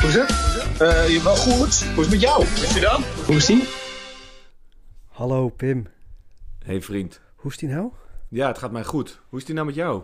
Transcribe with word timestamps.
Hoe 0.00 0.08
is 0.08 0.14
het? 0.14 0.30
Eh, 0.80 1.08
je 1.08 1.20
wel 1.22 1.36
goed? 1.36 1.84
Hoe 1.84 2.04
is 2.04 2.10
het 2.10 2.10
met 2.10 2.20
jou? 2.20 2.42
Is 2.42 2.74
je 2.74 2.80
dan? 2.80 3.02
Hoe 3.26 3.36
is 3.36 3.46
die? 3.46 3.68
Hallo 5.08 5.48
Pim, 5.48 5.86
hey 6.64 6.82
vriend. 6.82 7.20
hoe 7.34 7.50
is 7.50 7.56
die 7.56 7.68
nou? 7.68 7.92
Ja, 8.28 8.46
het 8.46 8.58
gaat 8.58 8.72
mij 8.72 8.84
goed. 8.84 9.20
Hoe 9.28 9.38
is 9.38 9.44
die 9.44 9.54
nou 9.54 9.66
met 9.66 9.74
jou? 9.74 10.02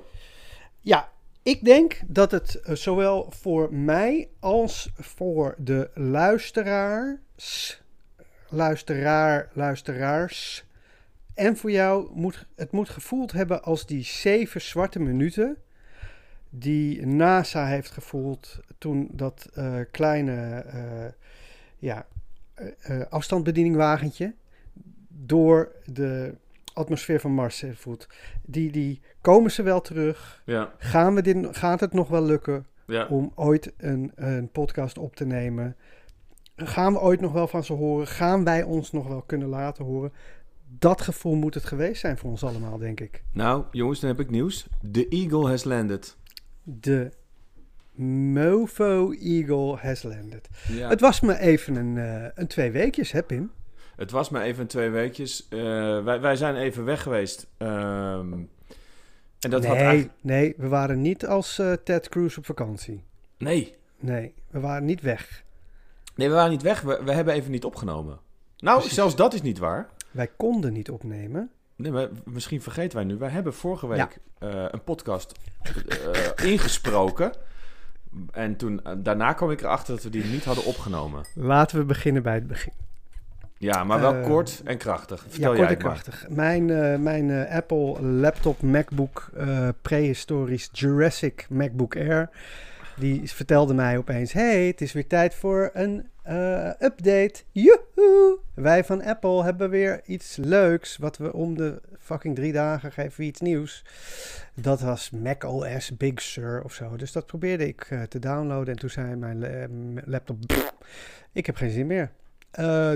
Ja, 0.80 1.08
ik 1.42 1.64
denk 1.64 2.00
dat 2.06 2.30
het 2.30 2.54
eh, 2.54 2.74
zowel 2.74 3.26
voor 3.30 3.74
mij 3.74 4.28
als 4.40 4.90
voor 4.98 5.54
de 5.58 5.90
luisteraars, 5.94 7.82
luisteraar, 8.48 9.48
luisteraars 9.52 10.64
en 11.34 11.56
voor 11.56 11.70
jou 11.70 12.10
moet 12.14 12.46
het 12.56 12.72
moet 12.72 12.88
gevoeld 12.88 13.32
hebben 13.32 13.62
als 13.62 13.86
die 13.86 14.04
zeven 14.04 14.60
zwarte 14.60 14.98
minuten 14.98 15.56
die 16.58 17.06
NASA 17.06 17.66
heeft 17.66 17.90
gevoeld 17.90 18.60
toen 18.78 19.08
dat 19.12 19.48
eh, 19.54 19.74
kleine 19.90 20.64
eh, 20.66 21.12
ja, 21.78 22.06
eh, 22.54 23.00
afstandsbedieningwagentje 23.08 24.34
door 25.08 25.72
de 25.84 26.34
atmosfeer 26.72 27.20
van 27.20 27.32
Mars 27.32 27.60
heeft. 27.60 28.06
Die, 28.42 28.70
die 28.72 29.00
komen 29.20 29.50
ze 29.50 29.62
wel 29.62 29.80
terug? 29.80 30.42
Ja, 30.44 30.72
Gaan 30.78 31.14
we 31.14 31.22
dit, 31.22 31.56
gaat 31.56 31.80
het 31.80 31.92
nog 31.92 32.08
wel 32.08 32.22
lukken 32.22 32.66
ja. 32.86 33.06
om 33.06 33.32
ooit 33.34 33.72
een, 33.76 34.12
een 34.14 34.48
podcast 34.48 34.98
op 34.98 35.16
te 35.16 35.26
nemen? 35.26 35.76
Gaan 36.56 36.92
we 36.92 37.00
ooit 37.00 37.20
nog 37.20 37.32
wel 37.32 37.48
van 37.48 37.64
ze 37.64 37.72
horen? 37.72 38.06
Gaan 38.06 38.44
wij 38.44 38.62
ons 38.62 38.92
nog 38.92 39.08
wel 39.08 39.22
kunnen 39.22 39.48
laten 39.48 39.84
horen? 39.84 40.12
Dat 40.78 41.00
gevoel 41.00 41.34
moet 41.34 41.54
het 41.54 41.64
geweest 41.64 42.00
zijn 42.00 42.18
voor 42.18 42.30
ons 42.30 42.44
allemaal, 42.44 42.78
denk 42.78 43.00
ik. 43.00 43.22
Nou, 43.32 43.64
jongens, 43.70 44.00
dan 44.00 44.10
heb 44.10 44.20
ik 44.20 44.30
nieuws. 44.30 44.66
The 44.92 45.08
Eagle 45.08 45.48
has 45.48 45.64
landed. 45.64 46.16
De 46.68 47.10
Mofo 48.32 49.12
Eagle 49.12 49.76
has 49.76 50.02
landed. 50.02 50.48
Ja. 50.68 50.88
Het 50.88 51.00
was 51.00 51.20
me 51.20 51.38
even 51.38 51.74
een, 51.74 51.98
eh, 51.98 52.30
een 52.34 52.46
twee 52.46 52.70
weekjes, 52.70 53.12
hè 53.12 53.22
Pim? 53.22 53.50
Het 53.96 54.10
was 54.10 54.28
maar 54.28 54.42
even 54.42 54.66
twee 54.66 54.90
weekjes. 54.90 55.48
Eh, 55.48 55.58
wij, 56.04 56.20
wij 56.20 56.36
zijn 56.36 56.56
even 56.56 56.84
weg 56.84 57.02
geweest. 57.02 57.46
Ehm, 57.56 58.32
en 59.40 59.50
dat 59.50 59.60
nee, 59.60 59.70
had 59.70 59.78
eigenlijk... 59.78 60.12
nee, 60.20 60.54
we 60.56 60.68
waren 60.68 61.00
niet 61.00 61.26
als 61.26 61.58
eh, 61.58 61.72
Ted 61.72 62.08
Cruz 62.08 62.36
op 62.36 62.46
vakantie. 62.46 63.04
Nee. 63.38 63.74
Nee, 63.98 64.34
we 64.50 64.60
waren 64.60 64.84
niet 64.84 65.00
weg. 65.00 65.44
Nee, 66.14 66.28
we 66.28 66.34
waren 66.34 66.50
niet 66.50 66.62
weg. 66.62 66.80
We, 66.80 67.00
we 67.04 67.12
hebben 67.12 67.34
even 67.34 67.50
niet 67.50 67.64
opgenomen. 67.64 68.18
Nou, 68.58 68.76
Precies. 68.76 68.96
zelfs 68.96 69.16
dat 69.16 69.34
is 69.34 69.42
niet 69.42 69.58
waar. 69.58 69.88
Wij 70.10 70.28
konden 70.36 70.72
niet 70.72 70.90
opnemen. 70.90 71.50
Nee, 71.76 71.92
maar 71.92 72.08
misschien 72.24 72.62
vergeten 72.62 72.96
wij 72.96 73.06
nu. 73.06 73.16
Wij 73.16 73.28
hebben 73.28 73.54
vorige 73.54 73.86
week 73.86 74.18
eh, 74.38 74.64
een 74.70 74.84
podcast 74.84 75.32
eh, 75.62 76.50
ingesproken. 76.50 77.32
En 78.32 78.56
toen, 78.56 78.84
eh, 78.84 78.92
daarna 78.96 79.32
kwam 79.32 79.50
ik 79.50 79.60
erachter 79.60 79.94
dat 79.94 80.02
we 80.02 80.10
die 80.10 80.24
niet 80.24 80.44
hadden 80.44 80.64
opgenomen. 80.64 81.24
Laten 81.34 81.78
we 81.78 81.84
beginnen 81.84 82.22
bij 82.22 82.34
het 82.34 82.46
begin. 82.46 82.72
Ja, 83.58 83.84
maar 83.84 84.00
wel 84.00 84.20
kort 84.20 84.62
en 84.64 84.78
krachtig. 84.78 85.20
Vertel 85.20 85.40
ja, 85.40 85.46
kort 85.46 85.58
jij 85.58 85.68
en 85.68 85.82
krachtig. 85.82 86.26
Mijn, 86.28 86.66
mijn 87.02 87.48
Apple 87.48 88.02
laptop 88.02 88.62
MacBook 88.62 89.30
eh, 89.36 89.68
prehistorisch 89.82 90.68
Jurassic 90.72 91.46
MacBook 91.48 91.96
Air... 91.96 92.30
die 92.96 93.30
vertelde 93.30 93.74
mij 93.74 93.98
opeens... 93.98 94.32
hey, 94.32 94.66
het 94.66 94.80
is 94.80 94.92
weer 94.92 95.06
tijd 95.06 95.34
voor 95.34 95.70
een 95.72 96.08
eh, 96.22 96.70
update. 96.78 97.34
Joehoe! 97.52 98.38
Wij 98.54 98.84
van 98.84 99.02
Apple 99.02 99.44
hebben 99.44 99.70
weer 99.70 100.00
iets 100.04 100.36
leuks... 100.36 100.96
wat 100.96 101.16
we 101.16 101.32
om 101.32 101.56
de 101.56 101.80
fucking 101.98 102.34
drie 102.34 102.52
dagen 102.52 102.92
geven 102.92 103.24
iets 103.24 103.40
nieuws. 103.40 103.84
Dat 104.54 104.80
was 104.80 105.10
Mac 105.10 105.44
OS 105.44 105.96
Big 105.96 106.22
Sur 106.22 106.62
of 106.64 106.72
zo. 106.72 106.96
Dus 106.96 107.12
dat 107.12 107.26
probeerde 107.26 107.66
ik 107.66 107.86
eh, 107.90 108.02
te 108.02 108.18
downloaden... 108.18 108.74
en 108.74 108.80
toen 108.80 108.90
zei 108.90 109.16
mijn 109.16 109.42
eh, 109.42 109.68
laptop... 110.04 110.36
"Pff, 110.46 110.74
ik 111.32 111.46
heb 111.46 111.56
geen 111.56 111.70
zin 111.70 111.86
meer. 111.86 112.10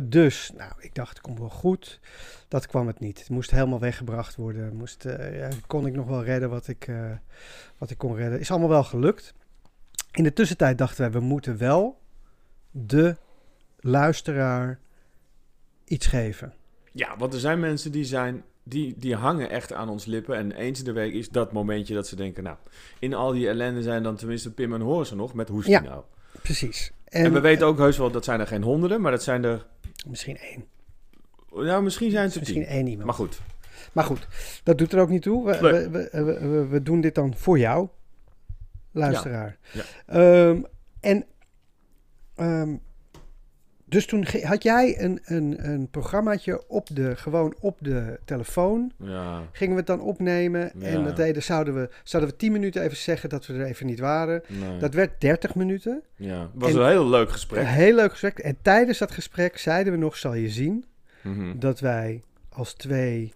Dus, 0.03 0.53
nou, 0.57 0.73
ik 0.79 0.95
dacht, 0.95 1.09
het 1.09 1.21
komt 1.21 1.39
wel 1.39 1.49
goed. 1.51 2.01
Dat 2.49 2.67
kwam 2.67 2.87
het 2.87 3.01
niet. 3.01 3.19
Het 3.19 3.29
moest 3.29 3.51
helemaal 3.51 3.81
weggebracht 3.81 4.37
worden. 4.37 4.77
Moest, 4.77 5.03
ja, 5.33 5.49
kon 5.67 5.87
ik 5.87 5.95
nog 5.95 6.07
wel 6.07 6.25
redden 6.25 6.51
wat 6.51 6.69
ik, 6.69 6.91
wat 7.79 7.91
ik 7.91 7.99
kon 7.99 8.17
redden. 8.17 8.41
Is 8.41 8.51
allemaal 8.51 8.69
wel 8.69 8.85
gelukt. 8.85 9.35
In 10.13 10.23
de 10.25 10.33
tussentijd 10.33 10.79
dachten 10.79 11.01
wij, 11.01 11.11
we 11.11 11.21
moeten 11.21 11.59
wel 11.59 11.99
de 12.71 13.17
luisteraar 13.81 14.79
iets 15.85 16.07
geven. 16.07 16.53
Ja, 16.93 17.17
want 17.17 17.35
er 17.35 17.41
zijn 17.41 17.61
mensen 17.61 17.93
die 17.93 18.05
zijn... 18.05 18.43
Die, 18.63 18.95
die 18.99 19.15
hangen 19.15 19.51
echt 19.51 19.73
aan 19.73 19.89
ons 19.89 20.05
lippen. 20.05 20.37
En 20.37 20.53
eens 20.53 20.79
in 20.79 20.85
de 20.85 20.93
week 20.93 21.13
is 21.15 21.29
dat 21.29 21.53
momentje 21.53 21.95
dat 21.95 22.07
ze 22.07 22.17
denken... 22.17 22.43
Nou, 22.43 22.57
in 22.99 23.15
al 23.15 23.33
die 23.33 23.49
ellende 23.49 23.83
zijn 23.83 24.03
dan 24.03 24.17
tenminste 24.17 24.53
Pim 24.53 24.75
en 24.75 24.81
Horen 24.81 25.07
ze 25.07 25.17
nog. 25.17 25.35
Met 25.35 25.49
hoe 25.49 25.59
is 25.59 25.65
die 25.65 25.75
Ja. 25.75 25.81
nou? 25.81 26.03
Precies. 26.43 26.93
En, 27.05 27.33
we 27.33 27.41
weten 27.41 27.67
ook 27.67 27.79
heus 27.79 27.99
wel, 27.99 28.11
dat 28.11 28.25
zijn 28.25 28.41
er 28.41 28.47
geen 28.47 28.63
honderden. 28.63 29.01
Maar 29.01 29.11
dat 29.11 29.23
zijn 29.23 29.45
er... 29.45 29.67
Misschien 30.09 30.37
één. 30.39 30.65
Nou, 31.51 31.83
misschien 31.83 32.11
zijn 32.11 32.31
er 32.31 32.39
Misschien 32.39 32.63
tien. 32.63 32.71
één 32.71 32.87
iemand. 32.87 33.07
Maar 33.07 33.15
goed. 33.15 33.41
Maar 33.93 34.05
goed, 34.05 34.27
dat 34.63 34.79
doet 34.79 34.93
er 34.93 35.01
ook 35.01 35.09
niet 35.09 35.23
toe. 35.23 35.47
We, 35.47 35.89
we, 35.91 36.09
we- 36.25 36.67
we 36.67 36.83
doen 36.83 37.01
dit 37.01 37.15
dan 37.15 37.35
voor 37.37 37.59
jou, 37.59 37.89
luisteraar. 38.93 39.57
Ja. 39.73 39.83
Ehm, 40.07 40.63
en 41.01 41.25
ehm, 42.37 42.77
dus 43.85 44.07
toen 44.07 44.27
had 44.43 44.63
jij 44.63 45.01
een, 45.03 45.21
een, 45.25 45.69
een 45.69 45.89
programmaatje 45.91 46.69
op 46.69 46.89
de, 46.93 47.17
gewoon 47.17 47.55
op 47.61 47.77
de 47.81 48.19
telefoon. 48.25 48.93
Ja. 48.99 49.43
Gingen 49.53 49.73
we 49.73 49.79
het 49.79 49.87
dan 49.87 50.01
opnemen. 50.01 50.73
Ja. 50.79 50.87
En 50.87 51.05
dat 51.05 51.17
deden, 51.17 51.43
zouden, 51.43 51.75
we, 51.75 51.91
zouden 52.05 52.31
we 52.33 52.37
10 52.37 52.53
minuten 52.53 52.83
even 52.83 52.97
zeggen 52.97 53.29
dat 53.29 53.47
we 53.47 53.55
er 53.55 53.65
even 53.65 53.87
niet 53.87 53.99
waren. 53.99 54.43
Nee. 54.49 54.79
Dat 54.79 54.95
werd 54.95 55.21
30 55.21 55.55
minuten. 55.55 56.03
ja. 56.17 56.41
Het 56.41 56.51
was 56.55 56.71
En- 56.73 56.79
een 56.81 56.87
heel 56.89 57.09
leuk 57.09 57.31
gesprek. 57.31 57.61
Een 57.63 57.67
heel 57.69 57.95
leuk 57.95 58.11
gesprek. 58.11 58.39
En 58.39 58.57
tijdens 58.63 58.99
dat 58.99 59.11
gesprek 59.11 59.59
zeiden 59.59 59.93
we 59.93 59.99
nog, 59.99 60.17
zal 60.17 60.35
je 60.35 60.49
zien, 60.49 60.85
Mhm. 61.23 61.59
dat 61.59 61.81
wij 61.81 62.23
als 62.49 62.75
twee 62.75 63.33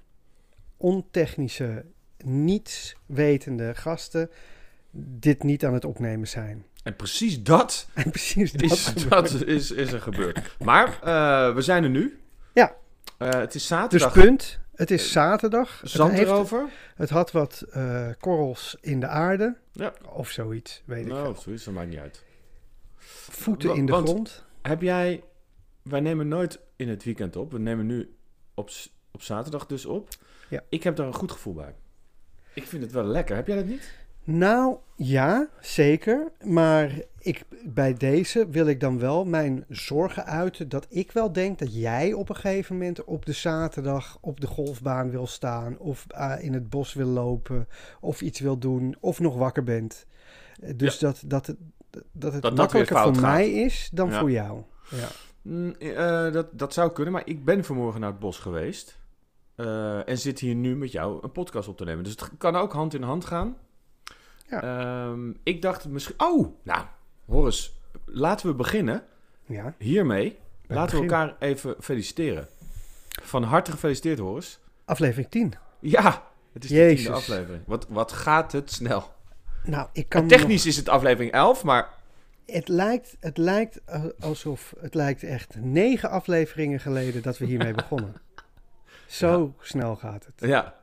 ontechnische, 0.76 1.84
niets 2.24 2.96
wetende 3.06 3.74
gasten 3.74 4.30
dit 4.96 5.42
niet 5.42 5.64
aan 5.64 5.74
het 5.74 5.84
opnemen 5.84 6.28
zijn. 6.28 6.64
En 6.82 6.96
precies 6.96 7.42
dat 7.42 7.88
En 7.94 8.10
precies 8.10 8.52
dat. 8.52 8.62
is, 8.70 8.94
dat 9.08 9.30
is, 9.42 9.70
is 9.70 9.92
er 9.92 10.00
gebeurd. 10.00 10.56
Maar 10.64 10.86
eh, 11.02 11.54
we 11.54 11.62
zijn 11.62 11.84
er 11.84 11.90
nu. 11.90 12.20
Ja. 12.52 12.74
Eh, 13.18 13.28
het 13.30 13.46
is 13.46 13.52
Dus 13.52 13.66
zaterdag. 13.66 14.12
punt, 14.12 14.58
het 14.74 14.90
is 14.90 15.12
zaterdag. 15.12 15.80
Het, 15.80 15.90
Zand 15.90 16.12
heeft- 16.12 16.30
erover. 16.30 16.68
het 16.94 17.10
had 17.10 17.32
wat 17.32 17.64
eh, 17.70 18.08
korrels 18.20 18.76
in 18.80 19.00
de 19.00 19.06
aarde. 19.06 19.56
Ja. 19.72 19.92
Of 20.12 20.30
zoiets, 20.30 20.82
weet 20.84 21.06
ik 21.06 21.12
Nou, 21.12 21.24
veel. 21.32 21.42
zoiets, 21.42 21.64
dat 21.64 21.74
maakt 21.74 21.88
niet 21.88 21.98
uit. 21.98 22.22
Voeten 22.96 23.74
in 23.74 23.86
de 23.86 23.92
want- 23.92 24.08
grond. 24.08 24.44
Heb 24.62 24.82
jij... 24.82 25.22
Wij 25.82 26.00
nemen 26.00 26.28
nooit 26.28 26.58
in 26.76 26.88
het 26.88 27.04
weekend 27.04 27.36
op. 27.36 27.52
We 27.52 27.58
nemen 27.58 27.86
nu 27.86 28.14
op, 28.54 28.70
op 29.12 29.22
zaterdag 29.22 29.66
dus 29.66 29.86
op. 29.86 30.08
Ja. 30.48 30.60
Ik 30.68 30.82
heb 30.82 30.96
daar 30.96 31.06
een 31.06 31.14
goed 31.14 31.32
gevoel 31.32 31.54
bij. 31.54 31.74
Ik 32.54 32.66
vind 32.66 32.82
het 32.82 32.92
wel 32.92 33.04
lekker. 33.04 33.36
Heb 33.36 33.46
jij 33.46 33.56
dat 33.56 33.66
niet? 33.66 33.92
Nou, 34.24 34.76
ja, 34.96 35.48
zeker. 35.60 36.32
Maar 36.44 36.92
ik, 37.18 37.44
bij 37.64 37.94
deze 37.94 38.48
wil 38.48 38.66
ik 38.66 38.80
dan 38.80 38.98
wel 38.98 39.24
mijn 39.24 39.64
zorgen 39.68 40.24
uiten 40.26 40.68
dat 40.68 40.86
ik 40.88 41.12
wel 41.12 41.32
denk 41.32 41.58
dat 41.58 41.74
jij 41.74 42.12
op 42.12 42.28
een 42.28 42.34
gegeven 42.36 42.74
moment 42.76 43.04
op 43.04 43.26
de 43.26 43.32
zaterdag 43.32 44.18
op 44.20 44.40
de 44.40 44.46
golfbaan 44.46 45.10
wil 45.10 45.26
staan 45.26 45.78
of 45.78 46.04
ah, 46.08 46.42
in 46.42 46.52
het 46.52 46.70
bos 46.70 46.92
wil 46.94 47.06
lopen 47.08 47.68
of 48.00 48.20
iets 48.22 48.40
wil 48.40 48.58
doen 48.58 48.96
of 49.00 49.20
nog 49.20 49.36
wakker 49.36 49.62
bent. 49.64 50.06
Eh, 50.60 50.72
Dus 50.76 50.98
dat, 50.98 51.22
dat, 51.26 51.46
het- 51.46 51.56
dat 52.12 52.32
het 52.32 52.42
weer 52.42 52.52
makkelijker 52.52 52.96
fout 52.96 53.14
voor 53.14 53.24
gaat. 53.24 53.32
mij 53.34 53.50
is 53.52 53.90
dan 53.92 54.08
Ja. 54.10 54.18
voor 54.20 54.30
jou. 54.30 54.62
Ja. 54.90 55.08
Mm, 55.42 55.74
eh, 55.78 56.32
dat, 56.32 56.58
dat 56.58 56.72
zou 56.72 56.92
kunnen, 56.92 57.12
maar 57.12 57.22
ik 57.26 57.44
ben 57.44 57.64
vanmorgen 57.64 58.00
naar 58.00 58.10
het 58.10 58.18
bos 58.18 58.38
geweest. 58.38 59.02
eh, 59.54 60.08
en 60.08 60.18
zit 60.18 60.38
hier 60.38 60.54
nu 60.54 60.76
met 60.76 60.92
jou 60.92 61.18
een 61.22 61.32
podcast 61.32 61.68
op 61.68 61.76
te 61.76 61.84
nemen. 61.84 62.04
Dus 62.04 62.12
het 62.12 62.30
kan 62.38 62.56
ook 62.56 62.72
hand 62.72 62.94
in 62.94 63.02
hand 63.02 63.24
gaan. 63.24 63.56
Ja. 64.48 64.62
Ehm, 64.62 65.32
ik 65.42 65.62
dacht 65.62 65.84
misschien... 65.84 66.14
Oh, 66.18 66.56
nou, 66.62 66.84
Horus, 67.24 67.80
laten 68.04 68.46
we 68.46 68.54
beginnen 68.54 69.04
ja. 69.46 69.74
hiermee. 69.78 70.38
Bij 70.66 70.76
laten 70.76 70.96
we 70.96 71.02
elkaar 71.02 71.36
even 71.38 71.74
feliciteren. 71.80 72.48
Van 73.22 73.42
harte 73.42 73.70
gefeliciteerd, 73.70 74.18
Horus. 74.18 74.58
Aflevering 74.84 75.30
10. 75.30 75.54
Ja, 75.80 76.22
het 76.52 76.64
is 76.64 76.70
de 76.70 76.76
Jezus. 76.76 77.02
tiende 77.02 77.16
aflevering. 77.16 77.62
Wat, 77.66 77.86
wat 77.88 78.12
gaat 78.12 78.52
het 78.52 78.72
snel. 78.72 79.12
Nou, 79.64 79.88
ik 79.92 80.08
kan 80.08 80.22
En 80.22 80.28
technisch 80.28 80.66
is 80.66 80.76
het 80.76 80.88
aflevering 80.88 81.32
11, 81.32 81.64
maar... 81.64 81.88
het 82.46 82.68
lijkt, 82.68 83.16
het 83.20 83.36
lijkt 83.36 83.80
alsof 84.20 84.74
het 84.80 84.94
lijkt 84.94 85.22
echt 85.22 85.54
negen 85.60 86.10
afleveringen 86.10 86.80
geleden 86.80 87.22
dat 87.22 87.38
we 87.38 87.44
hiermee 87.44 87.74
begonnen. 87.82 88.14
Zo 89.06 89.54
snel 89.60 89.96
gaat 89.96 90.26
het. 90.26 90.48
Ja. 90.48 90.74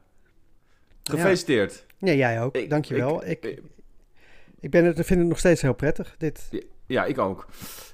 Gefeliciteerd. 1.04 1.86
Ja, 2.02 2.14
jij 2.14 2.42
ook. 2.42 2.56
Ik- 2.56 2.70
Dankjewel. 2.70 3.26
ik- 3.26 3.46
Ik, 3.46 3.62
ik, 4.60 4.70
ben 4.72 4.86
het, 4.86 4.96
vind 5.06 5.20
het 5.20 5.30
nog 5.30 5.40
steeds 5.40 5.62
heel 5.62 5.74
prettig. 5.74 6.16
Dit, 6.18 6.50
Ja, 6.88 7.06
ik 7.06 7.18
ook. 7.18 7.48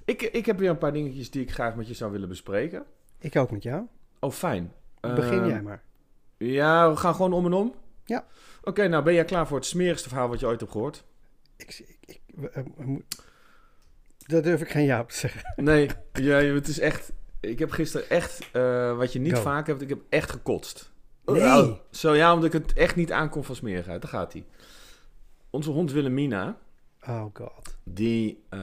Ik, 0.05 0.21
ik 0.21 0.45
heb 0.45 0.57
weer 0.59 0.69
een 0.69 0.77
paar 0.77 0.93
dingetjes 0.93 1.31
die 1.31 1.41
ik 1.41 1.51
graag 1.51 1.75
met 1.75 1.87
je 1.87 1.93
zou 1.93 2.11
willen 2.11 2.27
bespreken. 2.29 2.83
ik 3.19 3.35
ook 3.35 3.51
met 3.51 3.63
jou. 3.63 3.83
Oh, 4.19 4.31
fijn. 4.31 4.71
Begin 5.01 5.39
Ehm, 5.39 5.47
jij 5.49 5.61
maar. 5.61 5.83
Ja, 6.37 6.89
we 6.89 6.95
gaan 6.97 7.15
gewoon 7.15 7.33
om 7.33 7.45
en 7.45 7.53
om. 7.53 7.73
Ja. 8.05 8.25
Oké, 8.63 8.87
nou 8.87 9.03
ben 9.03 9.13
jij 9.13 9.25
klaar 9.25 9.47
voor 9.47 9.57
het 9.57 9.65
smerigste 9.65 10.09
verhaal 10.09 10.27
wat 10.29 10.39
je 10.39 10.45
ooit 10.45 10.59
hebt 10.59 10.71
gehoord? 10.71 11.03
Ik, 11.57 11.95
ik, 12.05 12.19
we- 12.35 12.49
eh, 12.49 12.63
we 12.77 12.83
moet- 12.85 13.21
Daar 14.17 14.41
durf 14.41 14.61
ik 14.61 14.69
geen 14.69 14.85
ja 14.85 14.99
op 14.99 15.09
te 15.09 15.15
zeggen. 15.17 15.53
Nee, 15.55 15.89
ja, 16.13 16.37
het 16.37 16.67
is 16.67 16.79
echt... 16.79 17.11
Ik 17.39 17.59
heb 17.59 17.71
gisteren 17.71 18.09
echt, 18.09 18.49
eh, 18.51 18.97
wat 18.97 19.13
je 19.13 19.19
niet 19.19 19.33
Go. 19.35 19.41
vaak 19.41 19.67
hebt, 19.67 19.81
ik 19.81 19.89
heb 19.89 19.99
echt 20.09 20.29
gekotst. 20.31 20.91
Nee. 21.33 21.41
Nou, 21.41 21.73
zo 21.91 22.13
ja, 22.15 22.33
omdat 22.33 22.53
ik 22.53 22.61
het 22.61 22.73
echt 22.73 22.95
niet 22.95 23.11
aankom 23.11 23.43
van 23.43 23.55
smerigheid. 23.55 24.01
Daar 24.01 24.11
gaat 24.11 24.33
hij. 24.33 24.45
Onze 25.49 25.71
hond 25.71 25.91
Willemina, 25.91 26.57
Oh 27.07 27.25
god. 27.33 27.77
die 27.83 28.43
eh, 28.49 28.59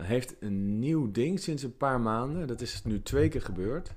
heeft 0.00 0.34
een 0.40 0.78
nieuw 0.78 1.10
ding 1.10 1.40
sinds 1.40 1.62
een 1.62 1.76
paar 1.76 2.00
maanden. 2.00 2.46
Dat 2.46 2.60
is 2.60 2.84
nu 2.84 3.02
twee 3.02 3.28
keer 3.28 3.42
gebeurd. 3.42 3.92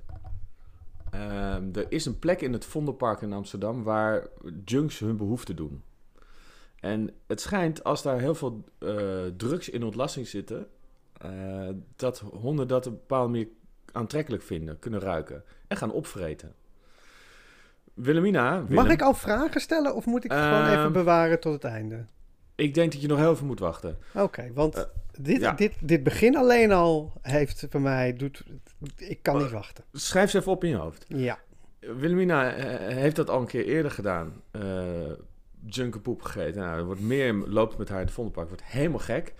Ehm, 1.10 1.68
er 1.72 1.86
is 1.88 2.06
een 2.06 2.18
plek 2.18 2.40
in 2.40 2.52
het 2.52 2.64
Vondelpark 2.64 3.20
in 3.20 3.32
Amsterdam 3.32 3.82
waar 3.82 4.26
junks 4.64 4.98
hun 4.98 5.16
behoefte 5.16 5.54
doen. 5.54 5.82
En 6.80 7.10
het 7.26 7.40
schijnt, 7.40 7.84
als 7.84 8.02
daar 8.02 8.20
heel 8.20 8.34
veel 8.34 8.64
eh, 8.78 9.24
drugs 9.36 9.68
in 9.68 9.82
ontlasting 9.82 10.26
zitten, 10.26 10.66
eh, 11.20 11.68
dat 11.96 12.18
honden 12.18 12.68
dat 12.68 12.86
op 12.86 12.92
een 12.92 12.98
bepaalde 12.98 13.30
manier 13.30 13.48
aantrekkelijk 13.92 14.42
vinden, 14.42 14.78
kunnen 14.78 15.00
ruiken 15.00 15.44
en 15.68 15.76
gaan 15.76 15.92
opvreten. 15.92 16.54
Willemina, 17.96 18.64
Mag 18.68 18.88
ik 18.90 19.02
al 19.02 19.14
vragen 19.14 19.60
stellen 19.60 19.94
of 19.94 20.06
moet 20.06 20.24
ik 20.24 20.30
het 20.30 20.40
gewoon 20.40 20.66
even 20.66 20.78
Ehm, 20.82 20.92
bewaren 20.92 21.40
tot 21.40 21.52
het 21.52 21.64
einde? 21.64 22.04
ik 22.54 22.74
denk 22.74 22.92
dat 22.92 23.00
je 23.00 23.08
nog 23.08 23.18
heel 23.18 23.32
even 23.32 23.46
moet 23.46 23.58
wachten. 23.58 23.98
Oké, 24.14 24.50
want 24.54 24.74
eh, 24.74 24.82
dit, 25.20 25.40
ja. 25.40 25.52
dit, 25.52 25.72
dit 25.80 26.02
begin 26.02 26.36
alleen 26.36 26.72
al 26.72 27.12
heeft 27.22 27.66
voor 27.70 27.80
mij... 27.80 28.12
Doet, 28.16 28.44
ik 28.96 29.22
kan 29.22 29.38
niet 29.38 29.50
wachten. 29.50 29.84
Schrijf 29.92 30.30
ze 30.30 30.38
even 30.38 30.52
op 30.52 30.64
in 30.64 30.70
je 30.70 30.76
hoofd. 30.76 31.04
Ja. 31.08 31.38
Wilhelmina 31.80 32.52
eh, 32.54 32.94
heeft 32.96 33.16
dat 33.16 33.30
al 33.30 33.40
een 33.40 33.46
keer 33.46 33.64
eerder 33.64 33.90
gedaan. 33.90 34.32
eh 34.50 34.62
junkerpoep 35.68 36.22
gegeten. 36.22 36.60
Nou, 36.60 36.78
er 36.78 36.84
wordt 36.84 37.00
meer 37.00 37.34
loopt 37.34 37.78
met 37.78 37.88
haar 37.88 37.98
in 37.98 38.04
het 38.04 38.14
Vondelpark. 38.14 38.48
Wordt 38.48 38.64
helemaal 38.64 38.98
gek. 38.98 39.34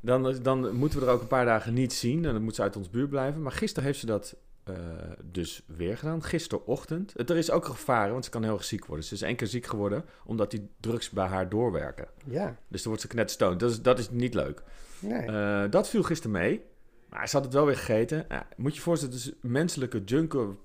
Dan, 0.00 0.34
dan 0.42 0.74
moeten 0.76 1.00
we 1.00 1.06
er 1.06 1.12
ook 1.12 1.20
een 1.20 1.26
paar 1.26 1.44
dagen 1.44 1.74
niet 1.74 1.92
zien. 1.92 2.24
En 2.24 2.32
dan 2.32 2.42
moet 2.42 2.54
ze 2.54 2.62
uit 2.62 2.76
ons 2.76 2.90
buurt 2.90 3.10
blijven. 3.10 3.42
Maar 3.42 3.52
gisteren 3.52 3.84
heeft 3.84 3.98
ze 3.98 4.06
dat 4.06 4.36
eh, 4.64 4.74
dus 5.22 5.62
weer 5.66 5.98
gedaan. 5.98 6.22
Gisterochtend. 6.22 7.12
Het, 7.16 7.30
er 7.30 7.36
is 7.36 7.50
ook 7.50 7.64
gevaren, 7.64 8.12
want 8.12 8.24
ze 8.24 8.30
kan 8.30 8.42
heel 8.42 8.52
erg 8.52 8.64
ziek 8.64 8.86
worden. 8.86 9.04
Ze 9.04 9.14
is 9.14 9.22
één 9.22 9.36
keer 9.36 9.46
ziek 9.46 9.66
geworden, 9.66 10.04
omdat 10.24 10.50
die 10.50 10.68
drugs 10.80 11.10
bij 11.10 11.26
haar 11.26 11.48
doorwerken. 11.48 12.08
Ja. 12.24 12.56
Dus 12.68 12.80
dan 12.80 12.88
wordt 12.88 13.00
ze 13.00 13.08
knetterstoond. 13.08 13.60
Dat 13.60 13.70
is, 13.70 13.82
dat 13.82 13.98
is 13.98 14.10
niet 14.10 14.34
leuk. 14.34 14.62
Nee. 14.98 15.26
Eh, 15.26 15.70
dat 15.70 15.88
viel 15.88 16.02
gisteren 16.02 16.32
mee. 16.32 16.64
Maar 17.08 17.28
ze 17.28 17.36
had 17.36 17.44
het 17.44 17.54
wel 17.54 17.66
weer 17.66 17.76
gegeten. 17.76 18.24
Ja, 18.28 18.46
moet 18.56 18.70
je 18.70 18.76
je 18.76 18.84
voorstellen, 18.84 19.14
dus 19.14 19.32
menselijke 19.40 20.04
junker 20.04 20.56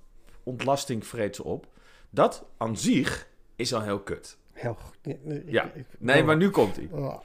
ontlasting 0.43 1.05
vreet 1.05 1.35
ze 1.35 1.43
op. 1.43 1.67
Dat 2.09 2.45
aan 2.57 2.77
zich 2.77 3.27
is 3.55 3.73
al 3.73 3.81
heel 3.81 3.99
kut. 3.99 4.37
Heel 4.51 4.73
goed. 4.73 5.17
Ja. 5.45 5.71
Nee, 5.97 6.19
oh. 6.19 6.25
maar 6.25 6.37
nu 6.37 6.49
komt 6.49 6.75
hij. 6.75 6.89
Oh. 6.91 7.19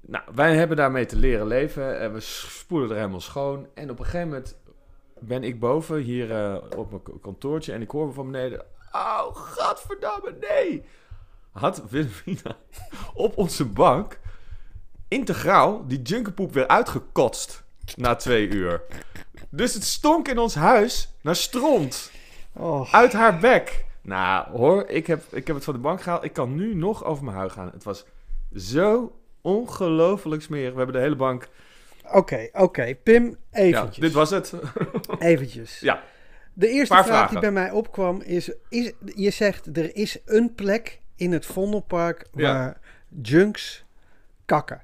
Nou, 0.00 0.24
wij 0.34 0.56
hebben 0.56 0.76
daarmee 0.76 1.06
te 1.06 1.16
leren 1.16 1.46
leven. 1.46 1.98
En 2.00 2.12
we 2.12 2.20
spoelen 2.20 2.90
er 2.90 2.96
helemaal 2.96 3.20
schoon. 3.20 3.66
En 3.74 3.90
op 3.90 3.98
een 3.98 4.04
gegeven 4.04 4.28
moment 4.28 4.56
ben 5.20 5.44
ik 5.44 5.60
boven 5.60 5.96
hier 5.96 6.32
eh, 6.32 6.56
op 6.76 6.90
mijn 6.90 7.20
kantoortje. 7.20 7.72
En 7.72 7.82
ik 7.82 7.90
hoor 7.90 8.12
van 8.12 8.30
beneden... 8.30 8.64
Oh, 8.92 9.26
godverdamme, 9.36 10.36
nee! 10.40 10.84
Had 11.52 11.82
Wilhelmina 11.90 12.56
op 13.14 13.36
onze 13.36 13.64
bank 13.64 14.18
integraal 15.08 15.86
die 15.86 16.02
junkerpoep 16.02 16.52
weer 16.52 16.68
uitgekotst 16.68 17.64
na 17.94 18.14
twee 18.14 18.48
uur. 18.48 18.82
Dus 19.50 19.74
het 19.74 19.84
stonk 19.84 20.28
in 20.28 20.38
ons 20.38 20.54
huis 20.54 21.14
naar 21.22 21.36
stront. 21.36 22.10
Oh. 22.52 22.94
Uit 22.94 23.12
haar 23.12 23.38
bek. 23.38 23.84
Nou, 24.02 24.50
hoor, 24.50 24.86
ik 24.86 25.06
heb, 25.06 25.22
ik 25.30 25.46
heb 25.46 25.56
het 25.56 25.64
van 25.64 25.74
de 25.74 25.80
bank 25.80 26.02
gehaald. 26.02 26.24
Ik 26.24 26.32
kan 26.32 26.54
nu 26.54 26.74
nog 26.74 27.04
over 27.04 27.24
mijn 27.24 27.36
huid 27.36 27.52
gaan. 27.52 27.70
Het 27.72 27.84
was 27.84 28.04
zo 28.54 29.18
ongelooflijk 29.40 30.42
smerig. 30.42 30.70
We 30.70 30.76
hebben 30.76 30.94
de 30.94 31.02
hele 31.02 31.16
bank... 31.16 31.48
Oké, 32.12 32.48
oké. 32.52 32.94
Pim, 33.02 33.24
Ja, 33.52 33.58
eventjes. 33.60 33.96
dit 33.96 34.12
was 34.12 34.30
het. 34.30 34.52
Eventjes. 35.18 35.80
Ja. 35.80 36.02
De 36.52 36.68
eerste 36.68 36.94
Paar 36.94 37.04
vraag 37.04 37.16
vragen. 37.16 37.30
die 37.30 37.40
bij 37.40 37.50
mij 37.62 37.70
opkwam 37.70 38.20
is, 38.20 38.50
is... 38.68 38.92
Je 39.14 39.30
zegt, 39.30 39.76
er 39.76 39.96
is 39.96 40.18
een 40.24 40.54
plek 40.54 41.00
in 41.16 41.32
het 41.32 41.46
Vondelpark 41.46 42.26
Ja. 42.34 42.52
waar 42.52 42.80
junks 43.22 43.84
kakken. 44.44 44.82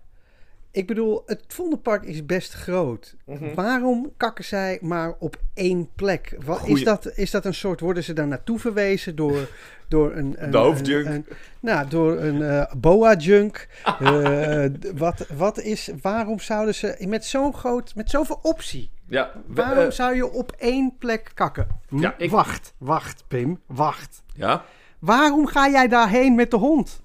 Ik 0.73 0.87
bedoel, 0.87 1.23
het 1.27 1.45
Vondelpark 1.49 2.05
is 2.05 2.27
best 2.27 2.53
groot. 2.53 3.17
Mhm. 3.27 3.55
Waarom 3.55 4.13
kakken 4.17 4.45
zij 4.45 4.79
maar 4.81 5.15
op 5.19 5.37
één 5.55 5.89
plek? 5.95 6.37
Wat, 6.45 6.67
is, 6.67 6.85
dat, 6.85 7.13
is 7.17 7.31
dat 7.31 7.45
een 7.45 7.55
soort... 7.55 7.81
Worden 7.81 8.05
ze 8.05 8.13
daar 8.13 8.27
naartoe 8.27 8.59
verwezen 8.59 9.17
door, 9.17 9.49
door 9.89 10.13
een... 10.17 10.35
een 10.45 10.51
De 10.51 10.57
hoofdjunk. 10.57 11.07
een- 11.07 11.13
een- 11.13 11.27
nou, 11.61 11.89
door 11.89 12.19
een 12.21 12.43
eh, 12.43 12.73
boa-junk. 12.77 13.69
Eh, 14.01 14.65
wat, 14.97 15.27
wat 15.37 15.59
is... 15.61 15.91
Waarom 16.03 16.41
zouden 16.41 16.75
ze... 16.75 17.05
Met 17.09 17.25
zo'n 17.25 17.55
groot... 17.55 17.95
Met 17.95 18.11
zoveel 18.11 18.39
optie... 18.43 18.91
Ja, 19.07 19.31
we- 19.47 19.55
Waarom 19.55 19.85
eh, 19.85 19.91
zou 19.91 20.15
je 20.15 20.31
op 20.31 20.53
één 20.59 20.95
plek 20.99 21.31
kakken? 21.35 21.67
Ja, 21.89 22.15
ik- 22.19 22.31
Wacht, 22.31 22.75
wacht, 22.79 23.25
Pim, 23.29 23.61
wacht. 23.67 24.23
ja. 24.35 24.65
Waarom 24.99 25.47
ga 25.47 25.69
jij 25.69 25.89
daarheen 25.89 26.35
met 26.35 26.51
de 26.51 26.57
hond? 26.57 27.02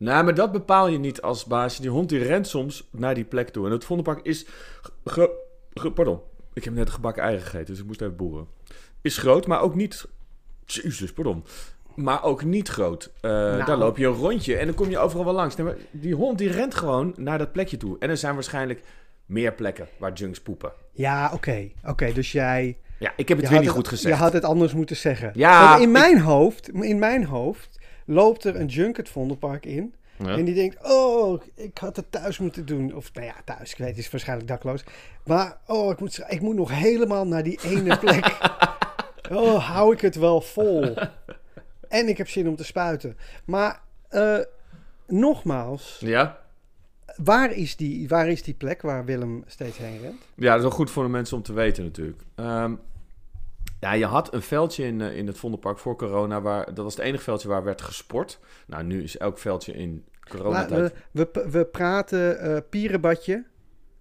Nou, 0.00 0.24
maar 0.24 0.34
dat 0.34 0.52
bepaal 0.52 0.88
je 0.88 0.98
niet 0.98 1.22
als 1.22 1.44
baasje. 1.44 1.80
Die 1.80 1.90
hond 1.90 2.08
die 2.08 2.22
rent 2.22 2.46
soms 2.48 2.88
naar 2.92 3.14
die 3.14 3.24
plek 3.24 3.48
toe. 3.48 3.66
En 3.66 3.72
het 3.72 3.84
Vondelpark 3.84 4.26
is... 4.26 4.46
ge- 5.04 5.30
ge- 5.74 5.90
pardon. 5.92 6.20
Ik 6.52 6.64
heb 6.64 6.74
net 6.74 6.90
gebakken 6.90 7.22
ei 7.22 7.38
gegeten, 7.38 7.66
dus 7.66 7.78
ik 7.78 7.86
moest 7.86 8.00
even 8.00 8.16
boeren. 8.16 8.46
Is 9.02 9.18
groot, 9.18 9.46
maar 9.46 9.60
ook 9.60 9.74
niet... 9.74 10.06
Jezus, 10.64 11.12
pardon. 11.12 11.44
Maar 11.94 12.22
ook 12.24 12.44
niet 12.44 12.68
groot. 12.68 13.10
Eh, 13.20 13.30
Nou. 13.30 13.64
Daar 13.64 13.76
loop 13.76 13.96
je 13.96 14.06
een 14.06 14.12
rondje 14.12 14.56
en 14.56 14.66
dan 14.66 14.74
kom 14.74 14.90
je 14.90 14.98
overal 14.98 15.24
wel 15.24 15.34
langs. 15.34 15.56
Nee, 15.56 15.66
maar 15.66 15.76
die 15.90 16.14
hond 16.14 16.38
die 16.38 16.50
rent 16.50 16.74
gewoon 16.74 17.14
naar 17.16 17.38
dat 17.38 17.52
plekje 17.52 17.76
toe. 17.76 17.96
En 17.98 18.08
er 18.10 18.16
zijn 18.16 18.34
waarschijnlijk 18.34 18.82
meer 19.26 19.52
plekken 19.52 19.88
waar 19.98 20.12
junks 20.12 20.40
poepen. 20.40 20.72
Ja, 20.92 21.30
oké. 21.34 21.68
Oké, 21.84 22.12
dus 22.12 22.32
jij... 22.32 22.78
Ja, 22.98 23.12
ik 23.16 23.28
heb 23.28 23.38
het 23.38 23.48
weer 23.48 23.60
niet 23.60 23.68
goed 23.68 23.88
gezegd. 23.88 24.14
Je 24.16 24.20
had 24.22 24.32
het 24.32 24.44
anders 24.44 24.72
moeten 24.72 24.96
zeggen. 24.96 25.30
Ja, 25.34 25.68
Want 25.68 25.80
in 25.82 25.86
ik- 25.86 25.92
mijn 25.92 26.20
hoofd, 26.20 26.68
in 26.68 26.98
mijn 26.98 27.24
hoofd 27.24 27.78
loopt 28.10 28.44
er 28.44 28.56
een 28.56 28.66
junk 28.66 28.96
het 28.96 29.08
Vondelpark 29.08 29.66
in. 29.66 29.94
Ja. 30.16 30.36
En 30.36 30.44
die 30.44 30.54
denkt, 30.54 30.76
oh, 30.82 31.42
ik 31.54 31.78
had 31.78 31.96
het 31.96 32.12
thuis 32.12 32.38
moeten 32.38 32.66
doen. 32.66 32.94
Of 32.94 33.12
nou 33.12 33.26
ja, 33.26 33.34
thuis, 33.44 33.70
ik 33.70 33.78
weet, 33.78 33.88
het 33.88 33.98
is 33.98 34.10
waarschijnlijk 34.10 34.48
dakloos. 34.48 34.84
Maar, 35.24 35.58
oh, 35.66 35.90
ik 35.90 36.00
moet, 36.00 36.24
ik 36.28 36.40
moet 36.40 36.54
nog 36.54 36.70
helemaal 36.70 37.26
naar 37.26 37.42
die 37.42 37.60
ene 37.62 37.98
plek. 37.98 38.38
oh, 39.32 39.68
hou 39.68 39.92
ik 39.94 40.00
het 40.00 40.14
wel 40.14 40.40
vol. 40.40 40.94
En 41.88 42.08
ik 42.08 42.18
heb 42.18 42.28
zin 42.28 42.48
om 42.48 42.56
te 42.56 42.64
spuiten. 42.64 43.16
Maar, 43.44 43.80
eh, 44.08 44.38
nogmaals, 45.06 45.96
Ja? 46.00 46.38
waar 47.16 47.52
is, 47.52 47.76
die, 47.76 48.08
waar 48.08 48.28
is 48.28 48.42
die 48.42 48.54
plek 48.54 48.82
waar 48.82 49.04
Willem 49.04 49.44
steeds 49.46 49.78
heen 49.78 50.00
rent? 50.00 50.22
Ja, 50.34 50.48
dat 50.48 50.56
is 50.56 50.62
wel 50.62 50.70
goed 50.70 50.90
voor 50.90 51.02
de 51.02 51.08
mensen 51.08 51.36
om 51.36 51.42
te 51.42 51.52
weten 51.52 51.84
natuurlijk. 51.84 52.22
Ehm, 52.34 52.74
ja, 53.80 53.92
je 53.92 54.04
had 54.06 54.34
een 54.34 54.42
veldje 54.42 54.84
in, 54.84 55.00
eh, 55.00 55.16
in 55.16 55.26
het 55.26 55.38
Vondelpark 55.38 55.78
voor 55.78 55.96
corona. 55.96 56.40
Waar, 56.40 56.74
dat 56.74 56.84
was 56.84 56.96
het 56.96 57.04
enige 57.04 57.22
veldje 57.22 57.48
waar 57.48 57.64
werd 57.64 57.80
gesport. 57.82 58.38
Nou, 58.66 58.84
nu 58.84 59.02
is 59.02 59.18
elk 59.18 59.38
veldje 59.38 59.72
in 59.72 60.04
coronatijd... 60.30 60.92
we, 61.10 61.28
we, 61.32 61.48
we 61.50 61.64
praten 61.64 62.64
pierenbadje 62.70 63.44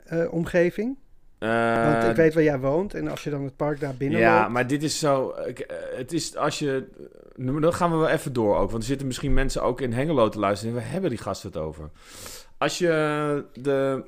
eh, 0.06 0.34
omgeving. 0.34 0.98
Eh, 1.40 1.92
Want 1.92 2.10
ik 2.10 2.16
weet 2.16 2.34
waar 2.34 2.44
jij 2.44 2.60
woont. 2.60 2.94
En 2.94 3.08
als 3.08 3.24
je 3.24 3.30
dan 3.30 3.44
het 3.44 3.56
park 3.56 3.80
daar 3.80 3.96
binnen 3.96 4.20
ja, 4.20 4.40
loopt- 4.40 4.52
maar 4.52 4.68
dit 4.68 4.84
is 4.84 5.00
zo... 5.00 5.34
Het 5.96 6.14
is 6.14 6.36
als 6.36 6.60
je... 6.60 6.88
nu- 7.36 7.60
Dan 7.60 7.74
gaan 7.74 7.92
we 7.92 7.98
wel 7.98 8.08
even 8.10 8.34
door 8.34 8.58
ook. 8.58 8.70
Want 8.72 8.82
er 8.84 8.90
zitten 8.90 9.08
misschien 9.08 9.34
mensen 9.34 9.64
ook 9.64 9.82
in 9.82 9.94
Hengelo 9.94 10.30
te 10.30 10.40
luisteren. 10.40 10.74
Waar 10.74 10.92
hebben 10.92 11.10
die 11.10 11.20
gasten 11.20 11.50
het 11.50 11.58
over? 11.60 11.90
Als 12.58 12.78
je 12.78 13.46
de... 13.54 14.04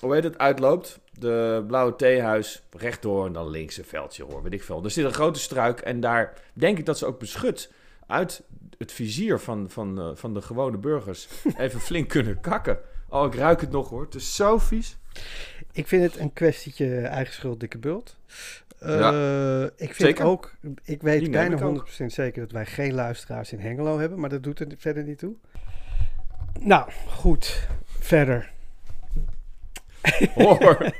Hoe 0.00 0.14
heet 0.14 0.24
het? 0.24 0.38
Uitloopt. 0.38 1.00
De 1.18 1.64
blauwe 1.66 1.96
theehuis. 1.96 2.62
Rechtdoor 2.70 3.26
en 3.26 3.32
dan 3.32 3.50
links 3.50 3.76
een 3.76 3.84
veldje 3.84 4.24
hoor. 4.24 4.42
Weet 4.42 4.52
ik 4.52 4.62
veel. 4.62 4.84
Er 4.84 4.90
zit 4.90 5.04
een 5.04 5.12
grote 5.12 5.40
struik. 5.40 5.80
En 5.80 6.00
daar 6.00 6.32
denk 6.52 6.78
ik 6.78 6.86
dat 6.86 6.98
ze 6.98 7.06
ook 7.06 7.18
beschut 7.18 7.72
uit 8.06 8.42
het 8.78 8.92
vizier 8.92 9.38
van, 9.38 9.70
van, 9.70 9.98
eh, 9.98 10.10
van 10.14 10.34
de 10.34 10.42
gewone 10.42 10.76
burgers 10.76 11.28
even 11.58 11.80
flink 11.80 12.08
kunnen 12.08 12.40
kakken. 12.40 12.78
Oh, 13.08 13.26
ik 13.26 13.34
ruik 13.34 13.60
het 13.60 13.70
nog 13.70 13.88
hoor. 13.88 14.02
Het 14.02 14.14
is 14.14 14.34
zo 14.34 14.58
vies. 14.58 14.96
Ik 15.72 15.86
vind 15.86 16.02
het 16.02 16.20
een 16.20 16.32
kwestietje 16.32 17.00
eigen 17.00 17.34
schuld, 17.34 17.60
dikke 17.60 17.78
bult. 17.78 18.16
Eh, 18.78 19.62
ik 19.62 19.94
vind 19.94 19.96
Zeker. 19.96 20.24
ook, 20.24 20.54
ik 20.82 21.02
weet 21.02 21.20
Die 21.20 21.30
bijna 21.30 21.56
ik 21.56 21.62
ook. 21.62 21.88
100% 21.88 22.12
zeker 22.12 22.40
dat 22.40 22.50
wij 22.50 22.66
geen 22.66 22.94
luisteraars 22.94 23.52
in 23.52 23.60
Hengelo 23.60 23.98
hebben, 23.98 24.20
maar 24.20 24.30
dat 24.30 24.42
doet 24.42 24.60
er 24.60 24.66
verder 24.76 25.04
niet 25.04 25.18
toe. 25.18 25.34
Nou, 26.60 26.90
goed. 27.08 27.68
Verder. 27.98 28.52
Hoor. 30.34 30.58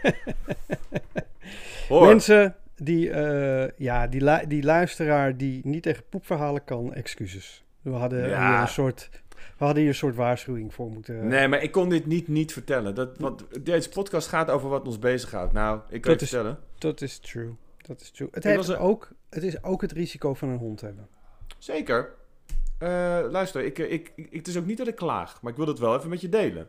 Hoor. 1.89 2.07
Mensen 2.07 2.55
die, 2.77 3.11
eh, 3.11 3.71
ja, 3.77 4.07
die, 4.07 4.25
lu- 4.25 4.47
die 4.47 4.63
luisteraar 4.63 5.37
die 5.37 5.61
niet 5.65 5.83
tegen 5.83 6.03
poepverhalen 6.09 6.65
kan, 6.65 6.95
excuses. 6.95 7.65
We 7.83 7.91
hadden, 7.91 8.29
Ja. 8.29 8.51
hier 8.53 8.61
een 8.61 8.69
soort, 8.69 9.11
we 9.37 9.65
hadden 9.65 9.79
hier 9.79 9.89
een 9.89 9.95
soort 9.95 10.15
waarschuwing 10.15 10.75
voor 10.75 10.91
moeten. 10.91 11.27
Nee, 11.29 11.49
maar 11.49 11.63
ik 11.63 11.73
kon 11.73 11.89
dit 11.89 12.07
niet 12.07 12.29
niet 12.29 12.53
vertellen. 12.53 12.95
Dat, 12.95 13.19
want 13.19 13.65
deze 13.65 13.89
podcast 13.89 14.29
gaat 14.29 14.51
over 14.51 14.69
wat 14.69 14.87
ons 14.87 14.99
bezighoudt. 14.99 15.53
Nou, 15.53 15.81
ik 15.89 16.01
kan 16.01 16.11
Dat 16.11 16.21
je 16.21 16.27
is- 16.27 16.33
vertellen. 16.33 16.59
Dat 16.79 17.01
is 17.01 17.19
true. 17.19 17.55
Dat 17.77 18.01
is 18.01 18.11
true. 18.11 18.29
Het, 18.33 18.45
heeft 18.45 18.77
ook, 18.77 19.09
het 19.31 19.43
is 19.43 19.63
ook 19.63 19.81
het 19.83 19.93
risico 19.93 20.35
van 20.35 20.49
een 20.49 20.59
hond 20.59 20.81
hebben. 20.81 21.09
Zeker. 21.59 22.11
Eh, 22.79 22.89
luister, 23.31 23.65
ik, 23.65 23.79
ik, 23.79 24.13
ik, 24.17 24.29
het 24.33 24.49
is 24.49 24.57
ook 24.57 24.67
niet 24.67 24.79
dat 24.79 24.89
ik 24.89 24.95
klaag, 24.95 25.43
maar 25.43 25.51
ik 25.53 25.59
wil 25.59 25.67
het 25.67 25.79
wel 25.79 25.97
even 25.97 26.09
met 26.11 26.21
je 26.21 26.29
delen. 26.29 26.69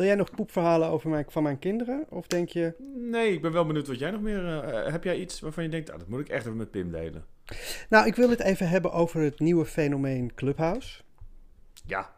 Wil 0.00 0.08
jij 0.08 0.18
nog 0.18 0.30
poepverhalen 0.30 0.88
over 0.88 1.10
mijn, 1.10 1.24
van 1.28 1.42
mijn 1.42 1.58
kinderen? 1.58 2.04
Of 2.08 2.26
denk 2.26 2.48
je... 2.48 2.74
Nee, 2.94 3.32
ik 3.32 3.42
ben 3.42 3.52
wel 3.52 3.66
benieuwd 3.66 3.86
wat 3.86 3.98
jij 3.98 4.10
nog 4.10 4.20
meer... 4.20 4.62
eh, 4.62 4.92
heb 4.92 5.04
jij 5.04 5.16
iets 5.18 5.40
waarvan 5.40 5.64
je 5.64 5.70
denkt, 5.70 5.90
ah, 5.90 5.98
dat 5.98 6.08
moet 6.08 6.20
ik 6.20 6.28
echt 6.28 6.44
even 6.44 6.56
met 6.56 6.70
Pim 6.70 6.90
delen? 6.90 7.24
Nou, 7.88 8.06
ik 8.06 8.14
wil 8.14 8.30
het 8.30 8.40
even 8.40 8.68
hebben 8.68 8.92
over 8.92 9.20
het 9.20 9.40
nieuwe 9.40 9.64
fenomeen 9.64 10.34
Clubhouse. 10.34 11.02
Ja. 11.86 12.10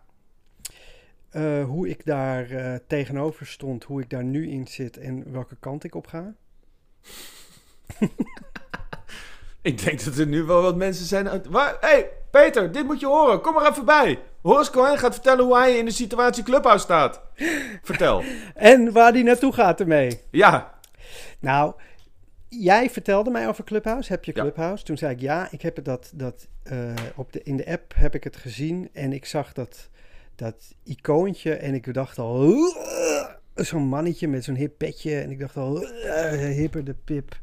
Eh, 1.31 1.65
hoe 1.65 1.89
ik 1.89 2.05
daar 2.05 2.51
eh, 2.51 2.75
tegenover 2.87 3.47
stond, 3.47 3.85
hoe 3.85 4.01
ik 4.01 4.11
daar 4.11 4.25
nu 4.25 4.49
in 4.51 4.67
zit 4.67 4.97
en 4.99 5.33
welke 5.33 5.57
kant 5.61 5.85
ik 5.85 5.95
op 5.95 6.07
ga. 6.07 6.35
Ik 9.63 9.85
denk 9.85 10.05
dat 10.05 10.17
er 10.17 10.27
nu 10.27 10.43
wel 10.43 10.63
wat 10.63 10.77
mensen 10.77 11.07
zijn... 11.07 11.29
uit- 11.29 11.47
Waar? 11.47 11.77
hey, 11.81 12.11
Peter, 12.31 12.73
dit 12.73 12.85
moet 12.85 13.01
je 13.01 13.07
horen. 13.07 13.41
Kom 13.41 13.55
maar 13.55 13.71
even 13.71 13.85
bij. 13.85 14.19
Horace 14.43 14.71
Cohen 14.71 14.99
gaat 14.99 15.13
vertellen 15.15 15.45
hoe 15.45 15.57
hij 15.57 15.77
in 15.79 15.85
de 15.85 15.91
situatie 15.91 16.43
Clubhouse 16.43 16.85
staat. 16.85 17.23
Vertel. 17.83 18.23
En 18.55 18.93
waar 18.93 19.13
die 19.13 19.25
naartoe 19.25 19.53
gaat 19.53 19.81
ermee. 19.81 20.21
Ja. 20.31 20.75
Nou, 21.39 21.73
jij 22.49 22.91
vertelde 22.91 23.31
mij 23.31 23.49
over 23.49 23.65
Clubhouse. 23.65 24.13
Heb 24.13 24.25
je 24.25 24.33
Ja. 24.35 24.41
Clubhouse? 24.43 24.85
Toen 24.85 24.99
zei 24.99 25.13
ik 25.15 25.21
ja, 25.21 25.49
ik 25.51 25.63
heb 25.63 25.77
het 25.77 25.85
dat, 25.85 26.11
dat 26.15 26.47
eh, 26.63 26.93
op 27.17 27.33
de, 27.33 27.41
in 27.43 27.57
de 27.57 27.67
app 27.67 27.93
heb 27.97 28.15
ik 28.15 28.25
het 28.25 28.37
gezien 28.37 28.89
en 28.93 29.13
ik 29.13 29.25
zag 29.25 29.53
dat, 29.53 29.89
dat 30.35 30.75
icoontje 30.85 31.55
en 31.55 31.75
ik 31.75 31.95
dacht 31.95 32.19
al, 32.19 32.55
zo'n 33.55 33.87
mannetje 33.87 34.29
met 34.29 34.45
zo'n 34.45 34.55
hip 34.55 34.79
petje 34.79 35.21
en 35.21 35.31
ik 35.31 35.39
dacht 35.39 35.57
al, 35.57 35.83
"Ugh, 35.83 36.33
hipper 36.57 36.85
de 36.85 36.95
pip. 37.05 37.37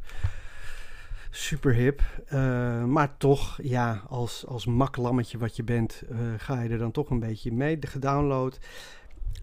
Super 1.30 1.74
hip. 1.74 2.02
Eh, 2.26 2.84
maar 2.84 3.18
toch, 3.18 3.60
ja, 3.62 4.04
als, 4.08 4.46
als 4.46 4.66
maklammetje 4.66 5.38
wat 5.38 5.56
je 5.56 5.64
bent, 5.64 6.02
eh, 6.10 6.18
ga 6.38 6.62
je 6.62 6.70
er 6.70 6.78
dan 6.78 6.92
toch 6.92 7.10
een 7.10 7.20
beetje 7.20 7.52
mee. 7.52 7.78
Gedownload. 7.82 8.60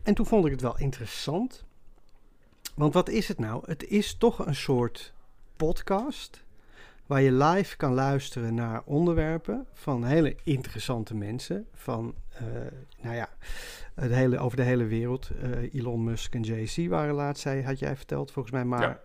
En 0.03 0.15
toen 0.15 0.27
vond 0.27 0.45
ik 0.45 0.51
het 0.51 0.61
wel 0.61 0.79
interessant. 0.79 1.65
Want 2.75 2.95
wat 2.95 3.09
is 3.09 3.29
het 3.29 3.39
nou? 3.39 3.63
Het 3.67 3.85
is 3.85 4.17
toch 4.17 4.47
een 4.47 4.55
soort 4.55 5.13
podcast. 5.57 6.45
Waar 7.07 7.21
je 7.21 7.33
live 7.33 7.77
kan 7.77 7.93
luisteren 7.93 8.55
naar 8.55 8.83
onderwerpen 8.85 9.67
van 9.73 10.05
hele 10.05 10.37
interessante 10.45 11.15
mensen. 11.15 11.67
Van, 11.75 12.15
eh, 12.33 12.45
nou 13.01 13.17
ja, 13.17 13.29
het 13.95 14.13
hele, 14.13 14.39
over 14.39 14.57
de 14.57 14.63
hele 14.63 14.85
wereld. 14.85 15.31
Elon 15.73 16.05
Musk 16.05 16.35
en 16.35 16.43
Jay-Z 16.43 16.87
waren 16.87 17.15
laatst, 17.15 17.45
had 17.45 17.79
jij 17.79 17.97
verteld 17.97 18.33
volgens 18.33 18.55
mij. 18.55 18.65
Maar. 18.65 19.05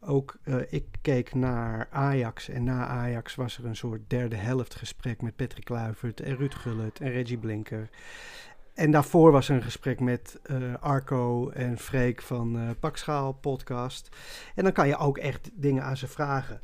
Ook, 0.00 0.36
eh, 0.42 0.56
ik 0.68 0.86
keek 1.02 1.34
naar 1.34 1.88
Ajax. 1.90 2.48
En 2.48 2.64
na 2.64 2.86
Ajax 2.86 3.34
was 3.34 3.58
er 3.58 3.64
een 3.64 3.76
soort 3.76 4.00
derde 4.10 4.36
helft 4.36 4.74
gesprek 4.74 5.22
met 5.22 5.36
Patrick 5.36 5.64
Kluivert 5.64 6.20
en 6.20 6.36
Ruud 6.36 6.54
Gullit 6.54 7.00
en 7.00 7.10
Reggie 7.10 7.38
Blinker. 7.38 7.88
En 8.74 8.90
daarvoor 8.90 9.32
was 9.32 9.48
er 9.48 9.54
een 9.56 9.62
gesprek 9.62 10.00
met 10.00 10.38
eh, 10.42 10.74
Arco 10.80 11.50
en 11.50 11.78
Freek 11.78 12.22
van 12.22 12.58
eh 12.58 12.70
Pakschaal 12.80 13.32
podcast. 13.32 14.08
En 14.54 14.64
dan 14.64 14.72
kan 14.72 14.88
je 14.88 14.96
ook 14.96 15.18
echt 15.18 15.50
dingen 15.54 15.82
aan 15.82 15.96
ze 15.96 16.06
vragen. 16.06 16.60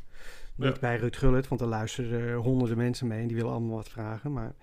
Niet 0.57 0.81
bij 0.81 0.97
Ruud 0.97 1.17
Gullit, 1.17 1.49
want 1.49 1.61
er 1.61 1.67
luisteren 1.67 2.21
er 2.21 2.37
honderden 2.37 2.77
mensen 2.77 3.07
mee 3.07 3.21
en 3.21 3.27
die 3.27 3.37
willen 3.37 3.53
allemaal 3.53 3.77
wat 3.77 3.89
vragen. 3.89 4.33
Maar, 4.33 4.55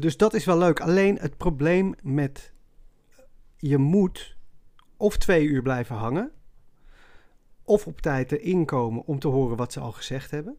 dus 0.00 0.16
dat 0.16 0.34
is 0.34 0.44
wel 0.44 0.58
leuk. 0.58 0.80
Alleen 0.80 1.18
het 1.18 1.36
probleem 1.36 1.94
met 2.02 2.52
je 3.56 3.78
moet 3.78 4.36
of 4.96 5.16
twee 5.16 5.44
uur 5.44 5.62
blijven 5.62 5.96
hangen, 5.96 6.32
of 7.66 7.86
op 7.86 8.00
tijd 8.00 8.32
erin 8.32 8.64
komen 8.64 9.02
om 9.06 9.18
te 9.18 9.28
horen 9.28 9.56
wat 9.56 9.72
ze 9.72 9.80
al 9.80 9.92
gezegd 9.92 10.30
hebben. 10.30 10.56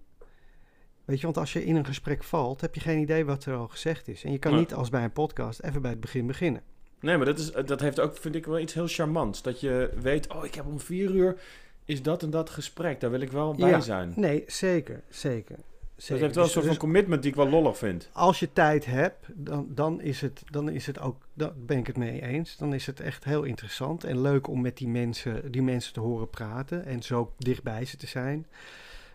Weet 1.05 1.19
je, 1.19 1.25
want 1.25 1.37
als 1.37 1.53
je 1.53 1.65
in 1.65 1.75
een 1.75 1.85
gesprek 1.85 2.23
valt, 2.23 2.61
heb 2.61 2.75
je 2.75 2.81
geen 2.81 2.99
idee 2.99 3.25
wat 3.25 3.45
er 3.45 3.55
al 3.55 3.67
gezegd 3.67 4.07
is. 4.07 4.23
En 4.23 4.31
je 4.31 4.37
kan 4.37 4.55
niet 4.55 4.73
als 4.73 4.89
bij 4.89 5.03
een 5.03 5.11
podcast 5.11 5.61
even 5.61 5.81
bij 5.81 5.91
het 5.91 5.99
begin 5.99 6.27
beginnen. 6.27 6.61
Nee, 6.99 7.17
maar 7.17 7.25
dat, 7.25 7.39
is, 7.39 7.51
dat 7.51 7.79
heeft 7.79 7.99
ook, 7.99 8.17
vind 8.17 8.35
ik, 8.35 8.45
wel 8.45 8.59
iets 8.59 8.73
heel 8.73 8.87
charmants. 8.87 9.41
Dat 9.41 9.59
je 9.59 9.89
weet, 10.01 10.33
oh, 10.33 10.45
ik 10.45 10.55
heb 10.55 10.65
om 10.65 10.79
vier 10.79 11.11
uur 11.11 11.39
is 11.85 12.01
dat 12.01 12.23
en 12.23 12.29
dat 12.29 12.49
gesprek. 12.49 12.99
Daar 12.99 13.11
wil 13.11 13.21
ik 13.21 13.31
wel 13.31 13.53
bij 13.55 13.69
Ja. 13.69 13.79
zijn. 13.79 14.13
Nee, 14.15 14.43
zeker, 14.47 15.03
zeker. 15.09 15.55
Dat 15.97 16.05
zeker. 16.05 16.23
heeft 16.23 16.35
wel 16.35 16.43
een 16.43 16.49
Dus- 16.49 16.63
soort 16.63 16.73
van 16.75 16.77
commitment 16.85 17.21
die 17.21 17.31
ik 17.31 17.37
wel 17.37 17.49
lollig 17.49 17.77
vind. 17.77 18.09
als 18.13 18.39
je 18.39 18.53
tijd 18.53 18.85
hebt, 18.85 19.25
dan, 19.33 19.67
dan, 19.69 20.01
is 20.01 20.21
het, 20.21 20.43
dan 20.51 20.69
is 20.69 20.85
het 20.87 20.99
ook, 20.99 21.15
daar 21.33 21.51
ben 21.55 21.77
ik 21.77 21.87
het 21.87 21.97
mee 21.97 22.21
eens. 22.21 22.57
Dan 22.57 22.73
is 22.73 22.85
het 22.85 22.99
echt 22.99 23.23
heel 23.23 23.43
interessant 23.43 24.03
en 24.03 24.21
leuk 24.21 24.47
om 24.47 24.61
met 24.61 24.77
die 24.77 24.87
mensen, 24.87 25.51
die 25.51 25.61
mensen 25.61 25.93
te 25.93 25.99
horen 25.99 26.29
praten 26.29 26.85
en 26.85 27.01
zo 27.03 27.33
dichtbij 27.37 27.85
ze 27.85 27.97
te 27.97 28.07
zijn. 28.07 28.47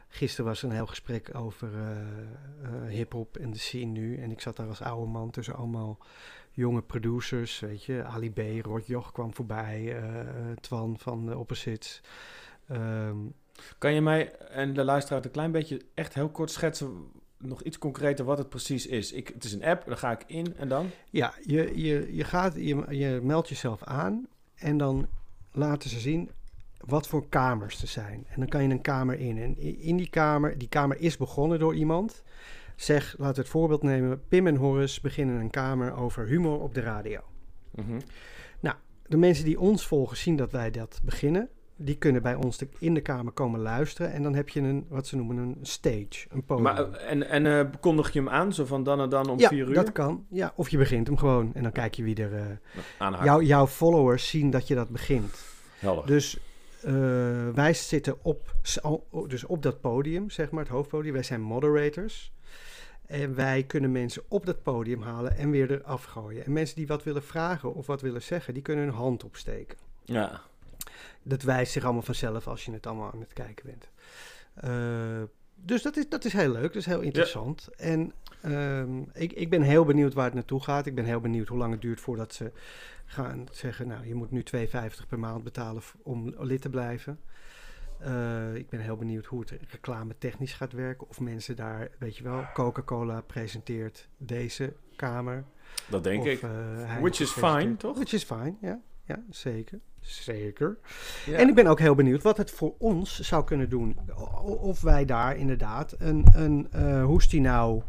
Gisteren 0.08 0.44
was 0.46 0.62
er 0.62 0.68
een 0.68 0.74
heel 0.74 0.86
gesprek 0.86 1.30
over 1.34 1.68
eh, 2.62 2.88
hip-hop 2.88 3.36
en 3.36 3.50
de 3.50 3.58
scene 3.58 3.90
nu. 3.90 4.16
En 4.16 4.30
ik 4.30 4.40
zat 4.40 4.56
daar 4.56 4.68
als 4.68 4.82
oude 4.82 5.10
man 5.10 5.30
tussen 5.30 5.56
allemaal 5.56 5.98
jonge 6.50 6.82
producers. 6.82 7.60
Weet 7.60 7.84
je, 7.84 8.04
Ali 8.04 8.30
B, 8.32 8.64
Rod 8.64 8.86
Joch 8.86 9.12
kwam 9.12 9.34
voorbij, 9.34 9.96
eh, 9.96 10.04
Twan 10.60 10.98
van 10.98 11.26
de 11.26 11.38
Opposites. 11.38 12.00
Ehm, 12.68 13.16
Kan 13.78 13.92
je 13.92 14.00
mij 14.00 14.32
en 14.38 14.74
de 14.74 14.84
luisteraar 14.84 15.24
een 15.24 15.30
klein 15.30 15.52
beetje 15.52 15.80
echt 15.94 16.14
heel 16.14 16.28
kort 16.28 16.50
schetsen, 16.50 17.10
nog 17.38 17.62
iets 17.62 17.78
concreter 17.78 18.24
wat 18.24 18.38
het 18.38 18.48
precies 18.48 18.86
is? 18.86 19.12
Ik, 19.12 19.28
het 19.28 19.44
is 19.44 19.52
een 19.52 19.64
app, 19.64 19.86
daar 19.86 19.96
ga 19.96 20.10
ik 20.10 20.24
in 20.26 20.56
en 20.56 20.68
dan? 20.68 20.90
Ja, 21.10 21.34
je, 21.46 21.80
je, 21.82 22.14
je, 22.16 22.24
gaat, 22.24 22.54
je, 22.54 22.84
je 22.88 23.20
meldt 23.22 23.48
jezelf 23.48 23.82
aan 23.84 24.26
en 24.54 24.76
dan 24.76 25.08
laten 25.52 25.90
ze 25.90 26.00
zien 26.00 26.30
wat 26.84 27.06
voor 27.06 27.28
kamers 27.28 27.82
er 27.82 27.88
zijn. 27.88 28.26
En 28.28 28.40
dan 28.40 28.48
kan 28.48 28.62
je 28.62 28.68
een 28.68 28.80
kamer 28.80 29.18
in. 29.18 29.38
En 29.38 29.58
in 29.80 29.96
die 29.96 30.10
kamer, 30.10 30.58
die 30.58 30.68
kamer 30.68 31.00
is 31.00 31.16
begonnen 31.16 31.58
door 31.58 31.74
iemand. 31.74 32.22
Zeg, 32.76 33.14
laten 33.18 33.34
we 33.34 33.40
het 33.40 33.50
voorbeeld 33.50 33.82
nemen. 33.82 34.22
Pim 34.28 34.46
en 34.46 34.56
Horace 34.56 35.00
beginnen 35.00 35.40
een 35.40 35.50
kamer 35.50 35.94
over 35.94 36.26
humor 36.26 36.60
op 36.60 36.74
de 36.74 36.80
radio. 36.80 37.20
Mhm. 37.70 37.98
De 39.12 39.18
mensen 39.18 39.44
die 39.44 39.60
ons 39.60 39.86
volgen 39.86 40.16
zien 40.16 40.36
dat 40.36 40.52
wij 40.52 40.70
dat 40.70 41.00
beginnen. 41.04 41.48
Die 41.76 41.96
kunnen 41.96 42.22
bij 42.22 42.34
ons 42.34 42.58
de- 42.58 42.68
in 42.78 42.94
de 42.94 43.00
kamer 43.00 43.32
komen 43.32 43.60
luisteren. 43.60 44.12
En 44.12 44.22
dan 44.22 44.34
heb 44.34 44.48
je 44.48 44.60
een, 44.60 44.86
wat 44.88 45.06
ze 45.06 45.16
noemen, 45.16 45.36
een 45.36 45.56
stage, 45.62 46.26
een 46.30 46.44
podium. 46.44 46.62
Maar, 46.62 46.92
eh, 46.92 47.10
en 47.10 47.28
en 47.28 47.46
eh, 47.46 47.66
kondig 47.80 48.12
je 48.12 48.18
hem 48.18 48.28
aan, 48.28 48.52
zo 48.52 48.64
van 48.64 48.82
dan 48.82 49.00
en 49.00 49.08
dan 49.08 49.28
om 49.30 49.38
ja, 49.38 49.48
vier 49.48 49.68
uur? 49.68 49.74
dat 49.74 49.92
kan. 49.92 50.26
Ja, 50.28 50.52
of 50.56 50.68
je 50.68 50.78
begint 50.78 51.06
hem 51.06 51.16
gewoon. 51.16 51.50
En 51.54 51.62
dan 51.62 51.72
kijk 51.72 51.94
je 51.94 52.02
wie 52.02 52.16
er... 52.22 52.34
eh, 52.34 52.44
Aanhaken. 52.98 53.26
Jouw, 53.26 53.40
jouw 53.40 53.66
followers 53.66 54.28
zien 54.28 54.50
dat 54.50 54.68
je 54.68 54.74
dat 54.74 54.88
begint. 54.88 55.44
Helder. 55.78 56.06
Dus 56.06 56.38
eh, 56.82 56.92
wij 57.54 57.74
zitten 57.74 58.16
op, 58.24 58.54
al- 58.82 59.06
dus 59.28 59.44
op 59.44 59.62
dat 59.62 59.80
podium, 59.80 60.30
zeg 60.30 60.50
maar, 60.50 60.62
het 60.62 60.72
hoofdpodium. 60.72 61.12
Wij 61.12 61.22
zijn 61.22 61.40
moderators. 61.40 62.32
En 63.06 63.34
wij 63.34 63.62
kunnen 63.62 63.92
mensen 63.92 64.22
op 64.28 64.46
dat 64.46 64.62
podium 64.62 65.02
halen 65.02 65.36
en 65.36 65.50
weer 65.50 65.70
eraf 65.70 66.04
gooien. 66.04 66.44
En 66.44 66.52
mensen 66.52 66.76
die 66.76 66.86
wat 66.86 67.02
willen 67.02 67.22
vragen 67.22 67.74
of 67.74 67.86
wat 67.86 68.00
willen 68.00 68.22
zeggen, 68.22 68.54
die 68.54 68.62
kunnen 68.62 68.84
hun 68.84 68.94
hand 68.94 69.24
opsteken. 69.24 69.78
Ja. 70.04 70.40
Dat 71.22 71.42
wijst 71.42 71.72
zich 71.72 71.84
allemaal 71.84 72.02
vanzelf 72.02 72.46
als 72.46 72.64
je 72.64 72.72
het 72.72 72.86
allemaal 72.86 73.12
aan 73.12 73.20
het 73.20 73.32
kijken 73.32 73.66
bent. 73.66 73.90
Eh, 74.54 75.22
dus 75.54 75.82
dat 75.82 75.96
is, 75.96 76.08
dat 76.08 76.24
is 76.24 76.32
heel 76.32 76.50
leuk, 76.52 76.62
dat 76.62 76.74
is 76.74 76.86
heel 76.86 77.00
interessant. 77.00 77.68
En 77.76 78.12
ehm, 78.42 79.00
ik, 79.12 79.32
ik 79.32 79.50
ben 79.50 79.62
heel 79.62 79.84
benieuwd 79.84 80.14
waar 80.14 80.24
het 80.24 80.34
naartoe 80.34 80.62
gaat. 80.62 80.86
Ik 80.86 80.94
ben 80.94 81.04
heel 81.04 81.20
benieuwd 81.20 81.48
hoe 81.48 81.58
lang 81.58 81.72
het 81.72 81.80
duurt 81.80 82.00
voordat 82.00 82.34
ze 82.34 82.52
gaan 83.04 83.46
zeggen... 83.50 83.86
nou, 83.88 84.06
je 84.06 84.14
moet 84.14 84.30
nu 84.30 84.42
2,50 84.56 84.68
per 85.08 85.18
maand 85.18 85.44
betalen 85.44 85.82
om 86.02 86.34
lid 86.38 86.60
te 86.62 86.68
blijven. 86.70 87.18
Eh, 87.98 88.54
ik 88.54 88.68
ben 88.68 88.80
heel 88.80 88.96
benieuwd 88.96 89.26
hoe 89.26 89.40
het 89.40 89.52
reclame 89.70 90.14
technisch 90.18 90.52
gaat 90.52 90.72
werken. 90.72 91.08
Of 91.08 91.20
mensen 91.20 91.56
daar, 91.56 91.88
weet 91.98 92.16
je 92.16 92.22
wel, 92.22 92.44
Coca-Cola 92.54 93.20
presenteert 93.20 94.08
deze 94.16 94.72
kamer. 94.96 95.44
Dat 95.88 96.04
denk 96.04 96.20
of, 96.20 96.26
ik. 96.26 96.42
eh, 96.42 96.98
Which 97.00 97.20
is 97.20 97.30
fine, 97.30 97.76
toch? 97.76 97.94
Which 97.96 98.12
is 98.12 98.24
fine, 98.24 98.54
ja. 98.60 98.80
Ja, 99.04 99.22
zeker. 99.30 99.80
Zeker. 100.02 100.78
Ja. 101.26 101.36
En 101.36 101.48
ik 101.48 101.54
ben 101.54 101.66
ook 101.66 101.78
heel 101.78 101.94
benieuwd 101.94 102.22
wat 102.22 102.36
het 102.36 102.50
voor 102.50 102.74
ons 102.78 103.20
zou 103.20 103.44
kunnen 103.44 103.68
doen. 103.68 103.96
Of 104.44 104.80
wij 104.80 105.04
daar 105.04 105.36
inderdaad 105.36 105.94
een, 105.98 106.26
een 106.34 106.68
hoe 107.02 107.18
is 107.18 107.28
die 107.28 107.40
nou, 107.40 107.82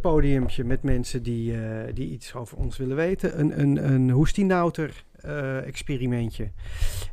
podiumpje 0.00 0.64
met 0.64 0.82
mensen 0.82 1.22
die, 1.22 1.62
eh, 1.62 1.94
die 1.94 2.10
iets 2.10 2.34
over 2.34 2.58
ons 2.58 2.76
willen 2.76 2.96
weten. 2.96 3.40
Een, 3.40 3.60
een, 3.60 3.92
een 3.92 4.10
hoe 4.10 4.24
is 4.24 4.32
die 4.32 4.44
nouter 4.44 5.04
eh, 5.22 5.66
experimentje. 5.66 6.50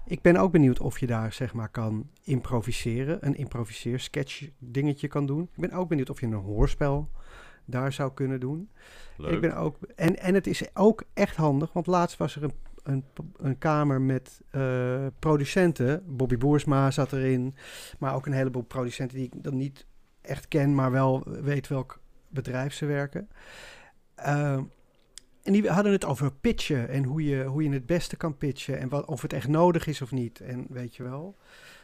Ik 0.05 0.21
ben 0.21 0.35
ook 0.35 0.51
benieuwd 0.51 0.79
of 0.79 0.99
je 0.99 1.07
daar 1.07 1.33
zeg 1.33 1.53
maar 1.53 1.69
kan 1.69 2.09
improviseren. 2.23 3.17
Een 3.25 3.35
improviseer 3.35 3.99
sketch 3.99 4.47
dingetje 4.57 5.07
kan 5.07 5.25
doen. 5.25 5.41
Ik 5.41 5.61
ben 5.61 5.71
ook 5.71 5.89
benieuwd 5.89 6.09
of 6.09 6.19
je 6.19 6.25
een 6.25 6.33
hoorspel 6.33 7.09
daar 7.65 7.93
zou 7.93 8.13
kunnen 8.13 8.39
doen. 8.39 8.69
Leuk. 9.17 9.31
Ik 9.31 9.41
ben 9.41 9.55
ook, 9.55 9.77
en, 9.95 10.19
en 10.19 10.33
het 10.33 10.47
is 10.47 10.75
ook 10.75 11.03
echt 11.13 11.35
handig, 11.35 11.73
want 11.73 11.87
laatst 11.87 12.17
was 12.17 12.35
er 12.35 12.43
een, 12.43 12.53
een, 12.87 13.03
een 13.37 13.57
kamer 13.57 14.01
met 14.01 14.41
eh, 14.49 15.05
producenten. 15.19 16.03
Bobby 16.05 16.37
Boersma 16.37 16.91
zat 16.91 17.13
erin, 17.13 17.55
maar 17.99 18.15
ook 18.15 18.25
een 18.25 18.33
heleboel 18.33 18.61
producenten 18.61 19.17
die 19.17 19.25
ik 19.25 19.43
dan 19.43 19.57
niet 19.57 19.85
echt 20.21 20.47
ken, 20.47 20.75
maar 20.75 20.91
wel 20.91 21.23
weet 21.25 21.67
welk 21.67 21.99
bedrijf 22.27 22.73
ze 22.73 22.85
werken. 22.85 23.29
Ehm, 24.15 24.63
en 25.43 25.53
die 25.53 25.69
hadden 25.69 25.91
het 25.91 26.05
over 26.05 26.31
pitchen 26.31 26.89
en 26.89 27.03
hoe 27.03 27.23
je, 27.23 27.43
hoe 27.43 27.63
je 27.63 27.69
het 27.69 27.85
beste 27.85 28.15
kan 28.15 28.37
pitchen 28.37 28.79
en 28.79 28.89
wat, 28.89 29.05
of 29.05 29.21
het 29.21 29.33
echt 29.33 29.47
nodig 29.47 29.87
is 29.87 30.01
of 30.01 30.11
niet. 30.11 30.39
En 30.39 30.65
weet 30.69 30.95
je 30.95 31.03
wel. 31.03 31.35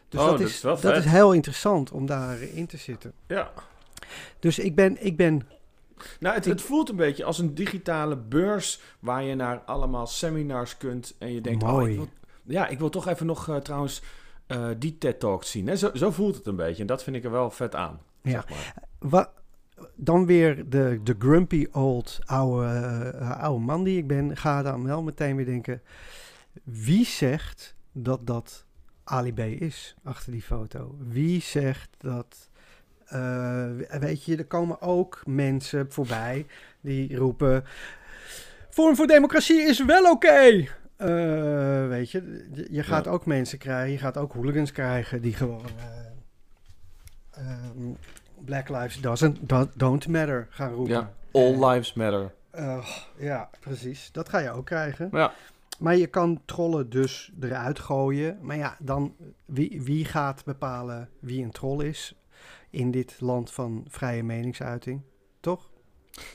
Dus 0.10 0.20
Oh, 0.20 0.26
dat, 0.28 0.38
dat 0.38 0.48
is, 0.48 0.54
is 0.54 0.62
dat 0.62 0.98
is 0.98 1.06
heel 1.06 1.34
interessant 1.34 1.92
om 1.92 2.06
daarin 2.06 2.66
te 2.66 2.78
zitten. 2.78 3.14
Ja. 3.28 3.52
Dus 4.40 4.60
ik 4.60 4.76
ben, 4.76 5.06
ik 5.06 5.18
ben 5.18 5.48
Nou, 6.20 6.36
het, 6.36 6.46
het 6.46 6.62
voelt 6.62 6.90
een 6.90 6.96
beetje 6.96 7.24
als 7.24 7.40
een 7.40 7.56
digitale 7.56 8.18
beurs 8.18 8.82
waar 9.00 9.24
je 9.24 9.36
naar 9.36 9.60
allemaal 9.60 10.08
seminars 10.08 10.78
kunt 10.78 11.16
en 11.20 11.34
je 11.34 11.42
denkt, 11.42 11.64
oh, 11.64 11.90
ik 11.90 11.96
wil, 11.96 12.10
ja, 12.44 12.68
ik 12.68 12.80
wil 12.80 12.90
toch 12.90 13.08
even 13.08 13.26
nog 13.26 13.50
eh, 13.50 13.56
trouwens 13.56 14.02
eh, 14.48 14.68
die 14.78 14.98
TED 14.98 15.20
Talk 15.20 15.44
zien. 15.44 15.68
Hè? 15.68 15.76
Zo, 15.76 15.90
zo 15.94 16.12
voelt 16.12 16.36
het 16.36 16.48
een 16.48 16.56
beetje 16.56 16.82
en 16.82 16.88
dat 16.88 17.04
vind 17.04 17.16
ik 17.16 17.24
er 17.24 17.32
wel 17.32 17.52
vet 17.52 17.76
aan. 17.76 18.00
Ja. 18.22 18.32
Zeg 18.32 18.50
maar. 18.50 19.30
Dan 19.96 20.26
weer 20.26 20.70
de, 20.70 21.00
de 21.04 21.16
grumpy 21.20 21.68
old 21.72 22.20
oude, 22.26 22.66
eh, 22.66 23.42
oude 23.42 23.66
man 23.66 23.84
die 23.84 23.98
ik 23.98 24.08
ben, 24.08 24.38
ga 24.38 24.62
dan 24.62 24.84
wel 24.84 25.04
meteen 25.04 25.36
weer 25.36 25.46
denken: 25.46 25.82
wie 26.64 27.06
zegt 27.06 27.76
dat 27.92 28.28
dat 28.28 28.66
Ali 29.04 29.34
B 29.34 29.40
is 29.40 29.96
achter 30.04 30.32
die 30.32 30.42
foto? 30.42 30.96
Wie 31.00 31.42
zegt 31.42 31.90
dat. 31.98 32.50
Eh, 33.06 34.00
weet 34.00 34.24
je, 34.24 34.38
er 34.38 34.46
komen 34.46 34.82
ook 34.82 35.22
mensen 35.26 35.86
voorbij 35.92 36.46
die 36.82 37.16
roepen: 37.18 37.64
Vorm 38.70 38.96
voor 38.96 39.08
democratie 39.08 39.62
is 39.62 39.86
wel 39.86 40.12
oké. 40.12 40.66
Eh, 40.96 41.88
weet 41.88 42.12
je, 42.12 42.48
je- 42.70 42.84
gaat 42.84 43.06
Ja. 43.06 43.12
ook 43.12 43.26
mensen 43.26 43.58
krijgen, 43.58 43.92
je 43.92 43.98
gaat 43.98 44.18
ook 44.18 44.34
hooligans 44.34 44.72
krijgen 44.72 45.22
die 45.22 45.34
gewoon. 45.34 45.66
eh, 45.78 47.42
ehm, 47.44 47.94
Black 48.46 48.70
Lives 48.70 49.02
doesn't, 49.02 49.50
do- 49.50 49.70
don't 49.76 50.08
matter 50.08 50.48
gaan 50.50 50.74
roepen. 50.74 50.94
Ja, 50.94 51.14
all 51.32 51.66
lives 51.70 51.94
matter. 51.94 52.32
Eh, 52.52 52.88
ja, 53.18 53.50
precies. 53.60 54.10
Dat 54.12 54.30
ga 54.30 54.40
je 54.40 54.52
ook 54.52 54.66
krijgen. 54.66 55.10
Ja. 55.12 55.34
Maar 55.80 55.96
je 55.96 56.08
kan 56.08 56.42
trollen 56.46 56.90
dus 56.90 57.32
eruit 57.42 57.80
gooien. 57.80 58.38
Maar 58.42 58.58
ja, 58.58 58.76
dan 58.80 59.16
wie, 59.46 59.82
wie 59.82 60.06
gaat 60.06 60.44
bepalen 60.46 61.10
wie 61.20 61.44
een 61.44 61.52
troll 61.52 61.86
is 61.86 62.16
in 62.74 62.92
dit 62.92 63.16
land 63.20 63.52
van 63.52 63.86
vrije 63.88 64.24
meningsuiting? 64.24 65.02
Toch? 65.40 65.70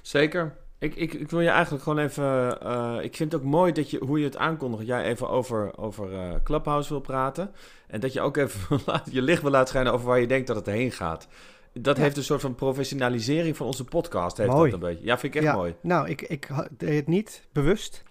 Zeker. 0.03 0.57
Ik, 0.79 0.95
ik, 0.95 1.13
ik 1.15 1.31
wil 1.31 1.41
je 1.41 1.49
eigenlijk 1.49 1.83
gewoon 1.83 1.99
even. 1.99 2.61
eh, 2.61 2.97
ik 3.01 3.17
vind 3.17 3.33
het 3.33 3.41
ook 3.41 3.47
mooi 3.47 3.73
dat 3.73 3.91
je, 3.91 3.99
hoe 4.05 4.19
je 4.19 4.25
het 4.25 4.37
aankondigt. 4.37 4.87
Jij 4.87 5.05
even 5.05 5.29
over, 5.29 5.79
over 5.79 6.13
eh, 6.15 6.35
Clubhouse 6.45 6.89
wil 6.89 7.01
praten. 7.01 7.51
En 7.87 8.01
dat 8.01 8.13
je 8.13 8.21
ook 8.21 8.37
even 8.37 8.81
je 9.11 9.23
licht 9.23 9.43
wil 9.43 9.51
laten 9.51 9.69
schijnen 9.69 9.93
over 9.93 10.07
waar 10.07 10.21
je 10.21 10.27
denkt 10.27 10.47
dat 10.47 10.57
het 10.57 10.67
heen 10.67 10.93
gaat. 10.93 11.29
Dat 11.73 11.97
Ja. 11.97 12.03
heeft 12.03 12.17
een 12.17 12.23
soort 12.25 12.41
van 12.41 12.55
professionalisering 12.55 13.57
van 13.57 13.67
onze 13.67 13.85
podcast. 13.85 14.37
Heeft 14.37 14.51
Mooi. 14.51 14.71
Dat 14.71 14.81
een 14.83 14.89
beetje. 14.89 15.05
Ja, 15.05 15.19
vind 15.19 15.35
ik 15.35 15.41
echt 15.41 15.51
ja. 15.53 15.57
mooi. 15.59 15.75
Nou, 15.81 16.09
ik, 16.09 16.23
ik 16.23 16.49
deed 16.77 16.95
het 16.97 17.07
niet 17.07 17.47
bewust, 17.53 18.03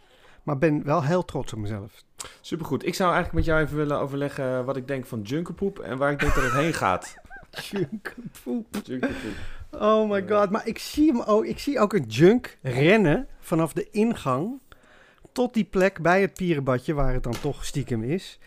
maar 0.44 0.58
ben 0.58 0.84
wel 0.84 1.04
heel 1.04 1.26
trots 1.26 1.54
op 1.54 1.60
mezelf. 1.60 2.04
Supergoed. 2.42 2.86
Ik 2.86 2.96
zou 2.96 3.14
eigenlijk 3.14 3.46
met 3.46 3.56
jou 3.56 3.66
even 3.66 3.78
willen 3.78 4.00
overleggen 4.00 4.66
wat 4.66 4.78
ik 4.78 4.88
denk 4.88 5.06
van 5.06 5.22
junkerpoep 5.22 5.80
en 5.80 5.98
waar 5.98 6.12
ik 6.12 6.20
denk 6.20 6.34
dat 6.36 6.44
het 6.44 6.54
heen 6.54 6.74
gaat. 6.74 7.16
Oh 9.72 10.10
my 10.10 10.26
god, 10.30 10.50
maar 10.50 10.68
ik 10.68 10.80
zie 10.80 11.12
hem 11.12 11.22
ook. 11.22 11.46
Ik 11.46 11.60
zie 11.60 11.80
ook 11.80 11.94
een 11.94 12.06
junk 12.08 12.58
rennen 12.62 13.28
vanaf 13.40 13.74
de 13.74 13.88
ingang 13.92 14.60
tot 15.32 15.54
die 15.54 15.64
plek 15.64 16.02
bij 16.02 16.22
het 16.22 16.34
pierenbadje, 16.34 16.94
waar 16.94 17.14
het 17.14 17.24
dan 17.24 17.40
toch 17.42 17.66
stiekem 17.66 18.04
is. 18.04 18.40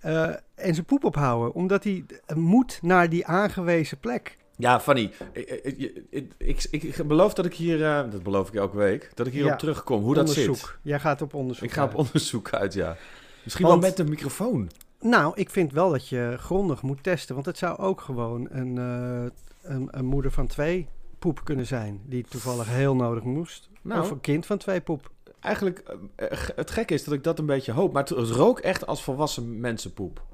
eh, 0.00 0.28
en 0.54 0.74
zijn 0.74 0.84
poep 0.86 1.04
ophouden, 1.04 1.54
omdat 1.54 1.84
hij 1.84 2.04
eh, 2.26 2.36
moet 2.36 2.78
naar 2.82 3.08
die 3.08 3.26
aangewezen 3.26 3.98
plek. 3.98 4.36
Ja, 4.56 4.80
Fanny, 4.80 5.12
ik, 5.32 5.48
ik, 5.62 6.32
ik, 6.38 6.66
ik, 6.70 6.82
ik 6.82 7.06
beloof 7.06 7.34
dat 7.34 7.46
ik 7.46 7.54
hier, 7.54 7.84
eh, 7.84 8.10
dat 8.10 8.22
beloof 8.22 8.48
ik 8.48 8.54
elke 8.54 8.76
week, 8.76 9.10
dat 9.14 9.26
ik 9.26 9.32
hierop 9.32 9.50
Ja. 9.50 9.56
terugkom, 9.56 10.02
hoe 10.02 10.14
dat 10.14 10.30
zit. 10.30 10.76
Jij 10.82 11.00
gaat 11.00 11.22
op 11.22 11.34
onderzoek. 11.34 11.64
Ik 11.64 11.72
ga 11.72 11.84
op 11.84 11.94
onderzoek 11.94 12.52
uit, 12.52 12.72
ja. 12.74 12.96
Misschien 13.44 13.66
Want- 13.66 13.80
wel 13.80 13.88
met 13.88 13.96
de 13.98 14.04
microfoon. 14.04 14.70
Nou, 15.00 15.32
ik 15.34 15.50
vind 15.50 15.72
wel 15.72 15.90
dat 15.90 16.08
je 16.08 16.34
grondig 16.38 16.82
moet 16.82 17.02
testen, 17.02 17.34
want 17.34 17.46
het 17.46 17.58
zou 17.58 17.78
ook 17.78 18.00
gewoon 18.00 18.46
een, 18.50 18.78
eh, 18.78 19.70
een, 19.72 19.88
een 19.90 20.04
moeder 20.04 20.30
van 20.30 20.46
twee 20.46 20.88
poep 21.18 21.44
kunnen 21.44 21.66
zijn, 21.66 22.00
die 22.04 22.24
toevallig 22.28 22.68
heel 22.68 22.96
nodig 22.96 23.22
moest. 23.24 23.68
Nou. 23.82 24.00
Of 24.00 24.10
een 24.10 24.20
kind 24.20 24.46
van 24.46 24.58
twee 24.58 24.80
poep. 24.80 25.10
Eigenlijk, 25.40 25.78
eh, 26.16 26.32
eh, 26.32 26.38
het 26.56 26.70
gekke 26.70 26.94
is 26.94 27.04
dat 27.04 27.14
ik 27.14 27.24
dat 27.24 27.38
een 27.38 27.46
beetje 27.46 27.72
hoop, 27.72 27.92
maar 27.92 28.02
het, 28.02 28.10
rook 28.28 28.58
echt 28.58 28.86
als 28.86 29.02
volwassen 29.02 29.60
mensenpoep. 29.60 30.24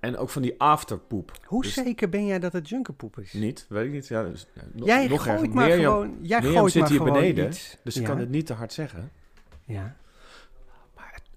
En 0.00 0.16
ook 0.16 0.30
van 0.30 0.42
die 0.42 0.54
afterpoep. 0.60 1.32
Hoe 1.46 1.62
Dus- 1.62 1.72
zeker 1.74 2.08
ben 2.08 2.26
jij 2.26 2.38
dat 2.38 2.52
het 2.52 2.68
junkerpoep 2.68 3.18
is? 3.18 3.32
Niet, 3.32 3.66
weet 3.68 3.84
ik 3.86 3.92
niet. 3.92 4.08
Ja, 4.08 4.22
dus, 4.24 4.46
ja, 4.54 4.62
Jij 4.84 5.08
nog 5.08 5.22
gooit 5.22 5.54
maar 5.54 5.66
Mirjam- 5.68 5.92
gewoon. 5.92 6.16
Jij 6.20 6.40
Mirjam 6.40 6.58
gooit 6.58 6.72
zit 6.72 6.80
maar 6.80 6.90
hier 6.90 7.00
gewoon 7.00 7.14
beneden, 7.14 7.46
iets. 7.48 7.76
Dus 7.84 7.96
ik 7.96 8.02
Ja. 8.02 8.08
kan 8.08 8.18
het 8.18 8.28
niet 8.30 8.46
te 8.46 8.52
hard 8.52 8.72
zeggen. 8.72 9.10
Ja. 9.64 9.96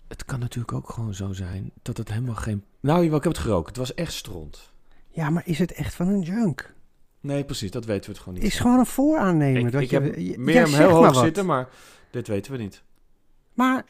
Het 0.07 0.25
kan 0.25 0.39
natuurlijk 0.39 0.73
ook 0.73 0.89
gewoon 0.89 1.13
zo 1.13 1.33
zijn 1.33 1.71
dat 1.81 1.97
het 1.97 2.09
helemaal 2.09 2.35
geen... 2.35 2.63
Nou, 2.79 3.03
ik 3.05 3.11
heb 3.11 3.23
het 3.23 3.37
geroken. 3.37 3.67
Het 3.67 3.77
was 3.77 3.93
echt 3.93 4.13
stront. 4.13 4.71
ja, 5.09 5.29
maar 5.29 5.43
is 5.45 5.59
het 5.59 5.71
echt 5.73 5.93
van 5.95 6.07
een 6.07 6.21
junk? 6.21 6.73
Nee, 7.19 7.43
precies. 7.43 7.71
Dat 7.71 7.85
weten 7.85 8.05
we 8.05 8.11
het 8.11 8.19
gewoon 8.19 8.33
niet. 8.39 8.47
Is 8.47 8.59
gewoon 8.59 8.79
een 8.79 8.85
vooraannemer. 8.85 9.65
ik 9.65 9.71
dat 9.71 9.81
ik 9.81 9.89
je, 9.89 9.99
heb 9.99 10.15
je- 10.15 10.39
Mirjam 10.39 10.65
zegt 10.67 10.77
heel 10.77 11.01
maar 11.01 11.13
hoog 11.13 11.23
zitten, 11.23 11.45
maar 11.45 11.69
dit 12.11 12.27
weten 12.27 12.51
we 12.51 12.57
niet. 12.57 12.83
Maar 13.53 13.85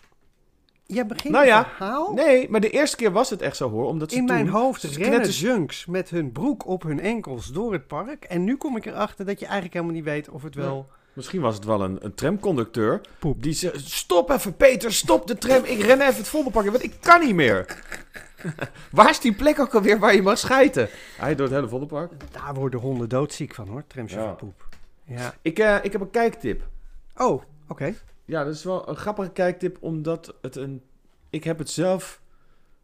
jij 0.85 1.05
begint 1.05 1.33
Nou 1.33 1.45
ja, 1.45 1.65
verhaal. 1.65 2.13
Nee, 2.13 2.49
maar 2.49 2.59
de 2.61 2.69
eerste 2.69 2.95
keer 2.95 3.11
was 3.11 3.29
het 3.29 3.41
echt 3.41 3.55
zo 3.57 3.69
hoor. 3.69 3.85
Omdat 3.85 4.11
ze 4.11 4.17
In 4.17 4.25
toen, 4.25 4.35
mijn 4.35 4.47
hoofd 4.49 4.81
ze 4.81 4.87
rennen 4.87 5.09
knetters- 5.09 5.39
junks 5.39 5.85
met 5.85 6.09
hun 6.09 6.31
broek 6.31 6.65
op 6.67 6.83
hun 6.83 6.99
enkels 6.99 7.51
door 7.51 7.73
het 7.73 7.87
park. 7.87 8.23
En 8.23 8.43
nu 8.43 8.55
kom 8.57 8.77
ik 8.77 8.85
erachter 8.85 9.25
dat 9.25 9.39
je 9.39 9.45
eigenlijk 9.45 9.73
helemaal 9.73 9.95
niet 9.95 10.03
weet 10.05 10.29
of 10.29 10.43
het 10.43 10.55
wel... 10.55 10.87
Misschien 11.15 11.41
was 11.41 11.55
het 11.55 11.65
wel 11.65 11.81
een, 11.81 11.97
een 12.05 12.13
tramconducteur. 12.13 13.01
Poep. 13.19 13.43
Die 13.43 13.53
zei, 13.53 13.73
stop 13.79 14.29
even 14.29 14.55
Peter, 14.55 14.93
stop 14.93 15.27
de 15.27 15.37
tram. 15.37 15.63
Ik 15.63 15.81
ren 15.81 16.01
even 16.01 16.15
het 16.15 16.27
vondelpark 16.27 16.65
in, 16.65 16.71
want 16.71 16.83
ik 16.83 16.95
kan 16.99 17.19
niet 17.19 17.35
meer. 17.35 17.83
waar 18.91 19.09
is 19.09 19.19
die 19.19 19.33
plek 19.33 19.59
ook 19.59 19.75
alweer 19.75 19.99
waar 19.99 20.15
je 20.15 20.21
mag 20.21 20.37
schijten? 20.37 20.89
Hij 21.17 21.35
door 21.35 21.45
het 21.45 21.55
hele 21.55 21.67
vondelpark. 21.67 22.11
Daar 22.31 22.53
worden 22.53 22.79
honden 22.79 23.09
doodziek 23.09 23.53
van 23.53 23.67
hoor, 23.67 23.83
tramchauffeurpoep. 23.87 24.67
Ja. 25.03 25.33
Ik, 25.41 25.59
eh, 25.59 25.77
ik 25.81 25.91
heb 25.91 26.01
een 26.01 26.11
kijktip. 26.11 26.67
Oh, 27.15 27.43
oké. 27.67 27.93
Ja, 28.25 28.43
dat 28.43 28.53
is 28.53 28.63
wel 28.63 28.89
een 28.89 28.95
grappige 28.95 29.29
kijktip, 29.29 29.77
omdat 29.79 30.35
het 30.41 30.55
een... 30.55 30.81
Ik 31.29 31.43
heb 31.43 31.57
het 31.57 31.69
zelf 31.69 32.21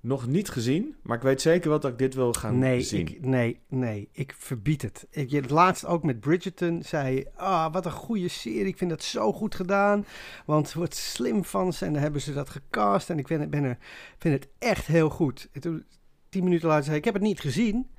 nog 0.01 0.27
niet 0.27 0.49
gezien, 0.49 0.95
maar 1.03 1.17
ik 1.17 1.23
weet 1.23 1.41
zeker 1.41 1.69
wel 1.69 1.79
dat 1.79 1.91
ik 1.91 1.97
dit 1.97 2.13
wil 2.13 2.33
gaan 2.33 2.59
Nee, 2.59 2.81
zien. 2.81 2.99
ik, 3.07 3.25
nee, 3.25 3.59
nee, 3.67 4.09
ik 4.11 4.33
verbied 4.37 4.81
het. 4.81 5.07
Ik, 5.09 5.29
je, 5.29 5.41
het 5.41 5.49
laatst 5.49 5.85
ook 5.85 6.03
met 6.03 6.19
Bridgerton 6.19 6.83
zei 6.83 7.25
ah, 7.35 7.73
wat 7.73 7.85
een 7.85 7.91
goede 7.91 8.27
serie. 8.27 8.65
Ik 8.65 8.77
vind 8.77 8.89
dat 8.89 9.03
zo 9.03 9.33
goed 9.33 9.55
gedaan. 9.55 10.05
Want 10.45 10.73
wordt 10.73 10.95
slim 10.95 11.45
van 11.45 11.73
ze 11.73 11.85
en 11.85 11.93
dan 11.93 12.01
hebben 12.01 12.21
ze 12.21 12.33
dat 12.33 12.49
gecast. 12.49 13.09
En 13.09 13.17
ik 13.17 13.27
ben, 13.27 13.49
ben 13.49 13.63
er, 13.63 13.77
vind 14.17 14.33
het 14.33 14.51
echt 14.59 14.85
heel 14.85 15.09
goed. 15.09 15.49
En 15.51 15.61
toen, 15.61 15.85
tien 16.29 16.43
minuten 16.43 16.67
later 16.67 16.83
zei 16.83 16.95
ik, 16.97 17.05
ik 17.05 17.11
heb 17.11 17.21
het 17.21 17.29
niet 17.29 17.39
gezien. 17.39 17.89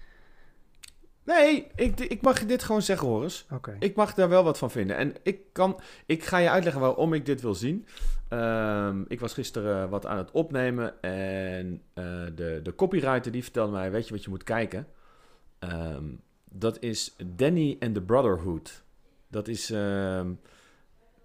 Nee, 1.25 1.67
ik, 1.75 2.01
ik 2.01 2.23
mag 2.23 2.41
je 2.41 2.47
dit 2.47 2.63
gewoon 2.63 2.83
zeggen, 2.83 3.09
Horus. 3.09 3.47
Oké. 3.51 3.77
Ik 3.79 3.97
mag 3.97 4.15
daar 4.15 4.29
wel 4.29 4.45
wat 4.45 4.59
van 4.59 4.71
vinden. 4.71 4.97
En 4.97 5.15
ik, 5.23 5.41
kan, 5.53 5.81
ik 6.07 6.25
ga 6.25 6.39
je 6.39 6.51
uitleggen 6.51 6.81
waarom 6.81 7.13
ik 7.13 7.27
dit 7.27 7.41
wil 7.41 7.55
zien. 7.55 7.87
Ehm, 8.29 9.03
ik 9.09 9.21
was 9.21 9.35
gisteren 9.35 9.89
wat 9.89 10.07
aan 10.07 10.19
het 10.19 10.31
opnemen 10.31 11.03
en 11.03 11.83
eh, 11.95 12.05
de, 12.35 12.61
de 12.63 12.75
copywriter 12.75 13.33
die 13.33 13.43
vertelde 13.43 13.73
mij, 13.73 13.91
weet 13.91 14.09
je 14.09 14.15
wat 14.15 14.25
je 14.25 14.31
moet 14.31 14.45
kijken? 14.45 14.87
Ehm, 15.59 16.05
dat 16.51 16.83
is 16.83 17.17
Danny 17.27 17.77
and 17.81 17.95
the 17.95 18.03
Brotherhood. 18.03 18.83
Dat 19.29 19.49
is... 19.49 19.71
ehm, 19.71 20.33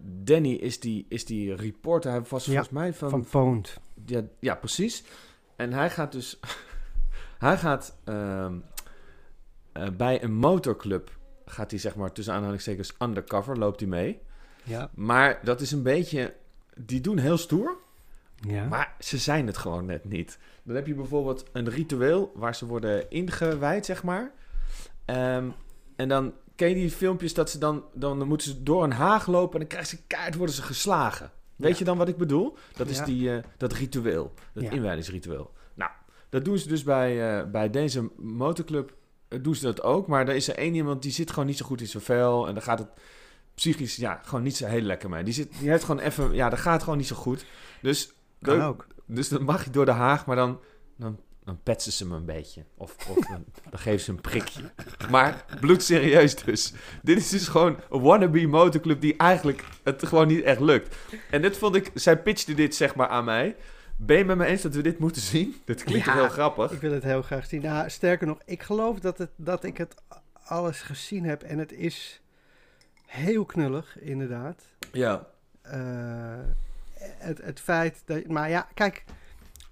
Danny 0.00 0.52
is 0.52 0.80
die, 0.80 1.06
is 1.08 1.24
die 1.24 1.54
reporter, 1.54 2.10
hij 2.10 2.22
was 2.28 2.44
Ja, 2.44 2.52
volgens 2.52 2.70
mij 2.74 2.94
van... 2.94 3.10
Van 3.10 3.26
Poont. 3.30 3.78
Ja, 4.06 4.22
ja, 4.40 4.54
precies. 4.54 5.04
En 5.56 5.72
hij 5.72 5.90
gaat 5.90 6.12
dus... 6.12 6.40
hij 7.38 7.56
gaat 7.56 7.96
eh, 9.82 9.90
bij 9.96 10.22
een 10.22 10.34
motorclub... 10.34 11.10
gaat 11.46 11.70
hij 11.70 11.80
zeg 11.80 11.96
maar 11.96 12.12
tussen 12.12 12.34
aanhalingstekens 12.34 12.94
undercover, 13.02 13.58
loopt 13.58 13.80
hij 13.80 13.88
mee. 13.88 14.20
Ja. 14.64 14.90
Maar 14.94 15.40
dat 15.44 15.60
is 15.60 15.72
een 15.72 15.82
beetje... 15.82 16.34
Die 16.80 17.00
doen 17.00 17.18
heel 17.18 17.38
stoer, 17.38 17.76
ja. 18.34 18.64
maar 18.64 18.94
ze 18.98 19.18
zijn 19.18 19.46
het 19.46 19.56
gewoon 19.56 19.84
net 19.86 20.04
niet. 20.04 20.38
Dan 20.62 20.74
heb 20.74 20.86
je 20.86 20.94
bijvoorbeeld 20.94 21.44
een 21.52 21.68
ritueel 21.70 22.32
waar 22.34 22.54
ze 22.54 22.66
worden 22.66 23.10
ingewijd, 23.10 23.84
zeg 23.86 24.02
maar. 24.02 24.32
Ehm, 25.04 25.48
en 25.96 26.08
dan 26.08 26.32
ken 26.56 26.68
je 26.68 26.74
die 26.74 26.90
filmpjes 26.90 27.34
dat 27.34 27.50
ze 27.50 27.58
dan... 27.58 27.84
Dan 27.94 28.26
moeten 28.28 28.48
ze 28.48 28.62
door 28.62 28.84
een 28.84 28.92
haag 28.92 29.26
lopen 29.26 29.52
en 29.52 29.58
dan 29.58 29.68
krijgen 29.68 29.96
ze 29.96 30.02
kaart, 30.06 30.34
worden 30.34 30.54
ze 30.54 30.62
geslagen. 30.62 31.30
Weet 31.56 31.72
Ja. 31.72 31.78
je 31.78 31.84
dan 31.84 31.98
wat 31.98 32.08
ik 32.08 32.16
bedoel? 32.16 32.56
Dat 32.76 32.88
is 32.88 32.98
Ja. 32.98 33.04
die, 33.04 33.32
eh, 33.32 33.42
dat 33.56 33.72
ritueel, 33.72 34.32
dat 34.52 34.62
Ja. 34.62 34.70
inwijdingsritueel. 34.70 35.52
Nou, 35.74 35.90
dat 36.28 36.44
doen 36.44 36.58
ze 36.58 36.68
dus 36.68 36.82
bij, 36.82 37.38
eh, 37.38 37.50
bij 37.50 37.70
deze 37.70 38.10
motorclub. 38.16 38.94
Eh, 39.28 39.38
doen 39.42 39.54
ze 39.54 39.64
dat 39.64 39.82
ook, 39.82 40.06
maar 40.06 40.28
er 40.28 40.34
is 40.34 40.48
er 40.48 40.56
één 40.56 40.74
iemand 40.74 41.02
die 41.02 41.12
zit 41.12 41.30
gewoon 41.30 41.46
niet 41.46 41.56
zo 41.56 41.66
goed 41.66 41.80
in 41.80 41.86
zijn 41.86 42.02
vel. 42.02 42.46
En 42.48 42.54
dan 42.54 42.62
gaat 42.62 42.78
het 42.78 42.88
psychisch 43.54 43.96
ja, 43.96 44.20
gewoon 44.24 44.42
niet 44.42 44.56
zo 44.56 44.66
heel 44.66 44.80
lekker 44.80 45.08
mee. 45.08 45.22
Die, 45.24 45.34
zit, 45.34 45.52
die 45.58 45.70
heeft 45.70 45.84
gewoon 45.84 46.00
even... 46.00 46.34
Ja, 46.34 46.48
dat 46.48 46.58
gaat 46.58 46.82
gewoon 46.82 46.98
niet 46.98 47.06
zo 47.06 47.16
goed. 47.16 47.44
Dus, 47.82 48.12
Kan 48.42 48.58
dan- 48.58 48.68
ook. 48.68 48.86
dus 49.06 49.28
dan 49.28 49.42
mag 49.42 49.64
je 49.64 49.70
door 49.70 49.84
de 49.84 49.90
haag, 49.90 50.26
maar 50.26 50.36
dan, 50.36 50.60
dan, 50.96 51.18
dan 51.44 51.58
petsen 51.62 51.92
ze 51.92 52.06
me 52.06 52.16
een 52.16 52.24
beetje. 52.24 52.64
Of, 52.76 52.96
of 53.08 53.26
dan, 53.26 53.44
dan 53.70 53.78
geven 53.78 54.00
ze 54.00 54.10
een 54.10 54.20
prikje. 54.20 54.60
Maar 55.10 55.44
bloedserieus 55.60 56.36
dus. 56.36 56.72
Dit 57.02 57.18
is 57.18 57.28
dus 57.28 57.48
gewoon 57.48 57.76
een 57.90 58.00
wannabe 58.00 58.46
motorclub 58.46 59.00
die 59.00 59.16
eigenlijk 59.16 59.64
het 59.82 60.06
gewoon 60.06 60.26
niet 60.28 60.42
echt 60.42 60.60
lukt. 60.60 60.96
En 61.30 61.42
dit 61.42 61.56
vond 61.58 61.74
ik... 61.74 61.90
Zij 61.94 62.22
pitchte 62.22 62.54
dit 62.54 62.74
zeg 62.74 62.94
maar 62.94 63.08
aan 63.08 63.24
mij. 63.24 63.56
Ben 64.00 64.16
je 64.18 64.24
met 64.24 64.36
me 64.36 64.44
eens 64.44 64.62
dat 64.62 64.74
we 64.74 64.82
dit 64.82 64.98
moeten 64.98 65.22
zien? 65.22 65.56
Dit 65.64 65.84
klinkt 65.84 66.06
Ja. 66.06 66.14
heel 66.14 66.28
grappig? 66.28 66.72
Ik 66.72 66.80
wil 66.80 66.92
het 66.92 67.02
heel 67.02 67.22
graag 67.22 67.46
zien. 67.46 67.62
Nou, 67.62 67.90
sterker 67.90 68.26
nog, 68.26 68.38
ik 68.44 68.62
geloof 68.62 68.98
dat, 69.00 69.18
het, 69.18 69.30
dat 69.36 69.64
ik 69.64 69.76
het 69.78 69.94
alles 70.44 70.80
gezien 70.80 71.24
heb. 71.24 71.42
En 71.42 71.58
het 71.58 71.72
is 71.72 72.20
Heel 73.06 73.44
knullig, 73.44 73.98
inderdaad. 74.00 74.62
Ja. 74.92 75.26
Eh, 75.62 75.80
het, 77.00 77.38
het 77.42 77.60
feit 77.60 78.02
dat... 78.04 78.26
Maar 78.26 78.48
ja, 78.50 78.68
kijk... 78.74 79.04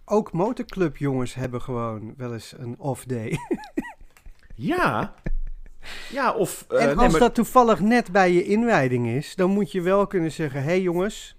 Ook 0.05 0.33
motorclubjongens 0.33 1.35
hebben 1.35 1.63
gewoon 1.63 2.15
wel 2.17 2.33
eens 2.33 2.55
een 2.59 2.75
off-day. 2.79 3.39
Ja. 4.55 5.15
Ja, 6.13 6.33
of... 6.33 6.65
eh, 6.69 6.81
en 6.81 6.87
nee, 6.87 6.97
als 6.97 7.11
maar- 7.13 7.21
dat 7.21 7.35
toevallig 7.35 7.81
net 7.81 8.13
bij 8.13 8.33
je 8.33 8.45
inwijding 8.45 9.07
is... 9.07 9.35
dan 9.35 9.51
moet 9.51 9.73
je 9.73 9.81
wel 9.81 10.07
kunnen 10.07 10.33
zeggen... 10.33 10.61
Hé 10.61 10.67
hey 10.67 10.81
jongens... 10.81 11.37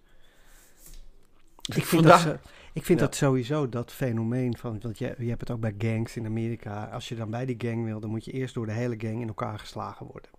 Ik 1.61 1.73
vind, 1.73 1.87
Vandaag- 1.87 2.23
dat, 2.25 2.39
zo- 2.43 2.49
ik 2.77 2.85
vind 2.85 2.99
Ja. 2.99 3.05
dat 3.05 3.15
sowieso 3.15 3.69
dat 3.69 3.91
fenomeen 3.91 4.57
van... 4.57 4.79
Want 4.81 4.97
je, 4.97 5.15
je 5.17 5.29
hebt 5.29 5.39
het 5.41 5.51
ook 5.51 5.59
bij 5.59 5.75
gangs 5.77 6.15
in 6.15 6.25
Amerika. 6.25 6.85
Als 6.85 7.09
je 7.09 7.15
dan 7.15 7.29
bij 7.29 7.45
die 7.45 7.55
gang 7.57 7.83
wil... 7.85 7.99
dan 7.99 8.09
moet 8.09 8.25
je 8.25 8.31
eerst 8.31 8.53
door 8.53 8.65
de 8.65 8.71
hele 8.71 8.95
gang 8.97 9.21
in 9.21 9.27
elkaar 9.27 9.59
geslagen 9.59 10.05
worden. 10.05 10.29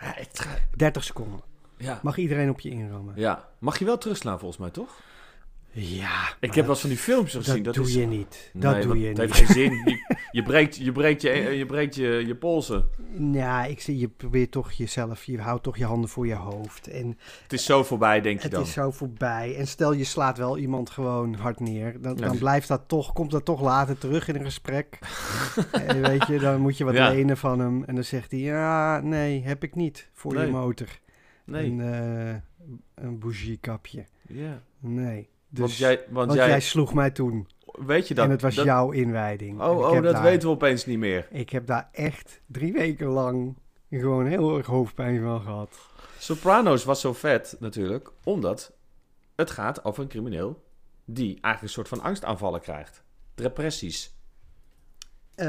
Ja, 0.00 0.12
het 0.14 0.40
ga- 0.40 0.58
30 0.76 1.04
seconden. 1.04 1.40
ja. 1.76 2.00
Mag 2.02 2.16
iedereen 2.16 2.50
op 2.50 2.60
je 2.60 2.70
inrammen. 2.70 3.14
ja. 3.16 3.48
Mag 3.58 3.78
je 3.78 3.84
wel 3.84 3.98
terugslaan 3.98 4.38
volgens 4.38 4.60
mij, 4.60 4.70
toch? 4.70 5.00
Ja, 5.78 6.34
Ik 6.40 6.54
heb 6.54 6.64
wel 6.64 6.68
eens 6.72 6.80
van 6.80 6.88
die 6.90 6.98
filmpjes 6.98 7.32
dat, 7.32 7.44
gezien. 7.44 7.62
dat 7.62 7.74
Dat, 7.74 7.84
doe 7.84 7.92
is... 7.92 7.98
je 8.00 8.06
niet. 8.06 8.50
Dat 8.54 8.72
Nee, 8.74 8.82
doe 8.82 8.98
je 9.00 9.06
het 9.08 9.18
niet. 9.18 9.34
heeft 9.34 9.34
geen 9.46 9.54
zin. 9.54 9.72
Je, 9.84 10.42
je 10.42 10.42
breekt, 10.42 10.76
je, 10.76 10.92
breekt 10.92 11.22
je, 11.22 11.30
je, 11.32 11.66
breekt 11.66 11.94
je, 11.94 12.22
je 12.26 12.34
polsen. 12.36 12.88
Ja, 13.32 13.64
ik 13.64 13.80
zie, 13.80 13.98
je 13.98 14.08
probeert 14.08 14.50
toch 14.50 14.72
jezelf, 14.72 15.24
je 15.24 15.40
houdt 15.40 15.62
toch 15.62 15.76
je 15.76 15.84
handen 15.84 16.10
voor 16.10 16.26
je 16.26 16.34
hoofd. 16.34 16.88
En 16.88 17.18
Het 17.42 17.52
is 17.52 17.64
zo 17.64 17.84
voorbij, 17.84 18.20
denk 18.20 18.36
je 18.36 18.42
het 18.42 18.52
dan. 18.52 18.62
is 18.62 18.72
zo 18.72 18.90
voorbij. 18.90 19.56
En 19.56 19.66
stel 19.66 19.92
je 19.92 20.04
slaat 20.04 20.38
wel 20.38 20.58
iemand 20.58 20.90
gewoon 20.90 21.34
hard 21.34 21.60
neer, 21.60 22.00
dan, 22.00 22.16
dan 22.16 22.30
dus- 22.30 22.38
blijft 22.38 22.68
dat 22.68 22.82
toch, 22.86 23.12
komt 23.12 23.30
dat 23.30 23.44
toch 23.44 23.60
later 23.62 23.98
terug 23.98 24.28
in 24.28 24.34
een 24.34 24.44
gesprek. 24.44 24.98
en 25.86 26.00
weet 26.02 26.26
je, 26.26 26.38
dan 26.38 26.60
moet 26.60 26.76
je 26.78 26.84
wat 26.84 26.94
Ja. 26.94 27.08
lenen 27.08 27.36
van 27.36 27.58
hem. 27.58 27.84
En 27.84 27.94
dan 27.94 28.04
zegt 28.04 28.30
hij, 28.30 28.40
ja, 28.40 29.00
nee, 29.00 29.42
heb 29.44 29.62
ik 29.62 29.74
niet 29.74 30.10
voor 30.12 30.34
Nee. 30.34 30.46
je 30.46 30.52
motor. 30.52 30.88
Nee. 31.44 31.70
Een, 31.70 31.80
eh 31.80 32.34
een 32.94 33.18
bougiekapje. 33.18 34.04
Ja. 34.28 34.62
Nee. 34.80 35.28
Dus, 35.48 35.60
want 35.60 35.76
jij, 35.76 35.96
want 35.96 36.26
want 36.26 36.32
jij, 36.38 36.48
jij 36.48 36.60
sloeg 36.60 36.94
mij 36.94 37.10
toen. 37.10 37.48
weet 37.86 38.08
je 38.08 38.14
dat? 38.14 38.24
en 38.24 38.30
het 38.30 38.42
was 38.42 38.54
dat, 38.54 38.64
jouw 38.64 38.90
inwijding. 38.90 39.60
Oh, 39.60 39.78
oh 39.78 40.02
dat 40.02 40.12
daar- 40.12 40.22
weten 40.22 40.48
we 40.48 40.54
opeens 40.54 40.86
niet 40.86 40.98
meer. 40.98 41.26
Ik 41.30 41.50
heb 41.50 41.66
daar 41.66 41.88
echt 41.92 42.40
drie 42.46 42.72
weken 42.72 43.06
lang 43.06 43.56
gewoon 43.90 44.26
heel 44.26 44.56
erg 44.56 44.66
hoofdpijn 44.66 45.22
van 45.22 45.40
gehad. 45.40 45.78
Sopranos 46.18 46.84
was 46.84 47.00
zo 47.00 47.12
vet 47.12 47.56
natuurlijk, 47.60 48.10
omdat 48.24 48.72
het 49.36 49.50
gaat 49.50 49.84
over 49.84 50.02
een 50.02 50.08
crimineel 50.08 50.64
die 51.04 51.28
eigenlijk 51.28 51.62
een 51.62 51.68
soort 51.68 51.88
van 51.88 52.00
angstaanvallen 52.02 52.60
krijgt. 52.60 53.02
Depressies. 53.34 54.14
Eh, 55.34 55.46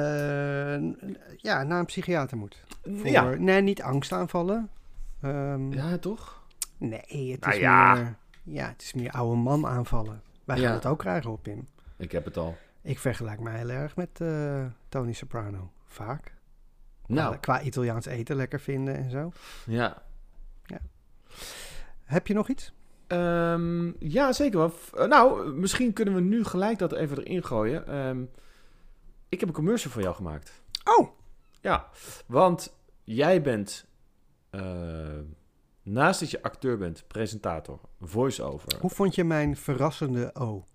ja, 1.38 1.64
naar 1.64 1.80
een 1.80 1.86
psychiater 1.86 2.38
moet. 2.38 2.64
Voor, 2.84 3.08
Ja. 3.08 3.24
Nee, 3.24 3.62
niet 3.62 3.82
angstaanvallen. 3.82 4.70
Ehm, 5.22 5.72
Ja, 5.74 5.98
toch? 5.98 6.44
Nee, 6.78 7.32
het 7.32 7.40
Nou 7.40 7.54
is 7.54 7.60
ja. 7.60 7.94
meer... 7.94 8.16
Ja, 8.50 8.68
het 8.68 8.82
is 8.82 8.94
meer 8.94 9.12
oude 9.12 9.36
man 9.36 9.66
aanvallen. 9.66 10.22
Wij 10.46 10.58
Ja. 10.60 10.66
gaan 10.66 10.74
het 10.76 10.86
ook 10.86 11.00
krijgen 11.00 11.32
op 11.32 11.44
Pim. 11.44 11.68
Ik 11.98 12.12
heb 12.12 12.26
het 12.26 12.38
al. 12.38 12.58
Ik 12.82 13.00
vergelijk 13.00 13.40
mij 13.40 13.58
heel 13.58 13.70
erg 13.70 13.96
met 13.96 14.22
eh, 14.22 14.66
Tony 14.90 15.14
Soprano. 15.14 15.72
Vaak. 15.86 16.34
Nou, 17.08 17.30
Qua, 17.30 17.38
qua 17.38 17.62
Italiaans 17.62 18.06
eten 18.06 18.36
lekker 18.36 18.60
vinden 18.60 18.96
en 18.96 19.10
zo. 19.10 19.32
ja. 19.66 20.06
Heb 22.04 22.28
je 22.28 22.34
nog 22.34 22.50
iets? 22.50 22.74
Ehm, 23.08 23.92
ja, 24.00 24.34
zeker 24.34 24.58
wel. 24.60 24.74
Eh, 24.94 25.06
Nou, 25.08 25.52
misschien 25.54 25.94
kunnen 25.94 26.14
we 26.14 26.20
nu 26.22 26.44
gelijk 26.44 26.80
dat 26.80 26.92
even 26.94 27.18
erin 27.18 27.44
gooien. 27.44 27.88
Ehm, 27.88 28.24
ik 29.30 29.40
heb 29.40 29.50
een 29.50 29.56
commercial 29.56 29.92
voor 29.92 30.02
jou 30.02 30.16
gemaakt. 30.16 30.62
Oh! 30.84 31.10
Ja, 31.62 31.88
want 32.26 32.74
jij 33.04 33.42
bent, 33.42 33.86
eh, 34.50 34.62
naast 35.88 36.20
dat 36.20 36.32
je 36.32 36.44
acteur 36.44 36.78
bent, 36.78 37.04
presentator, 37.08 37.80
voice-over. 38.02 38.70
Hoe 38.80 38.90
vond 38.90 39.16
je 39.16 39.24
mijn 39.24 39.58
verrassende 39.58 40.36
O? 40.36 40.66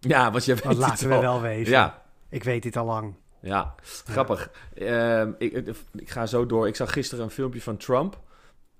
Ja, 0.00 0.32
weet 0.32 0.46
Want 0.46 0.62
het 0.62 0.76
laten 0.76 1.08
we 1.08 1.18
wel 1.18 1.40
wezen. 1.40 1.72
Ja, 1.72 2.02
Ik 2.28 2.44
weet 2.44 2.62
dit 2.62 2.76
al 2.76 2.84
lang. 2.86 3.14
ja, 3.40 3.74
grappig. 3.84 4.50
Ehm, 4.74 5.32
ik, 5.38 5.52
ik, 5.52 5.76
ik 5.92 6.10
ga 6.10 6.26
zo 6.26 6.46
door. 6.46 6.66
Ik 6.68 6.76
zag 6.76 6.92
gisteren 6.92 7.24
een 7.24 7.30
filmpje 7.30 7.60
van 7.62 7.76
Trump. 7.76 8.20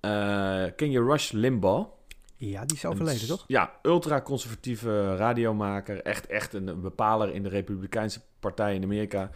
Eh, 0.00 0.64
ken 0.76 0.90
je 0.90 1.02
Rush 1.04 1.30
Limbaugh? 1.30 1.88
Ja, 2.36 2.64
die 2.64 2.76
is 2.76 2.84
overleden, 2.84 3.20
Een- 3.20 3.26
toch? 3.26 3.44
Ja, 3.46 3.72
ultra-conservatieve 3.82 5.16
radiomaker. 5.16 6.02
Echt, 6.02 6.26
echt 6.26 6.52
een, 6.52 6.66
een 6.66 6.80
bepaler 6.80 7.34
in 7.34 7.42
de 7.42 7.48
Republikeinse 7.48 8.20
Partij 8.40 8.74
in 8.74 8.82
Amerika. 8.82 9.30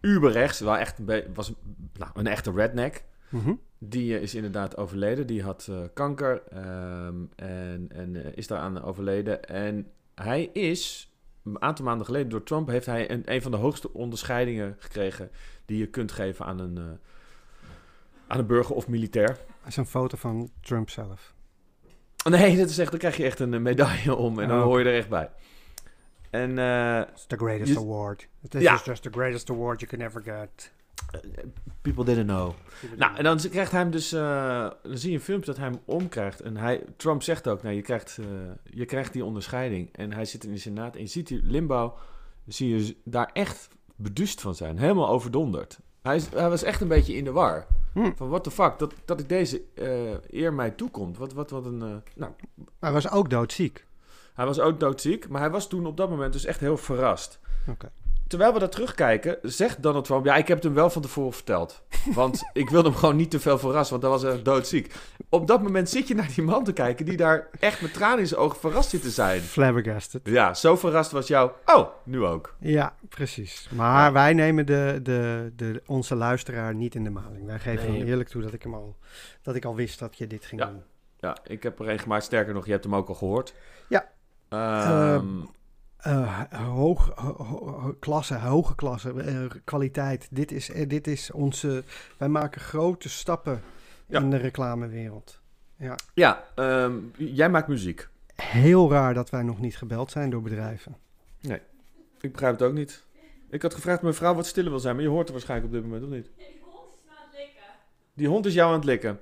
Uberrechts, 0.00 0.60
wel 0.60 0.76
echt 0.76 0.98
was 1.34 1.52
nou, 1.98 2.10
een 2.14 2.26
echte 2.26 2.52
redneck. 2.52 3.04
Mhm. 3.32 3.52
Die 3.78 4.16
eh, 4.16 4.22
is 4.22 4.34
inderdaad 4.34 4.76
overleden. 4.76 5.26
Die 5.26 5.42
had 5.42 5.66
eh, 5.70 5.76
kanker 5.94 6.42
ehm, 6.50 7.16
en, 7.36 7.86
en 7.88 8.24
eh, 8.24 8.32
is 8.34 8.46
daaraan 8.46 8.82
overleden. 8.82 9.44
En 9.44 9.86
hij 10.14 10.44
is, 10.52 11.12
een 11.44 11.62
aantal 11.62 11.84
maanden 11.84 12.06
geleden 12.06 12.28
door 12.28 12.42
Trump, 12.42 12.68
heeft 12.68 12.86
hij 12.86 13.10
een, 13.10 13.22
een 13.24 13.42
van 13.42 13.50
de 13.50 13.56
hoogste 13.56 13.92
onderscheidingen 13.92 14.76
gekregen 14.78 15.30
die 15.64 15.78
je 15.78 15.86
kunt 15.86 16.12
geven 16.12 16.44
aan 16.46 16.58
een, 16.58 16.98
aan 18.26 18.38
een 18.38 18.46
burger 18.46 18.74
of 18.74 18.88
militair. 18.88 19.26
Dat 19.26 19.68
is 19.68 19.76
een 19.76 19.86
foto 19.86 20.16
van 20.16 20.50
Trump 20.60 20.90
zelf. 20.90 21.34
Nee, 22.28 22.56
dat 22.56 22.68
is 22.70 22.78
echt, 22.78 22.90
dan 22.90 22.98
krijg 22.98 23.16
je 23.16 23.24
echt 23.24 23.40
een 23.40 23.62
medaille 23.62 24.14
om 24.14 24.38
en 24.40 24.48
dan 24.48 24.58
Oh. 24.58 24.64
hoor 24.64 24.78
je 24.78 24.84
er 24.84 24.96
echt 24.96 25.08
bij. 25.08 25.30
En 26.30 26.50
It's 27.12 27.26
the 27.26 27.36
greatest 27.36 27.72
Je- 27.72 27.78
award. 27.78 28.28
This 28.48 28.62
Ja. 28.62 28.74
is 28.74 28.84
just 28.84 29.02
the 29.02 29.10
greatest 29.10 29.50
award 29.50 29.80
you 29.80 29.90
can 29.96 30.00
ever 30.06 30.22
get. 30.22 30.72
People 31.82 32.04
didn't 32.04 32.26
know. 32.26 32.52
Nou, 32.96 33.16
en 33.16 33.24
dan 33.24 33.36
krijgt 33.38 33.70
hij 33.70 33.80
hem 33.80 33.90
dus, 33.90 34.12
eh, 34.12 34.70
dan 34.82 34.98
zie 34.98 35.10
je 35.10 35.16
een 35.16 35.22
filmpje 35.22 35.46
dat 35.46 35.56
hij 35.56 35.66
hem 35.70 35.80
omkrijgt. 35.84 36.40
En 36.40 36.56
hij, 36.56 36.84
Trump 36.96 37.22
zegt 37.22 37.48
ook, 37.48 37.62
nou, 37.62 37.74
je 37.74 37.82
krijgt, 37.82 38.18
eh, 38.18 38.26
je 38.64 38.84
krijgt 38.84 39.12
die 39.12 39.24
onderscheiding. 39.24 39.88
En 39.92 40.12
hij 40.12 40.24
zit 40.24 40.44
in 40.44 40.52
de 40.52 40.58
Senaat 40.58 40.94
en 40.94 41.00
je 41.00 41.06
ziet 41.06 41.26
die 41.28 41.40
Limbo, 41.42 41.94
zie 42.46 42.76
je 42.76 42.96
daar 43.04 43.30
echt 43.32 43.68
beduust 43.96 44.40
van 44.40 44.54
zijn. 44.54 44.78
Helemaal 44.78 45.08
overdonderd. 45.08 45.78
Hij, 46.02 46.16
is, 46.16 46.28
hij 46.28 46.48
was 46.48 46.62
echt 46.62 46.80
een 46.80 46.88
beetje 46.88 47.14
in 47.14 47.24
de 47.24 47.32
war. 47.32 47.66
Hm. 47.92 48.10
Van 48.16 48.28
what 48.28 48.44
the 48.44 48.50
fuck, 48.50 48.78
dat, 48.78 48.94
dat 49.04 49.20
ik 49.20 49.28
deze 49.28 49.62
eh, 49.74 50.40
eer 50.40 50.54
mij 50.54 50.70
toekomt. 50.70 51.18
Wat, 51.18 51.32
wat, 51.32 51.50
wat 51.50 51.64
een... 51.66 51.82
eh, 51.82 51.96
nou, 52.16 52.32
Hij 52.80 52.92
was 52.92 53.10
ook 53.10 53.30
doodziek. 53.30 53.86
hij 54.34 54.46
was 54.46 54.60
ook 54.60 54.80
doodziek, 54.80 55.28
maar 55.28 55.40
hij 55.40 55.50
was 55.50 55.68
toen 55.68 55.86
op 55.86 55.96
dat 55.96 56.10
moment 56.10 56.32
dus 56.32 56.44
echt 56.44 56.60
heel 56.60 56.76
verrast. 56.76 57.40
Oké. 57.68 57.90
Terwijl 58.32 58.52
we 58.52 58.58
dat 58.58 58.72
terugkijken, 58.72 59.38
zegt 59.42 59.82
Donald 59.82 60.04
Trump... 60.04 60.24
Ja, 60.24 60.36
ik 60.36 60.46
heb 60.48 60.56
het 60.56 60.64
hem 60.66 60.74
wel 60.74 60.90
van 60.90 61.02
tevoren 61.02 61.32
verteld. 61.32 61.82
Want 62.14 62.42
ik 62.52 62.70
wilde 62.70 62.88
hem 62.88 62.98
gewoon 62.98 63.16
niet 63.16 63.30
te 63.30 63.40
veel 63.40 63.58
verrassen, 63.58 63.90
want 64.00 64.02
dan 64.02 64.10
was 64.10 64.22
hij 64.22 64.42
doodziek. 64.42 64.94
Op 65.28 65.46
dat 65.46 65.62
moment 65.62 65.88
zit 65.90 66.08
je 66.08 66.14
naar 66.14 66.28
die 66.34 66.44
man 66.44 66.64
te 66.64 66.72
kijken... 66.72 67.04
die 67.04 67.16
daar 67.16 67.48
echt 67.60 67.80
met 67.82 67.92
tranen 67.94 68.18
in 68.18 68.26
zijn 68.26 68.40
ogen 68.40 68.58
verrast 68.58 68.90
zit 68.90 69.02
te 69.02 69.10
zijn. 69.10 69.40
Flabbergasted. 69.40 70.20
Ja, 70.24 70.54
zo 70.54 70.76
verrast 70.76 71.10
was 71.10 71.26
jou. 71.26 71.50
Oh, 71.64 71.88
nu 72.04 72.24
ook. 72.24 72.54
Ja, 72.60 72.94
precies. 73.08 73.68
Maar 73.74 74.12
wij 74.12 74.32
nemen 74.34 74.66
de, 74.66 75.00
de, 75.02 75.52
de, 75.56 75.82
onze 75.86 76.14
luisteraar 76.14 76.74
niet 76.74 76.94
in 76.94 77.04
de 77.04 77.10
maling. 77.10 77.46
Wij 77.46 77.58
geven 77.58 77.88
Nee. 77.90 77.98
hem 77.98 78.08
eerlijk 78.08 78.28
toe 78.28 78.42
dat 78.42 78.52
ik, 78.52 78.62
hem 78.62 78.74
al, 78.74 78.96
dat 79.42 79.54
ik 79.54 79.64
al 79.64 79.74
wist 79.74 79.98
dat 79.98 80.18
je 80.18 80.26
dit 80.26 80.44
ging 80.44 80.60
Ja. 80.60 80.66
doen. 80.66 80.82
Ja, 81.18 81.36
ik 81.46 81.62
heb 81.62 81.78
er 81.80 81.88
een 81.88 81.98
gemaakt. 81.98 82.24
Sterker 82.24 82.54
nog, 82.54 82.64
je 82.66 82.72
hebt 82.72 82.84
hem 82.84 82.94
ook 82.94 83.08
al 83.08 83.14
gehoord. 83.14 83.54
Ja. 83.88 84.10
Ehm, 84.48 85.26
Eh, 86.02 86.42
hoog, 86.52 87.12
ho- 87.14 87.44
ho- 87.44 87.80
ho- 87.80 87.96
klasse, 88.00 88.34
hoge 88.38 88.74
klasse, 88.74 89.12
eh, 89.22 89.40
kwaliteit. 89.64 90.28
Dit 90.30 90.52
is, 90.52 90.70
eh, 90.70 90.88
dit 90.88 91.06
is 91.06 91.30
onze... 91.30 91.84
Wij 92.16 92.28
maken 92.28 92.60
grote 92.60 93.08
stappen 93.08 93.60
Ja. 94.06 94.20
in 94.20 94.30
de 94.30 94.36
reclamewereld. 94.36 95.40
Ja. 95.76 95.96
ja, 96.14 96.44
ehm, 96.54 96.94
jij 97.16 97.50
maakt 97.50 97.68
muziek. 97.68 98.08
Heel 98.34 98.90
raar 98.90 99.14
dat 99.14 99.30
wij 99.30 99.42
nog 99.42 99.60
niet 99.60 99.76
gebeld 99.76 100.10
zijn 100.10 100.30
door 100.30 100.42
bedrijven. 100.42 100.96
Ik 102.20 102.32
begrijp 102.32 102.52
het 102.58 102.62
ook 102.68 102.74
niet. 102.74 103.04
Ik 103.50 103.62
had 103.62 103.74
gevraagd 103.74 104.02
mijn 104.02 104.14
vrouw 104.14 104.34
wat 104.34 104.46
stiller 104.46 104.70
wil 104.70 104.80
zijn, 104.80 104.94
maar 104.94 105.04
je 105.04 105.10
hoort 105.10 105.26
er 105.26 105.32
waarschijnlijk 105.32 105.68
op 105.68 105.74
dit 105.80 105.84
moment, 105.90 106.04
of 106.04 106.10
niet? 106.10 106.30
Die 108.14 108.28
hond 108.28 108.46
is 108.46 108.54
jou 108.54 108.68
aan 108.68 108.74
het 108.76 108.84
likken. 108.84 109.20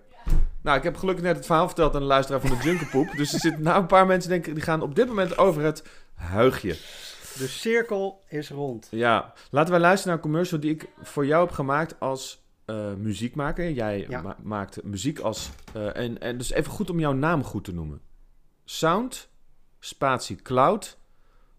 Nou, 0.63 0.77
ik 0.79 0.83
heb 0.83 0.97
gelukkig 0.97 1.25
net 1.25 1.37
het 1.37 1.47
verhaal 1.47 1.67
verteld 1.67 1.95
aan 1.95 2.01
de 2.01 2.07
luisteraar 2.07 2.41
van 2.41 2.51
de 2.51 2.63
Junkerpoep. 2.65 3.11
dus 3.17 3.33
er 3.33 3.41
zitten 3.41 3.63
nou 3.63 3.81
een 3.81 3.87
paar 3.87 4.07
mensen 4.07 4.31
denken, 4.31 4.55
die 4.55 4.63
gaan 4.63 4.83
op 4.83 4.95
dit 4.95 5.07
moment 5.09 5.39
over 5.39 5.63
het 5.63 5.85
huigje. 6.21 6.73
De 7.39 7.47
cirkel 7.49 8.23
is 8.29 8.51
rond. 8.51 8.89
Ja, 8.91 9.33
laten 9.51 9.71
wij 9.71 9.81
luisteren 9.81 10.15
naar 10.15 10.25
een 10.25 10.31
commercial 10.31 10.61
die 10.61 10.71
ik 10.71 10.89
voor 11.03 11.27
jou 11.27 11.45
heb 11.45 11.55
gemaakt 11.55 12.01
als 12.01 12.43
eh, 12.65 12.93
muziekmaker. 12.95 13.71
Jij 13.71 14.07
Ja. 14.09 14.21
ma- 14.21 14.37
maakt 14.43 14.83
muziek 14.83 15.19
als... 15.19 15.51
eh, 15.73 15.97
en, 15.97 16.21
en 16.21 16.39
dus 16.39 16.51
even 16.51 16.73
goed 16.73 16.91
om 16.91 17.01
jouw 17.01 17.13
naam 17.13 17.45
goed 17.45 17.65
te 17.65 17.73
noemen. 17.73 18.01
Sound, 18.65 19.29
spatie 19.79 20.37
cloud, 20.37 20.99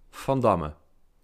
Van 0.09 0.39
Damme. 0.39 0.73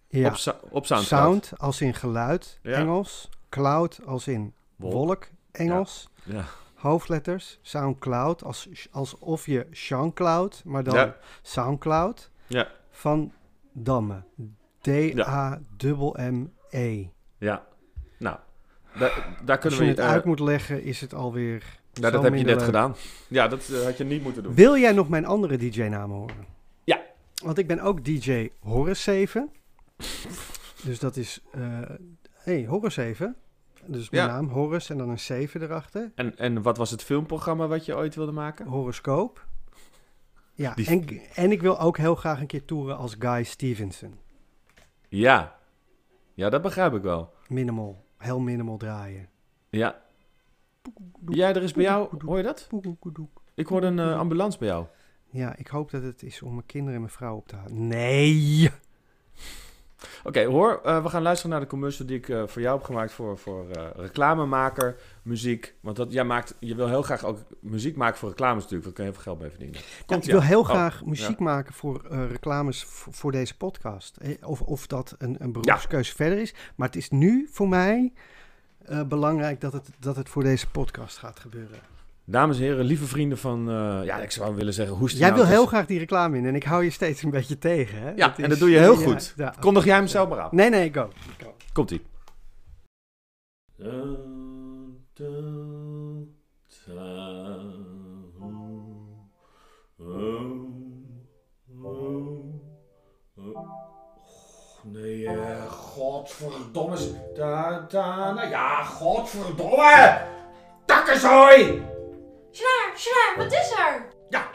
Ja. 0.08 0.26
Op, 0.28 0.68
op 0.70 0.86
Soundcloud. 0.86 1.04
Sound 1.46 1.52
als 1.56 1.80
in 1.80 1.94
geluid, 1.94 2.58
Ja. 2.62 2.72
Engels. 2.72 3.28
Cloud 3.48 4.00
als 4.06 4.28
in 4.28 4.54
Wolk. 4.76 4.92
wolk, 4.92 5.28
Engels. 5.52 6.08
Ja. 6.24 6.44
Hoofdletters. 6.74 7.58
Soundcloud 7.62 8.44
als, 8.44 8.68
alsof 8.90 9.46
je 9.46 9.66
Jean-Cloud, 9.70 10.62
maar 10.64 10.82
dan 10.84 10.94
Ja. 10.94 11.16
Soundcloud. 11.42 12.30
Ja. 12.46 12.68
Van 12.98 13.32
Damme. 13.72 14.22
D-A-M-M-E. 15.78 17.06
Ja, 17.38 17.66
nou, 18.18 18.36
daar, 18.98 19.36
daar 19.44 19.56
Als 19.56 19.66
kunnen 19.66 19.78
je 19.78 19.84
we... 19.84 19.90
het 19.90 19.98
eh, 19.98 20.08
uit 20.08 20.24
moet 20.24 20.40
leggen, 20.40 20.82
is 20.82 21.00
het 21.00 21.14
alweer 21.14 21.62
Nou, 22.00 22.12
dat 22.12 22.22
heb 22.22 22.34
je 22.34 22.44
net 22.44 22.54
leuk. 22.56 22.64
gedaan. 22.64 22.94
Ja, 23.28 23.48
dat 23.48 23.68
eh, 23.68 23.82
had 23.82 23.96
je 23.96 24.04
niet 24.04 24.22
moeten 24.22 24.42
doen. 24.42 24.54
Wil 24.54 24.76
jij 24.76 24.92
nog 24.92 25.08
mijn 25.08 25.24
andere 25.26 25.56
DJ-namen 25.56 26.16
horen? 26.16 26.46
Ja. 26.84 27.00
Want 27.44 27.58
ik 27.58 27.66
ben 27.66 27.80
ook 27.80 28.04
DJ 28.04 28.50
Horus 28.60 29.02
7. 29.02 29.50
Dus 30.84 30.98
dat 30.98 31.16
is... 31.16 31.42
eh 31.50 31.60
hey, 32.32 32.66
Horus 32.66 32.94
7. 32.94 33.36
Dus 33.86 34.10
mijn 34.10 34.26
Ja. 34.26 34.32
naam, 34.32 34.48
Horus, 34.48 34.90
en 34.90 34.98
dan 34.98 35.08
een 35.08 35.18
7 35.18 35.62
erachter. 35.62 36.12
En, 36.14 36.38
en 36.38 36.62
wat 36.62 36.76
was 36.76 36.90
het 36.90 37.02
filmprogramma 37.02 37.66
wat 37.66 37.84
je 37.84 37.96
ooit 37.96 38.14
wilde 38.14 38.32
maken? 38.32 38.66
Horoscoop. 38.66 39.46
Ja, 40.58 40.74
Die- 40.74 40.86
en, 40.86 41.20
en 41.34 41.50
ik 41.50 41.60
wil 41.60 41.80
ook 41.80 41.96
heel 41.96 42.14
graag 42.14 42.40
een 42.40 42.46
keer 42.46 42.64
toeren 42.64 42.96
als 42.96 43.16
Guy 43.18 43.42
Stevenson. 43.44 44.14
Ja. 45.08 45.58
Ja, 46.34 46.48
dat 46.50 46.62
begrijp 46.62 46.94
ik 46.94 47.02
wel. 47.02 47.32
Minimal. 47.48 48.04
Heel 48.16 48.40
minimal 48.40 48.76
draaien. 48.76 49.28
Ja. 49.70 50.00
Ja, 51.28 51.48
er 51.48 51.62
is 51.62 51.72
bij 51.72 51.82
jou... 51.84 52.24
Hoor 52.24 52.36
je 52.36 52.42
dat? 52.42 52.68
Ik 53.54 53.66
hoorde 53.66 53.86
een 53.86 53.98
eh, 53.98 54.18
ambulance 54.18 54.58
bij 54.58 54.68
jou. 54.68 54.86
Ja, 55.30 55.56
ik 55.56 55.66
hoop 55.66 55.90
dat 55.90 56.02
het 56.02 56.22
is 56.22 56.42
om 56.42 56.54
mijn 56.54 56.66
kinderen 56.66 56.94
en 56.94 57.00
mijn 57.00 57.12
vrouw 57.12 57.36
op 57.36 57.48
te 57.48 57.56
halen. 57.56 57.86
Nee! 57.88 58.70
Oké, 60.24 60.44
hoor. 60.44 60.80
eh, 60.84 61.02
we 61.02 61.08
gaan 61.08 61.22
luisteren 61.22 61.50
naar 61.50 61.60
de 61.60 61.66
commercial 61.66 62.06
die 62.06 62.16
ik 62.16 62.28
eh, 62.28 62.42
voor 62.46 62.62
jou 62.62 62.76
heb 62.76 62.86
gemaakt 62.86 63.12
voor, 63.12 63.38
voor 63.38 63.70
eh, 63.70 63.86
reclamemaker, 63.96 64.96
muziek. 65.22 65.74
Want 65.80 65.96
dat, 65.96 66.12
jij 66.12 66.24
maakt, 66.24 66.54
je 66.58 66.74
wil 66.74 66.88
heel 66.88 67.02
graag 67.02 67.24
ook 67.24 67.38
muziek 67.60 67.96
maken 67.96 68.18
voor 68.18 68.28
reclames 68.28 68.62
natuurlijk. 68.62 68.84
Daar 68.84 68.92
kun 68.92 69.04
je 69.04 69.10
heel 69.10 69.20
veel 69.22 69.32
geld 69.32 69.40
mee 69.40 69.50
verdienen. 69.50 69.80
Ja, 69.80 70.04
Komt 70.06 70.24
ik 70.24 70.30
wil 70.30 70.42
heel 70.42 70.60
Oh, 70.60 70.68
graag 70.68 71.04
muziek 71.04 71.38
maken 71.38 71.74
voor 71.74 72.02
reclames 72.08 72.84
voor 72.88 73.32
deze 73.32 73.56
podcast. 73.56 74.18
Of, 74.42 74.60
of 74.60 74.86
dat 74.86 75.14
een, 75.18 75.36
een 75.38 75.52
beroepskeuze 75.52 76.14
verder 76.14 76.38
is. 76.38 76.54
Maar 76.74 76.86
het 76.86 76.96
is 76.96 77.10
nu 77.10 77.48
voor 77.50 77.68
mij 77.68 78.12
belangrijk 79.06 79.60
dat 79.60 79.72
het, 79.72 79.90
dat 79.98 80.16
het 80.16 80.28
voor 80.28 80.42
deze 80.42 80.70
podcast 80.70 81.16
gaat 81.18 81.40
gebeuren. 81.40 81.97
Dames 82.30 82.56
en 82.56 82.62
heren, 82.62 82.84
lieve 82.84 83.04
vrienden 83.04 83.38
van... 83.38 83.68
eh, 83.70 84.00
ja, 84.04 84.16
ik 84.16 84.30
zou 84.30 84.54
willen 84.54 84.72
zeggen... 84.72 84.96
Hoest 84.96 85.18
Jij 85.18 85.34
wil 85.34 85.46
heel 85.46 85.66
graag 85.66 85.86
die 85.86 85.98
reclame 85.98 86.36
in 86.36 86.46
en 86.46 86.54
ik 86.54 86.64
hou 86.64 86.84
je 86.84 86.90
steeds 86.90 87.22
een 87.22 87.30
beetje 87.30 87.58
tegen. 87.58 87.98
Hè? 88.00 88.10
Ja, 88.16 88.36
en 88.36 88.42
is- 88.42 88.48
dat 88.48 88.58
doe 88.58 88.70
je 88.70 88.78
heel 88.78 88.98
ja, 88.98 89.04
goed. 89.06 89.32
ja. 89.36 89.54
Kondig 89.60 89.84
jij 89.84 89.96
hem 89.96 90.06
zelf 90.06 90.28
maar 90.28 90.40
aan. 90.40 90.48
Nee, 90.52 90.70
nee, 90.70 90.94
go. 90.94 91.08
go. 91.42 91.54
Komt-ie. 91.72 92.02
Nee, 104.82 105.26
eh, 105.28 105.66
godverdomme. 105.70 106.96
Da, 107.34 107.86
da, 107.88 108.32
nou 108.32 108.48
ja, 108.48 108.82
godverdomme. 108.84 110.18
Takkenzooi! 110.84 111.82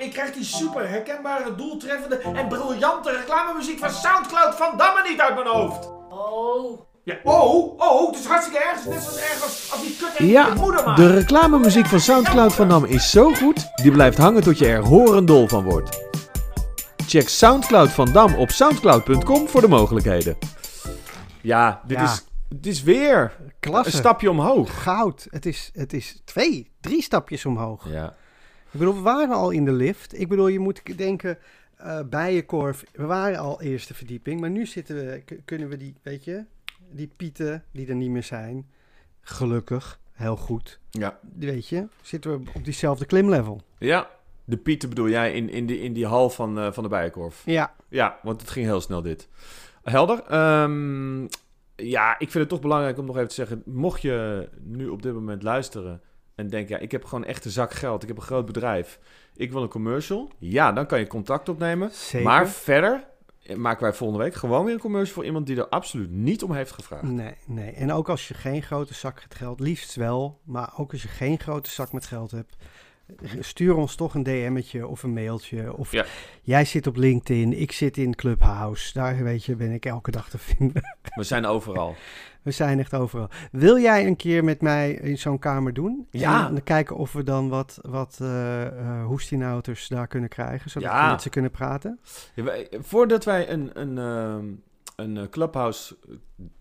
Ik 0.04 0.12
krijg 0.14 0.34
die 0.34 0.44
super 0.44 0.90
herkenbare, 0.90 1.56
doeltreffende 1.56 2.18
en 2.18 2.48
briljante 2.48 3.12
reclamemuziek 3.12 3.80
van 3.80 3.90
Soundcloud 3.92 4.56
van 4.56 4.78
Damme 4.78 5.10
niet 5.10 5.20
uit 5.20 5.34
mijn 5.36 5.48
hoofd. 5.48 5.90
Oh. 6.10 6.80
Ja, 7.04 7.16
oh, 7.24 7.80
oh, 7.80 8.08
het 8.12 8.20
is 8.20 8.26
hartstikke 8.26 8.64
erg. 8.64 8.84
Het 8.84 8.94
is 8.94 8.94
net 8.94 9.04
zo 9.04 9.20
erg 9.20 9.44
als, 9.44 9.70
als 9.72 9.82
die 9.82 9.96
kut 9.98 10.28
Ja, 10.28 10.48
je 10.48 10.54
moeder 10.54 10.86
maakt. 10.86 10.98
De 10.98 11.14
reclamemuziek 11.14 11.86
van 11.86 12.00
Soundcloud 12.00 12.54
van 12.54 12.68
Nam 12.68 12.86
is 12.86 13.10
zo 13.10 13.34
goed, 13.34 13.70
die 13.76 13.92
blijft 13.92 14.18
hangen 14.18 14.44
tot 14.44 14.58
je 14.58 14.68
er 14.68 14.84
horendol 14.86 15.48
van 15.48 15.64
wordt. 15.64 16.02
Check 17.08 17.30
Soundcloud 17.30 17.90
van 17.90 18.12
Dam 18.12 18.36
op 18.36 18.50
soundcloud.com 18.50 19.48
voor 19.48 19.62
de 19.62 19.68
mogelijkheden. 19.68 20.38
Ja, 21.42 21.82
dit, 21.88 21.98
Ja. 21.98 22.04
Is, 22.04 22.26
dit 22.50 22.66
is 22.74 22.84
weer 22.84 23.32
Klasse. 23.60 23.92
een 23.92 23.98
stapje 23.98 24.30
omhoog. 24.30 24.84
Goud. 24.84 25.28
Het 25.30 25.46
is, 25.46 25.72
het 25.74 25.94
is 25.94 26.22
twee, 26.26 26.72
drie 26.82 27.02
stapjes 27.02 27.46
omhoog. 27.46 27.86
Ja. 27.90 28.14
Ik 28.74 28.80
bedoel, 28.80 28.96
we 28.96 29.02
waren 29.02 29.36
al 29.36 29.50
in 29.50 29.66
de 29.66 29.72
lift. 29.72 30.20
Ik 30.20 30.28
bedoel, 30.28 30.48
je 30.48 30.60
moet 30.60 30.98
denken, 30.98 31.38
eh 31.78 32.00
Bijenkorf, 32.10 32.84
we 32.94 33.06
waren 33.06 33.40
al 33.40 33.62
eerste 33.62 33.94
verdieping. 33.94 34.40
Maar 34.40 34.50
nu 34.50 34.66
zitten 34.66 34.96
we, 34.96 35.24
kunnen 35.46 35.70
we 35.70 35.78
die, 35.78 35.96
weet 36.02 36.24
je, 36.24 36.46
die 36.92 37.12
pieten 37.16 37.64
die 37.72 37.88
er 37.88 37.96
niet 37.96 38.10
meer 38.10 38.24
zijn. 38.24 38.70
Gelukkig, 39.22 40.00
heel 40.12 40.36
goed. 40.36 40.80
Ja. 40.90 41.20
Die 41.22 41.50
Weet 41.50 41.68
je, 41.68 41.88
zitten 42.02 42.32
we 42.32 42.52
op 42.54 42.64
diezelfde 42.64 43.06
klimlevel. 43.06 43.62
Ja. 43.78 44.10
De 44.46 44.58
Pieten 44.58 44.90
bedoel 44.90 45.10
jij 45.10 45.34
in, 45.34 45.50
in, 45.50 45.66
die, 45.66 45.80
in 45.80 45.94
die 45.94 46.06
hal 46.06 46.30
van, 46.30 46.60
eh, 46.60 46.72
van 46.72 46.84
de 46.84 46.90
Bijenkorf. 46.90 47.42
Ja, 47.46 47.74
Ja, 47.90 48.20
want 48.24 48.42
het 48.42 48.50
ging 48.50 48.66
heel 48.66 48.82
snel 48.82 49.02
dit. 49.02 49.28
Helder. 49.84 50.24
Ehm, 50.28 51.22
ja, 51.76 52.12
ik 52.14 52.32
vind 52.32 52.34
het 52.34 52.50
toch 52.50 52.62
belangrijk 52.62 52.98
om 52.98 53.06
nog 53.06 53.16
even 53.16 53.28
te 53.28 53.34
zeggen... 53.34 53.62
mocht 53.66 54.02
je 54.02 54.50
nu 54.62 54.88
op 54.88 55.02
dit 55.02 55.14
moment 55.14 55.44
luisteren 55.44 56.02
en 56.36 56.48
denken... 56.50 56.76
ja, 56.76 56.82
ik 56.82 56.92
heb 56.92 57.06
gewoon 57.06 57.26
echt 57.26 57.46
een 57.46 57.52
zak 57.52 57.74
geld, 57.74 58.02
ik 58.02 58.08
heb 58.08 58.18
een 58.18 58.24
groot 58.24 58.46
bedrijf... 58.46 59.00
ik 59.36 59.52
wil 59.52 59.62
een 59.62 59.70
commercial. 59.70 60.30
Ja, 60.38 60.72
dan 60.72 60.86
kan 60.86 61.00
je 61.00 61.08
contact 61.08 61.50
opnemen. 61.50 61.90
zeker. 61.92 62.28
Maar 62.28 62.48
verder 62.50 63.04
maken 63.56 63.84
wij 63.84 63.94
volgende 63.94 64.24
week 64.24 64.34
gewoon 64.34 64.66
weer 64.66 64.74
een 64.74 64.80
commercial... 64.80 65.14
voor 65.16 65.26
iemand 65.26 65.48
die 65.48 65.58
er 65.58 65.68
absoluut 65.70 66.12
niet 66.12 66.44
om 66.44 66.54
heeft 66.54 66.72
gevraagd. 66.72 67.04
Nee, 67.04 67.36
nee. 67.46 67.72
En 67.72 67.92
ook 67.94 68.10
als 68.10 68.28
je 68.28 68.34
geen 68.34 68.62
grote 68.64 68.94
zak 68.94 69.22
met 69.28 69.36
geld, 69.38 69.60
liefst 69.60 69.96
wel, 69.96 70.40
maar 70.44 70.74
ook 70.78 70.92
als 70.92 71.02
je 71.02 71.08
geen 71.08 71.40
grote 71.40 71.70
zak 71.70 71.92
met 71.92 72.06
geld 72.06 72.32
hebt, 72.32 72.56
stuur 73.40 73.76
ons 73.76 73.96
toch 73.96 74.14
een 74.14 74.24
DM'tje 74.24 74.88
of 74.88 75.04
een 75.04 75.14
mailtje. 75.14 75.78
Of 75.78 75.92
Ja. 75.92 76.06
jij 76.42 76.66
zit 76.66 76.88
op 76.88 76.96
LinkedIn, 76.96 77.60
ik 77.60 77.72
zit 77.72 77.98
in 77.98 78.16
Clubhouse. 78.16 78.94
Daar 78.94 79.24
weet 79.24 79.46
je, 79.46 79.56
ben 79.56 79.72
ik 79.72 79.86
elke 79.86 80.12
dag 80.12 80.30
te 80.30 80.38
vinden. 80.38 80.82
We 81.16 81.24
zijn 81.24 81.46
overal. 81.46 81.96
We 82.44 82.52
zijn 82.52 82.80
echt 82.80 82.94
overal. 82.94 83.30
Wil 83.52 83.78
jij 83.80 84.08
een 84.08 84.16
keer 84.16 84.44
met 84.44 84.62
mij 84.62 84.92
in 84.94 85.18
zo'n 85.18 85.40
kamer 85.40 85.74
doen? 85.74 86.08
Ja. 86.12 86.48
En 86.48 86.54
dan 86.54 86.64
kijken 86.64 86.96
of 86.96 87.14
we 87.14 87.24
dan 87.24 87.50
wat, 87.50 87.80
wat 87.82 88.20
hoestinouters 89.06 89.88
daar 89.88 90.08
kunnen 90.08 90.30
krijgen, 90.30 90.70
zodat 90.70 90.90
Ja. 90.92 91.06
we 91.06 91.12
met 91.12 91.22
ze 91.22 91.30
kunnen 91.30 91.52
praten. 91.52 92.00
Ja, 92.36 92.44
wij- 92.44 92.68
voordat 92.82 93.24
wij 93.26 93.50
een, 93.50 93.70
een, 93.82 93.98
ehm, 93.98 94.46
een 94.96 95.18
eh, 95.18 95.30
clubhouse 95.30 95.96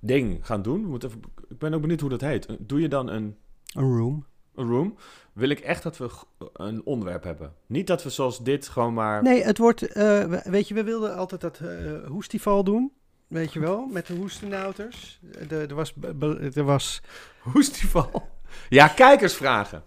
ding 0.01 0.47
gaan 0.47 0.62
doen... 0.62 0.83
we 0.83 0.88
moeten 0.88 1.09
even, 1.09 1.21
ik 1.49 1.59
ben 1.59 1.75
ook 1.75 1.81
benieuwd 1.81 2.01
hoe 2.01 2.11
dat 2.11 2.21
heet. 2.21 2.47
Doe 2.59 2.81
je 2.81 2.88
dan 2.88 3.09
een 3.09 3.37
Een 3.75 3.97
room. 3.97 4.27
een 4.55 4.68
room, 4.68 4.95
wil 5.33 5.49
ik 5.49 5.61
echt 5.61 5.83
dat 5.83 5.97
we 5.99 6.09
een 6.53 6.85
onderwerp 6.85 7.23
hebben. 7.25 7.53
Niet 7.66 7.87
dat 7.87 8.03
we 8.03 8.11
zoals 8.11 8.45
dit 8.45 8.68
gewoon 8.68 8.95
maar... 8.95 9.23
Nee, 9.23 9.42
het 9.45 9.59
wordt, 9.59 9.81
we- 9.81 10.40
weet 10.45 10.68
je, 10.68 10.75
we 10.75 10.85
wilden 10.85 11.16
altijd 11.16 11.40
dat 11.40 11.59
eh 11.61 11.68
hoestival 12.09 12.64
doen. 12.64 12.92
Weet 13.33 13.53
je 13.53 13.61
wel, 13.61 13.87
met 13.87 14.07
de 14.07 14.14
hoestenouters. 14.14 15.21
Er, 15.51 15.75
was, 15.75 15.92
er 16.55 16.64
was 16.64 17.03
Hoestival. 17.53 18.29
Ja, 18.68 18.88
kijkersvragen. 18.88 19.83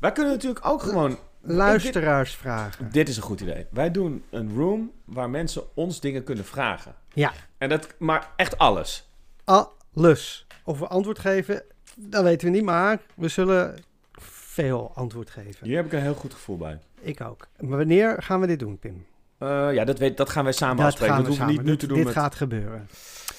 Wij 0.00 0.12
kunnen 0.12 0.32
natuurlijk 0.32 0.66
ook 0.66 0.82
gewoon... 0.82 1.18
luisteraarsvragen. 1.40 2.92
Dit 2.92 3.08
is 3.08 3.16
een 3.16 3.22
goed 3.22 3.40
idee. 3.40 3.66
Wij 3.70 3.90
doen 3.90 4.24
een 4.30 4.54
room 4.54 4.92
waar 5.04 5.30
mensen 5.30 5.76
ons 5.76 6.00
dingen 6.00 6.24
kunnen 6.24 6.44
vragen. 6.44 6.94
Ja. 7.12 7.32
En 7.58 7.68
dat, 7.68 7.94
maar 7.98 8.30
echt 8.36 8.58
alles. 8.58 9.08
Alles. 9.44 10.46
Of 10.64 10.78
we 10.78 10.86
antwoord 10.86 11.18
geven, 11.18 11.62
dat 11.96 12.22
weten 12.22 12.46
we 12.46 12.54
niet, 12.54 12.64
maar 12.64 13.00
we 13.14 13.28
zullen 13.28 13.78
veel 14.20 14.92
antwoord 14.94 15.30
geven. 15.30 15.66
Hier 15.66 15.76
heb 15.76 15.86
ik 15.86 15.92
een 15.92 16.02
heel 16.02 16.14
goed 16.14 16.34
gevoel 16.34 16.56
bij. 16.56 16.78
Ik 17.00 17.20
ook. 17.20 17.48
Maar 17.60 17.78
wanneer 17.78 18.22
gaan 18.22 18.40
we 18.40 18.46
dit 18.46 18.58
doen, 18.58 18.78
Pim? 18.78 19.06
Eh, 19.38 19.72
ja, 19.72 19.84
dat, 19.84 19.98
weet, 19.98 20.16
dat 20.16 20.28
gaan 20.28 20.44
wij 20.44 20.52
samen 20.52 20.76
dat 20.76 20.86
afspreken. 20.86 21.16
Dat 21.16 21.26
hoeven 21.26 21.46
we 21.46 21.52
niet 21.52 21.62
nu 21.62 21.76
te 21.76 21.86
doen 21.86 21.96
Dit 21.96 22.06
met... 22.06 22.14
gaat 22.14 22.34
gebeuren. 22.34 22.88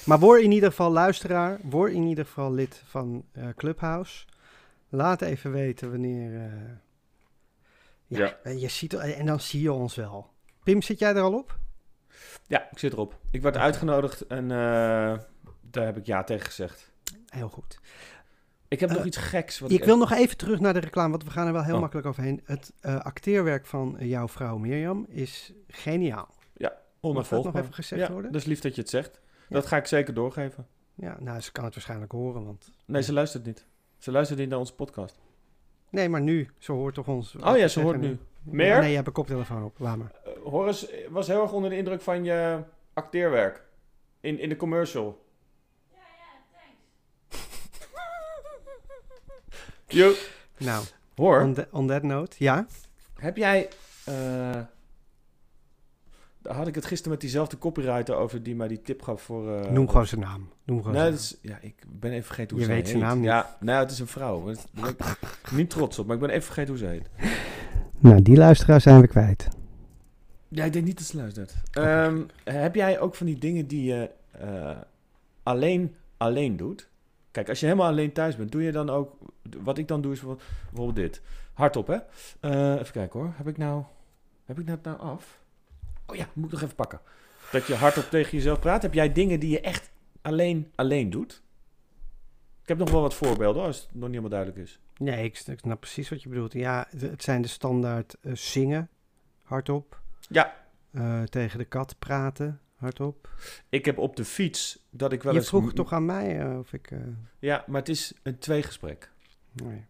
Maar 0.04 0.18
word 0.18 0.42
in 0.42 0.52
ieder 0.52 0.68
geval 0.68 0.90
luisteraar. 0.90 1.58
Word 1.62 1.92
in 1.92 2.02
ieder 2.06 2.24
geval 2.24 2.52
lid 2.52 2.82
van 2.86 3.24
eh, 3.32 3.48
Clubhouse. 3.56 4.24
Laat 4.88 5.22
even 5.22 5.52
weten 5.52 5.90
wanneer... 5.90 6.34
eh, 6.34 6.52
ja, 8.06 8.36
Ja. 8.44 8.50
Je 8.50 8.68
ziet, 8.68 8.94
en 8.94 9.26
dan 9.26 9.40
zie 9.40 9.62
je 9.62 9.72
ons 9.72 9.94
wel. 9.94 10.30
Pim, 10.62 10.82
zit 10.82 10.98
jij 10.98 11.14
er 11.14 11.22
al 11.22 11.34
op? 11.34 11.58
Ja, 12.46 12.70
ik 12.70 12.78
zit 12.78 12.92
erop. 12.92 13.18
Ik 13.30 13.42
werd 13.42 13.56
uitgenodigd 13.56 14.26
en 14.26 14.48
daar 15.60 15.84
heb 15.84 15.96
ik 15.96 16.06
ja 16.06 16.24
tegen 16.24 16.46
gezegd. 16.46 16.90
Heel 17.26 17.48
goed. 17.48 17.78
Ik 18.70 18.80
heb 18.80 18.90
Eh, 18.90 18.96
nog 18.96 19.04
iets 19.04 19.16
geks. 19.16 19.58
Wat 19.58 19.70
Ik 19.70 19.84
wil 19.84 19.96
nog 19.98 20.12
even 20.12 20.36
terug 20.36 20.60
naar 20.60 20.72
de 20.72 20.78
reclame, 20.80 21.10
want 21.10 21.24
we 21.24 21.30
gaan 21.30 21.46
er 21.46 21.52
wel 21.52 21.64
heel 21.64 21.74
Oh. 21.74 21.80
makkelijk 21.80 22.06
overheen. 22.06 22.40
Het 22.44 22.72
eh, 22.80 23.00
acteerwerk 23.00 23.66
van 23.66 23.98
eh, 23.98 24.08
jouw 24.08 24.28
vrouw 24.28 24.56
Mirjam 24.58 25.06
is 25.08 25.52
geniaal. 25.68 26.28
onafvolgbaar. 27.00 27.52
nog 27.52 27.62
even 27.62 27.74
gezegd 27.74 28.00
ja, 28.06 28.12
worden? 28.12 28.32
dat 28.32 28.40
is 28.40 28.46
lief 28.46 28.60
dat 28.60 28.74
je 28.74 28.80
het 28.80 28.90
zegt. 28.90 29.20
Dat 29.48 29.66
ga 29.66 29.76
ik 29.76 29.86
zeker 29.86 30.14
doorgeven. 30.14 30.66
Ja, 30.94 31.16
nou, 31.20 31.40
ze 31.40 31.52
kan 31.52 31.64
het 31.64 31.74
waarschijnlijk 31.74 32.12
horen, 32.12 32.44
want... 32.44 32.70
Nee, 32.84 33.02
ze 33.02 33.12
luistert 33.12 33.44
niet. 33.46 33.66
Ze 33.98 34.10
luistert 34.10 34.38
niet 34.38 34.48
naar 34.48 34.58
onze 34.58 34.74
podcast. 34.74 35.18
Nee, 35.90 36.08
maar 36.08 36.20
nu, 36.20 36.50
ze 36.58 36.72
hoort 36.72 36.94
toch 36.94 37.08
ons... 37.08 37.34
Oh 37.36 37.56
ja, 37.56 37.68
ze 37.68 37.80
hoort 37.80 38.00
nu. 38.00 38.18
Meer? 38.42 38.66
Ja, 38.66 38.80
nee, 38.80 38.88
je 38.88 38.94
hebt 38.94 39.06
een 39.06 39.12
koptelefoon 39.12 39.64
op, 39.64 39.78
laat 39.78 39.96
maar. 39.96 40.12
Uh, 40.26 40.32
Horace 40.44 41.06
was 41.10 41.26
heel 41.26 41.42
erg 41.42 41.52
onder 41.52 41.70
de 41.70 41.76
indruk 41.76 42.00
van 42.00 42.24
je 42.24 42.62
acteerwerk. 42.92 43.62
In, 44.20 44.38
in 44.38 44.48
de 44.48 44.56
commercial. 44.56 45.24
Jo, 49.90 50.12
Nou, 50.58 50.84
hoor. 51.14 51.40
on, 51.42 51.54
tha- 51.54 51.66
on 51.70 51.86
that 51.86 52.02
note, 52.02 52.36
ja? 52.38 52.66
Heb 53.14 53.36
jij... 53.36 53.68
eh, 54.04 54.14
daar 56.42 56.54
had 56.54 56.66
ik 56.66 56.74
het 56.74 56.84
gisteren 56.84 57.12
met 57.12 57.20
diezelfde 57.20 57.58
copywriter 57.58 58.14
over 58.14 58.42
die 58.42 58.54
mij 58.54 58.68
die 58.68 58.82
tip 58.82 59.02
gaf 59.02 59.22
voor... 59.22 59.56
eh, 59.58 59.70
Noem 59.70 59.88
gewoon 59.88 60.06
zijn 60.06 60.20
naam. 60.20 60.48
Noem 60.64 60.78
gewoon 60.82 60.92
Nee, 60.92 61.00
zijn 61.02 61.12
dat 61.14 61.20
is, 61.20 61.38
ja, 61.42 61.58
ik 61.60 61.74
ben 61.88 62.10
even 62.12 62.24
vergeten 62.24 62.50
hoe 62.50 62.60
Je 62.60 62.64
zij 62.66 62.74
weet 62.74 62.88
zijn 62.88 62.98
heet. 62.98 63.06
naam 63.08 63.18
niet. 63.18 63.26
Ja, 63.28 63.56
nou, 63.60 63.82
het 63.82 63.90
is 63.90 63.98
een 63.98 64.06
vrouw. 64.06 64.44
Daar 64.44 64.56
ben 64.72 64.88
ik 64.88 65.50
niet 65.58 65.70
trots 65.70 65.98
op, 65.98 66.06
maar 66.06 66.14
ik 66.14 66.20
ben 66.20 66.30
even 66.30 66.42
vergeten 66.42 66.68
hoe 66.70 66.78
ze 66.78 66.86
heet. 66.86 67.08
Nou, 67.98 68.22
die 68.22 68.36
luisteraar 68.36 68.80
zijn 68.80 69.00
we 69.00 69.06
kwijt. 69.08 69.48
Ja, 70.48 70.64
ik 70.64 70.72
denk 70.72 70.84
niet 70.84 70.98
dat 70.98 71.06
ze 71.06 71.16
luistert. 71.16 71.54
Ehm, 71.70 72.22
heb 72.44 72.74
jij 72.74 73.00
ook 73.00 73.14
van 73.14 73.26
die 73.26 73.38
dingen 73.38 73.66
die 73.66 73.84
je 73.84 74.10
eh, 74.30 74.76
alleen, 75.42 75.94
alleen 76.16 76.56
doet? 76.56 76.88
Kijk, 77.30 77.48
als 77.48 77.60
je 77.60 77.66
helemaal 77.66 77.88
alleen 77.88 78.12
thuis 78.12 78.36
bent, 78.36 78.52
doe 78.52 78.62
je 78.62 78.72
dan 78.72 78.90
ook... 78.90 79.16
Wat 79.62 79.78
ik 79.78 79.88
dan 79.88 80.00
doe 80.00 80.12
is 80.12 80.20
bijvoorbeeld, 80.20 80.96
dit. 80.96 81.22
Hardop, 81.52 81.86
hè? 81.86 81.98
Eh, 82.40 82.80
even 82.80 82.92
kijken 82.92 83.20
hoor. 83.20 83.32
Heb 83.36 83.48
ik 83.48 83.56
nou... 83.56 83.84
Heb 84.44 84.58
ik 84.58 84.66
dat 84.66 84.82
nou 84.82 84.98
af? 84.98 85.40
Oh 86.06 86.16
ja, 86.16 86.28
moet 86.32 86.44
ik 86.44 86.52
nog 86.52 86.62
even 86.62 86.74
pakken. 86.74 87.00
Dat 87.52 87.66
je 87.66 87.74
hardop 87.74 88.04
tegen 88.04 88.36
jezelf 88.36 88.60
praat. 88.60 88.82
Heb 88.82 88.94
jij 88.94 89.12
dingen 89.12 89.40
die 89.40 89.50
je 89.50 89.60
echt 89.60 89.90
alleen, 90.22 90.72
alleen 90.74 91.10
doet? 91.10 91.42
Ik 92.62 92.68
heb 92.68 92.78
nog 92.78 92.90
wel 92.90 93.00
wat 93.00 93.14
voorbeelden, 93.14 93.62
als 93.62 93.76
het 93.76 93.86
nog 93.86 94.08
niet 94.08 94.08
helemaal 94.08 94.28
duidelijk 94.28 94.58
is. 94.58 94.80
Nee, 94.96 95.24
ik 95.24 95.36
snap 95.36 95.80
precies 95.80 96.08
wat 96.08 96.22
je 96.22 96.28
bedoelt. 96.28 96.52
Ja, 96.52 96.86
het 96.96 97.22
zijn 97.22 97.42
de 97.42 97.48
standaard 97.48 98.16
eh, 98.20 98.34
zingen, 98.34 98.88
hardop. 99.42 100.00
Ja. 100.20 100.54
Eh, 100.90 101.22
tegen 101.22 101.58
de 101.58 101.64
kat 101.64 101.98
praten, 101.98 102.60
hardop. 102.80 103.28
Ik 103.68 103.84
heb 103.84 103.98
op 103.98 104.16
de 104.16 104.24
fiets 104.24 104.78
dat 104.90 105.12
ik 105.12 105.22
wel 105.22 105.32
Je 105.32 105.38
eens... 105.38 105.48
vroeg 105.48 105.72
toch 105.72 105.92
aan 105.92 106.04
mij 106.06 106.40
eh, 106.40 106.58
of 106.58 106.72
ik... 106.72 106.90
eh, 106.90 106.98
Ja, 107.38 107.64
maar 107.66 107.80
het 107.80 107.88
is 107.88 108.12
een 108.22 108.38
tweegesprek. 108.38 109.10
nee. 109.52 109.88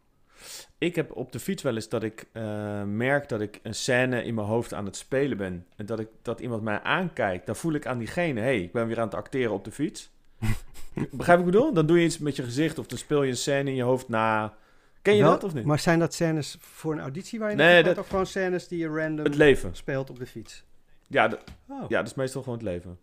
Ik 0.79 0.94
heb 0.94 1.16
op 1.16 1.33
de 1.33 1.40
fiets 1.40 1.62
wel 1.62 1.74
eens 1.74 1.88
dat 1.88 2.03
ik 2.03 2.26
eh, 2.33 2.83
merk 2.83 3.29
dat 3.29 3.40
ik 3.40 3.61
een 3.62 3.74
scène 3.74 4.22
in 4.24 4.35
mijn 4.35 4.46
hoofd 4.46 4.74
aan 4.74 4.85
het 4.85 4.96
spelen 4.96 5.37
ben. 5.37 5.66
En 5.76 5.87
dat, 5.87 6.00
ik, 6.00 6.09
dat 6.22 6.40
iemand 6.40 6.62
mij 6.62 6.81
aankijkt. 6.83 7.46
Dan 7.46 7.57
voel 7.57 7.72
ik 7.72 7.87
aan 7.87 7.98
diegene, 7.98 8.40
hé, 8.40 8.46
hey, 8.46 8.61
ik 8.62 8.72
ben 8.72 8.87
weer 8.87 8.98
aan 9.00 9.05
het 9.07 9.14
acteren 9.14 9.53
op 9.53 9.64
de 9.64 9.70
fiets. 9.70 10.11
Begrijp 10.94 11.11
ik 11.12 11.26
wat 11.26 11.38
ik 11.38 11.44
bedoel? 11.44 11.72
Dan 11.72 11.87
doe 11.87 11.98
je 11.98 12.05
iets 12.05 12.18
met 12.18 12.37
je 12.37 12.42
gezicht 12.42 12.79
of 12.79 12.87
dan 12.87 12.98
speel 12.98 13.22
je 13.22 13.31
een 13.31 13.37
scène 13.37 13.70
in 13.70 13.76
je 13.76 13.83
hoofd 13.83 14.09
na. 14.09 14.55
Ken 15.03 15.14
je 15.16 15.22
Wel- 15.22 15.31
dat 15.31 15.44
of 15.44 15.55
niet? 15.55 15.64
Maar 15.64 15.79
zijn 15.79 15.98
dat 15.98 16.14
scènes 16.14 16.57
voor 16.61 16.92
een 16.92 17.00
auditie 17.00 17.38
waar 17.38 17.50
je 17.50 17.57
Nee, 17.57 17.83
dat- 17.83 17.98
of 17.98 18.09
gewoon 18.09 18.26
scènes 18.26 18.68
die 18.68 18.79
je 18.79 18.88
random 18.88 19.24
Het 19.24 19.35
leven. 19.37 19.76
speelt 19.76 20.11
op 20.11 20.18
de 20.18 20.26
fiets? 20.26 20.64
Ja, 21.11 21.29
d- 21.29 21.38
Oh. 21.68 21.88
ja, 21.88 21.99
dat 21.99 22.07
is 22.07 22.14
meestal 22.14 22.42
gewoon 22.42 22.59
het 22.59 22.66
leven. 22.66 22.99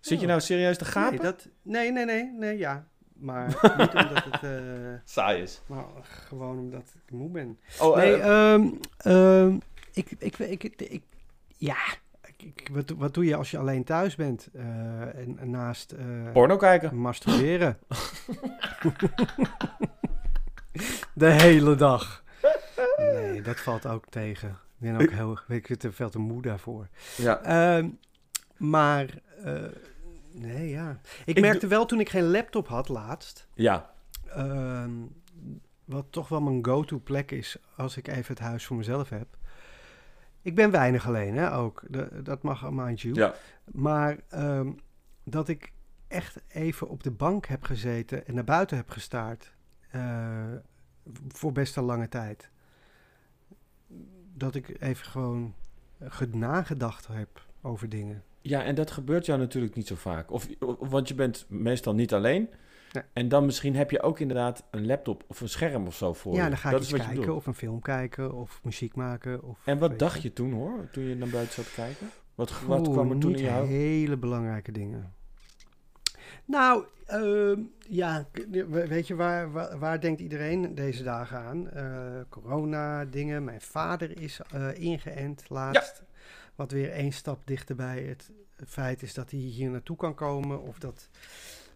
Zit 0.00 0.16
je 0.18 0.24
Oh. 0.24 0.30
nou 0.30 0.40
serieus 0.40 0.78
te 0.78 0.84
gapen? 0.84 1.10
Nee, 1.14 1.20
dat, 1.20 1.48
nee, 1.62 1.92
nee, 1.92 2.04
nee, 2.04 2.32
nee, 2.38 2.58
ja. 2.58 2.86
Maar 3.12 3.46
niet 3.78 3.94
omdat 3.94 4.24
het... 4.24 4.42
eh, 4.42 4.94
Saai 5.04 5.42
is. 5.42 5.60
maar 5.66 5.84
gewoon 6.02 6.58
omdat 6.58 6.82
ik 7.06 7.10
moe 7.12 7.30
ben. 7.30 7.58
Oh, 7.80 7.96
Nee, 7.96 8.14
ehm, 8.20 9.58
ik, 9.92 10.10
ik, 10.18 10.38
ik, 10.38 10.62
ik, 10.64 10.80
ik- 10.80 11.02
ja, 11.56 11.76
ik, 12.36 12.68
wat, 12.72 12.90
wat 12.90 13.14
doe 13.14 13.24
je 13.24 13.36
als 13.36 13.50
je 13.50 13.58
alleen 13.58 13.84
thuis 13.84 14.14
bent? 14.16 14.48
Eh, 14.52 14.64
en, 15.00 15.38
en 15.38 15.50
naast 15.50 15.94
porno 16.32 16.56
kijken. 16.56 16.96
masturberen. 16.96 17.78
De 21.14 21.30
hele 21.30 21.74
dag. 21.74 22.24
Nee, 22.96 23.42
dat 23.42 23.60
valt 23.60 23.86
ook 23.86 24.04
tegen. 24.10 24.58
Ik 24.84 24.96
ben 24.96 25.00
ook 25.06 25.10
heel, 25.46 25.56
ik 25.56 25.66
ben 25.68 25.78
te 25.78 25.92
veel 25.92 26.10
te 26.10 26.18
moe 26.18 26.42
daarvoor. 26.42 26.88
Ja. 27.16 27.42
Ehm, 27.42 27.88
maar, 28.56 29.18
eh, 29.44 29.62
nee, 30.32 30.68
ja. 30.68 31.00
Ik, 31.24 31.36
Ik 31.36 31.40
merkte 31.42 31.66
wel 31.66 31.86
toen 31.86 32.00
ik 32.00 32.08
geen 32.08 32.30
laptop 32.30 32.68
had 32.68 32.88
laatst, 32.88 33.48
ja. 33.54 33.92
Ehm, 34.26 34.90
wat 35.84 36.06
toch 36.10 36.28
wel 36.28 36.40
mijn 36.40 36.64
go-to 36.64 36.98
plek 36.98 37.30
is 37.30 37.56
als 37.76 37.96
ik 37.96 38.08
even 38.08 38.34
het 38.34 38.38
huis 38.44 38.66
voor 38.66 38.76
mezelf 38.76 39.08
heb. 39.08 39.26
Ik 40.42 40.54
ben 40.54 40.70
weinig 40.70 41.06
alleen, 41.06 41.36
hè, 41.36 41.54
ook. 41.54 41.82
De- 41.88 42.22
dat 42.22 42.42
mag, 42.42 42.70
mind 42.70 43.00
you. 43.00 43.14
Ja. 43.14 43.34
Maar 43.72 44.16
ehm, 44.28 44.72
dat 45.24 45.48
ik 45.48 45.72
echt 46.08 46.42
even 46.48 46.88
op 46.88 47.02
de 47.02 47.10
bank 47.10 47.46
heb 47.46 47.62
gezeten 47.62 48.26
en 48.26 48.34
naar 48.34 48.44
buiten 48.44 48.76
heb 48.76 48.90
gestaard. 48.90 49.52
eh, 49.90 50.44
voor 51.28 51.52
best 51.52 51.76
een 51.76 51.84
lange 51.84 52.08
tijd. 52.08 52.50
Dat 54.36 54.54
ik 54.54 54.76
even 54.82 55.06
gewoon 55.06 55.54
ge- 56.00 56.28
nagedacht 56.32 57.06
heb 57.06 57.46
over 57.62 57.88
dingen. 57.88 58.22
Ja, 58.40 58.64
en 58.64 58.74
dat 58.74 58.90
gebeurt 58.90 59.26
jou 59.26 59.38
natuurlijk 59.38 59.74
niet 59.74 59.86
zo 59.86 59.94
vaak. 59.94 60.30
Of, 60.30 60.48
want 60.78 61.08
je 61.08 61.14
bent 61.14 61.46
meestal 61.48 61.94
niet 61.94 62.14
alleen. 62.14 62.48
En 63.12 63.28
dan 63.28 63.44
misschien 63.44 63.76
heb 63.76 63.90
je 63.90 64.02
ook 64.02 64.18
inderdaad 64.20 64.64
een 64.70 64.86
laptop 64.86 65.24
of 65.26 65.40
een 65.40 65.48
scherm 65.48 65.86
of 65.86 65.94
zo 65.96 66.12
voor 66.12 66.34
ja, 66.34 66.42
je. 66.44 66.48
dan 66.48 66.58
ga 66.58 66.70
ik 66.70 66.76
dat 66.76 66.88
je 66.88 66.96
kijken 66.96 67.14
bedoelt. 67.16 67.36
of 67.36 67.46
een 67.46 67.54
film 67.54 67.80
kijken 67.80 68.32
of 68.34 68.60
muziek 68.62 68.94
maken. 68.94 69.42
Of, 69.42 69.60
En 69.64 69.78
wat 69.78 69.98
dacht 69.98 70.22
je 70.22 70.32
toen 70.32 70.52
hoor, 70.52 70.88
toen 70.92 71.04
je 71.04 71.14
naar 71.16 71.28
buiten 71.28 71.54
zat 71.64 71.74
kijken? 71.74 72.06
Wat, 72.34 72.62
wat 72.66 72.86
Oeh, 72.86 72.92
kwam 72.96 73.10
er 73.10 73.18
toen 73.18 73.30
niet 73.30 73.40
in 73.40 73.46
je 73.46 73.50
hele 73.62 74.16
belangrijke 74.16 74.72
dingen. 74.72 75.12
Nou, 76.44 76.84
ehm, 77.06 77.60
ja, 77.88 78.26
weet 78.68 79.06
je, 79.06 79.14
waar, 79.14 79.52
waar, 79.52 79.78
waar 79.78 80.00
denkt 80.00 80.20
iedereen 80.20 80.74
deze 80.74 81.02
dagen 81.02 81.38
aan? 81.38 81.70
Eh, 81.70 82.20
corona, 82.28 83.04
dingen. 83.04 83.44
Mijn 83.44 83.60
vader 83.60 84.20
is 84.20 84.40
eh, 84.52 84.68
ingeënt 84.74 85.44
laatst. 85.48 86.02
Wat 86.54 86.70
weer 86.70 86.90
één 86.92 87.12
stap 87.12 87.46
dichterbij 87.46 88.02
het 88.02 88.30
feit 88.66 89.02
is 89.02 89.14
dat 89.14 89.30
hij 89.30 89.40
hier 89.40 89.70
naartoe 89.70 89.96
kan 89.96 90.14
komen. 90.14 90.62
Of 90.62 90.78
dat 90.78 91.08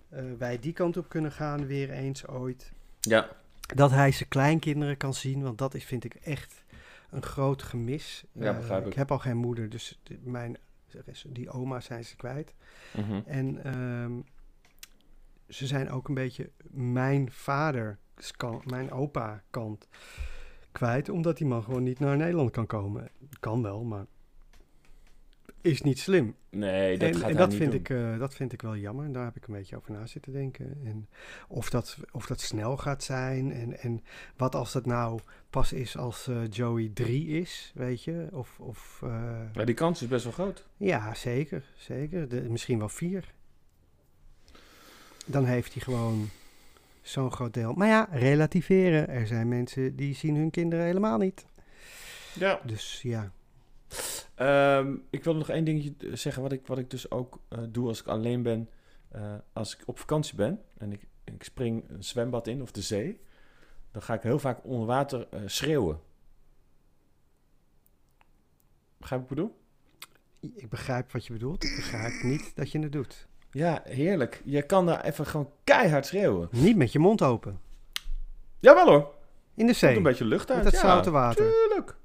eh, 0.08 0.22
wij 0.38 0.58
die 0.58 0.72
kant 0.72 0.96
op 0.96 1.08
kunnen 1.08 1.32
gaan 1.32 1.66
weer 1.66 1.90
eens 1.90 2.26
ooit. 2.26 2.72
Ja, 3.00 3.28
Dat 3.74 3.90
hij 3.90 4.12
zijn 4.12 4.28
kleinkinderen 4.28 4.96
kan 4.96 5.14
zien, 5.14 5.42
want 5.42 5.58
dat 5.58 5.74
is, 5.74 5.84
vind 5.84 6.04
ik 6.04 6.14
echt 6.14 6.64
een 7.10 7.22
groot 7.22 7.62
gemis. 7.62 8.24
Ja, 8.32 8.52
begrijp 8.52 8.80
ik. 8.82 8.86
ik 8.86 8.94
heb 8.94 9.10
al 9.10 9.18
geen 9.18 9.36
moeder, 9.36 9.68
dus 9.68 10.00
mijn, 10.22 10.56
die 11.26 11.50
oma 11.50 11.80
zijn 11.80 12.04
ze 12.04 12.16
kwijt. 12.16 12.54
mhm. 12.92 13.20
En 13.26 13.64
ehm, 13.64 14.12
ze 15.48 15.66
zijn 15.66 15.90
ook 15.90 16.08
een 16.08 16.14
beetje 16.14 16.50
mijn 16.70 17.32
vader, 17.32 17.98
mijn 18.64 18.90
opa 18.90 19.42
kant 19.50 19.88
kwijt, 20.72 21.08
omdat 21.08 21.36
die 21.36 21.46
man 21.46 21.62
gewoon 21.62 21.82
niet 21.82 21.98
naar 21.98 22.16
Nederland 22.16 22.50
kan 22.50 22.66
komen. 22.66 23.10
Kan 23.40 23.62
wel, 23.62 23.84
maar 23.84 24.06
is 25.60 25.82
niet 25.82 25.98
slim. 25.98 26.34
nee, 26.50 26.98
dat 26.98 27.08
en 27.08 27.14
gaat 27.14 27.30
en 27.30 27.36
dat, 27.36 27.48
niet 27.48 27.58
vind 27.58 27.70
doen. 27.70 27.80
ik, 27.80 27.90
eh, 27.90 28.18
dat 28.18 28.34
vind 28.34 28.52
ik 28.52 28.62
wel 28.62 28.76
jammer. 28.76 29.12
Daar 29.12 29.24
heb 29.24 29.36
ik 29.36 29.46
een 29.46 29.54
beetje 29.54 29.76
over 29.76 29.92
na 29.92 30.06
zitten 30.06 30.32
denken. 30.32 30.80
En 30.84 31.08
of 31.48 31.70
dat, 31.70 31.98
of 32.12 32.26
dat 32.26 32.40
snel 32.40 32.76
gaat 32.76 33.02
zijn. 33.02 33.52
En, 33.52 33.78
en 33.78 34.02
wat 34.36 34.54
als 34.54 34.72
dat 34.72 34.86
nou 34.86 35.20
pas 35.50 35.72
is 35.72 35.96
als 35.96 36.28
eh, 36.28 36.36
Joey 36.50 36.90
3 36.94 37.26
is, 37.26 37.72
weet 37.74 38.04
je? 38.04 38.28
Of, 38.32 38.60
of 38.60 39.00
eh, 39.04 39.40
Ja, 39.52 39.64
die 39.64 39.74
kans 39.74 40.02
is 40.02 40.08
best 40.08 40.24
wel 40.24 40.32
groot. 40.32 40.66
ja, 40.76 41.14
zeker. 41.14 41.64
zeker. 41.76 42.28
De, 42.28 42.40
misschien 42.50 42.78
wel 42.78 42.88
vier. 42.88 43.34
Dan 45.30 45.44
heeft 45.44 45.72
hij 45.72 45.82
gewoon 45.82 46.28
zo'n 47.02 47.32
groot 47.32 47.54
deel. 47.54 47.72
Maar 47.72 47.88
ja, 47.88 48.08
relativeren. 48.10 49.08
Er 49.08 49.26
zijn 49.26 49.48
mensen 49.48 49.96
die 49.96 50.14
zien 50.14 50.36
hun 50.36 50.50
kinderen 50.50 50.84
helemaal 50.84 51.18
niet. 51.18 51.46
Ja. 52.34 52.60
Dus 52.64 53.00
ja. 53.02 53.32
Ehm, 54.34 54.96
ik 55.10 55.24
wil 55.24 55.36
nog 55.36 55.48
één 55.48 55.64
dingetje 55.64 56.16
zeggen, 56.16 56.42
wat 56.42 56.52
ik, 56.52 56.66
wat 56.66 56.78
ik 56.78 56.90
dus 56.90 57.10
ook 57.10 57.40
eh, 57.48 57.58
doe 57.68 57.88
als 57.88 58.00
ik 58.00 58.06
alleen 58.06 58.42
ben. 58.42 58.68
Eh, 59.08 59.34
als 59.52 59.76
ik 59.76 59.82
op 59.86 59.98
vakantie 59.98 60.34
ben 60.34 60.62
en 60.78 60.92
ik, 60.92 61.06
ik 61.24 61.42
spring 61.42 61.84
een 61.88 62.04
zwembad 62.04 62.46
in 62.46 62.62
of 62.62 62.70
de 62.70 62.82
zee, 62.82 63.20
dan 63.90 64.02
ga 64.02 64.14
ik 64.14 64.22
heel 64.22 64.38
vaak 64.38 64.64
onder 64.64 64.86
water 64.86 65.28
eh, 65.30 65.40
schreeuwen. 65.46 66.00
Begrijp 68.98 69.20
wat 69.20 69.30
ik 69.30 69.36
bedoel? 69.36 69.56
Ik 70.40 70.68
begrijp 70.68 71.12
wat 71.12 71.26
je 71.26 71.32
bedoelt. 71.32 71.64
Ik 71.64 71.76
begrijp 71.76 72.22
niet 72.22 72.56
dat 72.56 72.70
je 72.70 72.78
het 72.78 72.92
doet. 72.92 73.28
Ja, 73.58 73.82
heerlijk. 73.84 74.42
Je 74.44 74.62
kan 74.62 74.86
daar 74.86 75.04
even 75.04 75.26
gewoon 75.26 75.50
keihard 75.64 76.06
schreeuwen. 76.06 76.48
Niet 76.50 76.76
met 76.76 76.92
je 76.92 76.98
mond 76.98 77.22
open. 77.22 77.60
Jawel 78.58 78.86
hoor. 78.86 79.00
In 79.00 79.10
de 79.54 79.64
Komt 79.64 79.76
zee. 79.76 79.96
een 79.96 80.02
beetje 80.02 80.24
lucht 80.24 80.50
uit. 80.50 80.62
Met 80.64 80.72
dat 80.72 80.82
ja, 80.82 80.88
zoute 80.88 81.10
water. 81.10 81.52
Tuurlijk. 81.52 81.96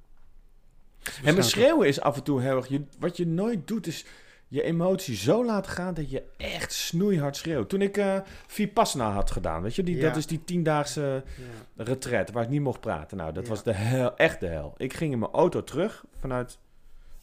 En 1.23 1.35
met 1.35 1.45
schreeuwen 1.45 1.87
is 1.87 2.01
af 2.01 2.15
en 2.15 2.23
toe 2.23 2.41
heel 2.41 2.55
erg... 2.55 2.67
Je, 2.67 2.83
wat 2.99 3.17
je 3.17 3.27
nooit 3.27 3.67
doet 3.67 3.87
is 3.87 4.05
je 4.47 4.61
emotie 4.63 5.15
zo 5.15 5.45
laten 5.45 5.71
gaan 5.71 5.93
dat 5.93 6.09
je 6.09 6.23
echt 6.37 6.73
snoeihard 6.73 7.35
schreeuwt. 7.37 7.69
Toen 7.69 7.81
ik 7.81 7.97
eh 7.97 8.19
Vipassana 8.47 9.11
had 9.11 9.31
gedaan, 9.31 9.61
weet 9.61 9.75
je, 9.75 9.83
die, 9.83 9.95
Ja. 9.95 10.07
dat 10.07 10.15
is 10.17 10.27
die 10.27 10.43
tiendaagse 10.43 11.23
Ja. 11.75 11.83
retret 11.83 12.31
waar 12.31 12.43
ik 12.43 12.49
niet 12.49 12.61
mocht 12.61 12.79
praten. 12.79 13.17
Nou, 13.17 13.33
dat 13.33 13.43
Ja. 13.43 13.49
was 13.49 13.63
de 13.63 13.73
hel, 13.73 14.15
echt 14.17 14.39
de 14.39 14.47
hel. 14.47 14.73
Ik 14.77 14.93
ging 14.93 15.11
in 15.11 15.19
mijn 15.19 15.31
auto 15.31 15.63
terug 15.63 16.03
vanuit 16.19 16.57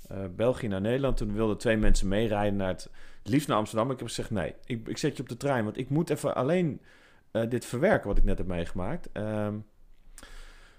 eh, 0.08 0.18
België 0.36 0.68
naar 0.68 0.80
Nederland. 0.80 1.16
Toen 1.16 1.34
wilden 1.34 1.58
twee 1.58 1.76
mensen 1.76 2.08
meerijden 2.08 2.56
naar 2.56 2.68
het 2.68 2.88
liefst 3.22 3.48
naar 3.48 3.56
Amsterdam. 3.56 3.90
Ik 3.90 3.98
heb 3.98 4.06
gezegd, 4.08 4.30
nee, 4.30 4.54
ik, 4.64 4.88
ik 4.88 4.98
zet 4.98 5.16
je 5.16 5.22
op 5.22 5.28
de 5.28 5.36
trein, 5.36 5.64
want 5.64 5.78
ik 5.78 5.88
moet 5.88 6.10
even 6.10 6.34
alleen 6.34 6.80
eh, 7.30 7.48
dit 7.48 7.64
verwerken 7.64 8.08
wat 8.08 8.18
ik 8.18 8.24
net 8.24 8.38
heb 8.38 8.46
meegemaakt. 8.46 9.08
Ehm, 9.12 9.54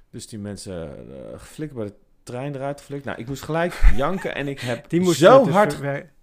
dus 0.10 0.28
die 0.28 0.40
mensen 0.40 1.06
uh, 1.10 1.40
geflikt 1.40 1.74
bij 1.74 1.86
de 1.86 1.94
trein 2.24 2.56
eruit 2.56 2.80
geflikt. 2.80 3.06
Nou, 3.06 3.20
ik 3.20 3.28
moest 3.28 3.44
gelijk 3.44 3.82
janken 3.96 4.36
en 4.36 4.48
ik 4.48 4.60
heb 4.60 4.90
Die 4.90 5.02
moest 5.02 5.20
zo 5.20 5.44
dus 5.44 5.54
hard... 5.54 5.78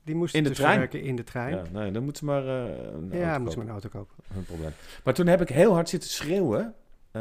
die 0.05 0.15
moest 0.15 0.35
in 0.35 0.43
de 0.43 0.49
dus 0.49 0.59
trein. 0.59 0.91
in 0.91 1.17
de 1.17 1.25
trein. 1.25 1.55
Ja, 1.57 1.63
nee, 1.73 1.91
dan 1.91 2.03
moeten 2.03 2.19
ze 2.19 2.25
maar 2.25 2.47
eh 2.47 2.93
een 2.93 3.11
Ja, 3.13 3.29
auto 3.29 3.43
moest 3.43 3.55
kopen. 3.55 3.57
maar 3.57 3.67
een 3.67 3.71
auto 3.71 3.89
kopen. 3.89 4.15
Geen 4.33 4.45
probleem. 4.45 4.73
Maar 5.05 5.15
toen 5.15 5.27
heb 5.27 5.41
ik 5.41 5.49
heel 5.49 5.73
hard 5.73 5.89
zitten 5.89 6.11
schreeuwen 6.11 6.75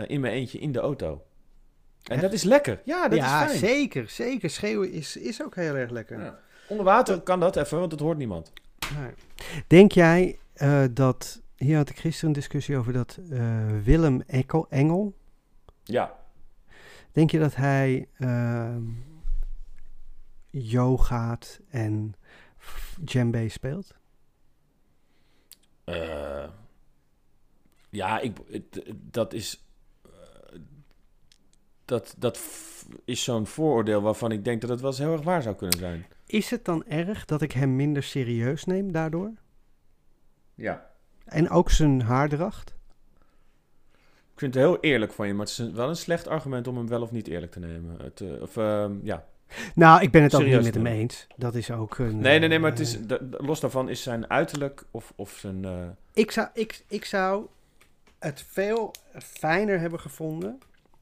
in 0.08 0.22
mijn 0.22 0.34
eentje 0.34 0.60
in 0.60 0.72
de 0.72 0.80
auto. 0.80 1.22
En 2.04 2.14
Echt? 2.14 2.22
dat 2.22 2.34
is 2.34 2.44
lekker. 2.44 2.82
Ja, 2.84 3.08
dat 3.08 3.18
ja, 3.20 3.44
is 3.44 3.48
fijn. 3.48 3.58
zeker. 3.60 4.10
Zeker. 4.10 4.50
Schreeuwen 4.50 4.92
is, 4.92 5.18
is 5.18 5.44
ook 5.44 5.56
heel 5.56 5.76
erg 5.76 5.90
lekker. 5.90 6.20
Ja. 6.20 6.40
Onder 6.68 6.86
water 6.86 7.22
kan 7.22 7.40
dat 7.40 7.56
even, 7.56 7.80
want 7.80 7.92
het 7.92 8.02
hoort 8.02 8.18
niemand. 8.18 8.52
Nee. 9.00 9.12
Denk 9.68 9.92
jij 9.92 10.40
eh, 10.54 10.84
dat... 10.92 11.42
Hier 11.56 11.78
had 11.78 11.90
ik 11.90 11.98
gisteren 12.00 12.30
een 12.30 12.36
discussie 12.36 12.78
over 12.78 12.94
dat 12.94 13.20
eh, 13.30 13.82
Willem 13.84 14.22
Eckel, 14.22 14.68
Engel... 14.70 15.14
Ja. 15.84 16.16
Denk 17.12 17.32
je 17.32 17.40
dat 17.40 17.56
hij 17.56 18.08
ehm 18.18 18.84
yogaat 20.50 21.60
en 21.70 22.16
djembe 23.00 23.50
speelt? 23.50 23.96
Eh, 25.84 26.50
ja, 27.90 28.20
ik, 28.20 28.38
dat 28.92 29.34
is. 29.34 29.66
dat, 31.86 32.16
dat 32.18 32.42
is 33.06 33.24
zo'n 33.24 33.48
vooroordeel 33.48 34.02
waarvan 34.02 34.32
ik 34.32 34.44
denk 34.44 34.62
dat 34.62 34.70
het 34.70 34.82
wel 34.82 34.90
eens 34.90 35.00
heel 35.00 35.12
erg 35.12 35.24
waar 35.24 35.42
zou 35.42 35.56
kunnen 35.56 35.80
zijn. 35.80 36.06
Is 36.28 36.50
het 36.50 36.66
dan 36.66 36.86
erg 36.86 37.26
dat 37.26 37.42
ik 37.42 37.52
hem 37.52 37.76
minder 37.76 38.04
serieus 38.04 38.64
neem 38.64 38.92
daardoor? 38.92 39.32
Ja. 40.56 40.90
En 41.26 41.50
ook 41.50 41.70
zijn 41.70 42.02
haardracht? 42.02 42.76
Ik 44.34 44.44
vind 44.44 44.54
het 44.54 44.64
heel 44.64 44.80
eerlijk 44.80 45.14
van 45.14 45.28
je, 45.28 45.34
maar 45.34 45.46
het 45.46 45.60
is 45.60 45.72
wel 45.72 45.90
een 45.90 45.96
slecht 45.96 46.28
argument 46.28 46.68
om 46.68 46.78
hem 46.78 46.88
wel 46.88 47.02
of 47.02 47.12
niet 47.12 47.28
eerlijk 47.28 47.52
te 47.52 47.60
nemen. 47.60 47.98
Het, 48.02 48.22
eh, 48.22 48.42
of, 48.42 48.58
ehm, 48.58 48.94
ja. 49.04 49.26
Nou, 49.76 50.02
ik 50.02 50.12
ben 50.12 50.24
het 50.24 50.34
ook 50.36 50.42
Serieus 50.42 50.56
niet 50.64 50.66
met 50.66 50.74
hem 50.74 50.84
nemen. 50.84 51.00
eens. 51.02 51.28
Dat 51.36 51.56
is 51.56 51.72
ook 51.72 51.98
een... 51.98 52.20
Nee, 52.20 52.40
nee, 52.40 52.50
nee, 52.50 52.60
maar 52.60 52.70
het 52.72 52.80
eh, 52.80 52.86
is, 52.86 53.06
da- 53.08 53.20
los 53.32 53.60
daarvan 53.60 53.90
is 53.90 54.02
zijn 54.04 54.30
uiterlijk 54.30 54.84
of, 54.92 55.14
of 55.16 55.32
zijn... 55.32 55.66
eh, 55.66 55.88
Ik 56.14 56.32
zou, 56.32 56.48
ik, 56.54 56.84
ik 56.88 57.06
zou 57.06 57.46
het 58.20 58.42
veel 58.48 58.92
fijner 59.14 59.80
hebben 59.80 60.00
gevonden 60.00 60.60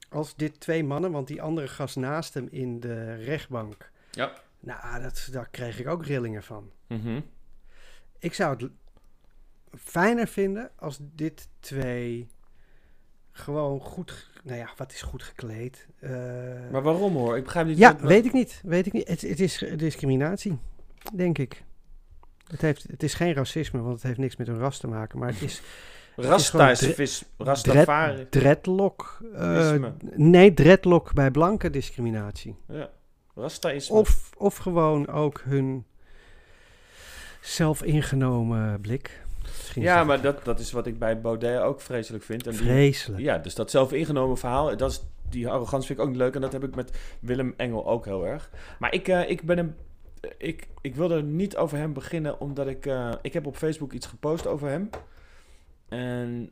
als 0.09 0.35
dit 0.35 0.59
twee 0.59 0.83
mannen, 0.83 1.11
want 1.11 1.27
die 1.27 1.41
andere 1.41 1.67
gast 1.67 1.95
naast 1.95 2.33
hem 2.33 2.47
in 2.51 2.79
de 2.79 3.15
rechtbank. 3.15 3.89
Ja. 4.11 4.31
Nou, 4.65 5.01
dat, 5.01 5.27
daar 5.31 5.47
kreeg 5.51 5.79
ik 5.79 5.87
ook 5.87 6.05
rillingen 6.05 6.43
van. 6.43 6.71
mhm. 6.87 7.19
Ik 8.19 8.33
zou 8.33 8.55
het 8.63 8.71
fijner 9.81 10.27
vinden 10.27 10.69
als 10.75 10.97
dit 11.01 11.47
twee 11.59 12.27
gewoon 13.31 13.79
goed, 13.79 14.29
nou 14.43 14.57
ja, 14.59 14.69
wat 14.77 14.91
is 14.93 15.01
goed 15.01 15.23
gekleed? 15.23 15.87
Eh, 15.99 16.09
Maar 16.71 16.81
waarom 16.81 17.13
hoor? 17.15 17.37
Ik 17.37 17.43
begrijp 17.43 17.67
niet... 17.67 17.77
ja, 17.77 17.91
wat- 17.93 18.01
weet 18.01 18.25
ik 18.25 18.33
niet. 18.33 18.61
Weet 18.65 18.85
ik 18.85 18.93
niet. 18.93 19.07
Het, 19.07 19.21
het 19.21 19.39
is 19.39 19.63
discriminatie, 19.75 20.57
denk 21.13 21.37
ik. 21.37 21.63
Het, 22.47 22.61
heeft, 22.61 22.83
het 22.83 23.03
is 23.03 23.13
geen 23.13 23.33
racisme, 23.33 23.79
want 23.81 23.93
het 23.93 24.03
heeft 24.03 24.17
niks 24.17 24.35
met 24.35 24.47
een 24.47 24.57
ras 24.57 24.77
te 24.79 24.87
maken. 24.87 25.19
Maar 25.19 25.27
het 25.29 25.41
is 25.41 25.61
Rasta 26.15 26.49
gewoon 26.57 26.69
is 26.69 26.79
dre- 26.79 26.93
vis... 26.93 27.23
Rastafari. 27.37 28.13
dread, 28.15 28.31
dreadlock. 28.31 29.19
eh, 29.33 29.83
nee, 30.15 30.53
dreadlock 30.53 31.13
bij 31.13 31.31
blanke 31.31 31.69
discriminatie. 31.69 32.55
Ja. 32.67 32.89
Of, 33.89 34.29
of 34.37 34.57
gewoon 34.57 35.07
ook 35.07 35.41
hun 35.45 35.85
zelfingenomen 37.41 38.81
blik. 38.81 39.23
Misschien 39.43 39.81
Ja, 39.81 39.97
dat 39.97 40.07
maar 40.07 40.21
dat, 40.21 40.45
dat 40.45 40.59
is 40.59 40.71
wat 40.71 40.87
ik 40.87 40.99
bij 40.99 41.21
Baudet 41.21 41.59
ook 41.61 41.81
vreselijk 41.81 42.23
vind. 42.23 42.45
En 42.47 42.51
die- 42.51 42.61
vreselijk. 42.61 43.21
Ja, 43.23 43.37
dus 43.37 43.55
dat 43.55 43.71
zelfingenomen 43.71 44.37
verhaal, 44.37 44.77
dat 44.77 44.91
is, 44.91 45.03
die 45.29 45.49
arrogantie 45.49 45.87
vind 45.87 45.99
ik 45.99 46.05
ook 46.05 46.11
niet 46.11 46.21
leuk. 46.21 46.35
En 46.35 46.41
dat 46.41 46.51
heb 46.51 46.63
ik 46.63 46.75
met 46.75 46.97
Willem 47.19 47.53
Engel 47.57 47.87
ook 47.87 48.05
heel 48.05 48.25
erg. 48.27 48.49
Maar 48.79 48.93
ik, 48.93 49.07
eh, 49.07 49.29
ik 49.29 49.41
ben 49.43 49.57
hem... 49.57 49.75
Ik, 50.37 50.67
ik 50.81 50.95
wil 50.95 51.11
er 51.11 51.23
niet 51.23 51.57
over 51.57 51.77
hem 51.77 51.93
beginnen, 51.93 52.39
omdat 52.39 52.67
ik... 52.67 52.85
eh, 52.85 53.11
ik 53.21 53.33
heb 53.33 53.45
op 53.45 53.55
Facebook 53.57 53.91
iets 53.93 54.05
gepost 54.07 54.47
over 54.47 54.67
hem. 54.69 54.89
En 55.89 56.49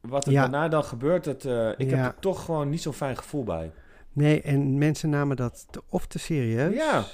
wat 0.00 0.26
er 0.26 0.32
Ja. 0.32 0.40
daarna 0.40 0.68
dan 0.68 0.84
gebeurt, 0.84 1.24
het, 1.24 1.44
eh, 1.44 1.68
ik 1.76 1.90
Ja. 1.90 1.96
heb 1.96 2.06
er 2.14 2.20
toch 2.20 2.44
gewoon 2.44 2.68
niet 2.68 2.82
zo'n 2.82 2.92
fijn 2.92 3.16
gevoel 3.16 3.44
bij. 3.44 3.72
Nee, 4.12 4.42
en 4.42 4.78
mensen 4.78 5.10
namen 5.10 5.36
dat 5.36 5.66
te, 5.70 5.82
of 5.88 6.06
te 6.06 6.18
serieus. 6.18 6.74
Ja, 6.74 7.04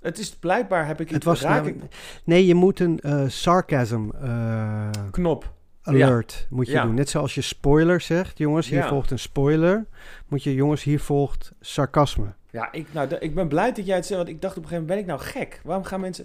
Het 0.00 0.18
is 0.18 0.30
blijkbaar, 0.34 0.86
heb 0.86 1.00
ik 1.00 1.08
Het 1.10 1.24
was 1.24 1.40
raak 1.40 1.64
nou- 1.64 1.76
Nee, 2.24 2.46
je 2.46 2.54
moet 2.54 2.80
een 2.80 3.00
eh, 3.00 3.24
sarcasm 3.28 4.08
eh, 4.22 4.88
knop. 5.10 5.52
alert 5.82 6.46
moet 6.50 6.66
je 6.66 6.72
Ja. 6.72 6.82
doen. 6.84 6.94
Net 6.94 7.08
zoals 7.08 7.34
je 7.34 7.40
spoiler 7.40 8.00
zegt, 8.00 8.38
jongens, 8.38 8.68
hier 8.68 8.78
Ja. 8.78 8.88
volgt 8.88 9.10
een 9.10 9.18
spoiler. 9.18 9.86
Moet 10.28 10.42
je, 10.42 10.54
jongens, 10.54 10.82
hier 10.82 11.00
volgt 11.00 11.52
sarcasme. 11.60 12.26
Ja, 12.50 12.72
ik, 12.72 12.86
nou, 12.92 13.14
ik 13.14 13.34
ben 13.34 13.48
blij 13.48 13.72
dat 13.72 13.86
jij 13.86 13.96
het 13.96 14.06
zegt, 14.06 14.18
want 14.20 14.32
ik 14.32 14.40
dacht 14.42 14.56
op 14.56 14.62
een 14.62 14.68
gegeven 14.68 14.88
moment, 14.88 15.06
ben 15.06 15.16
ik 15.16 15.20
nou 15.22 15.30
gek? 15.38 15.60
Waarom 15.64 15.84
gaan 15.84 16.00
mensen... 16.00 16.24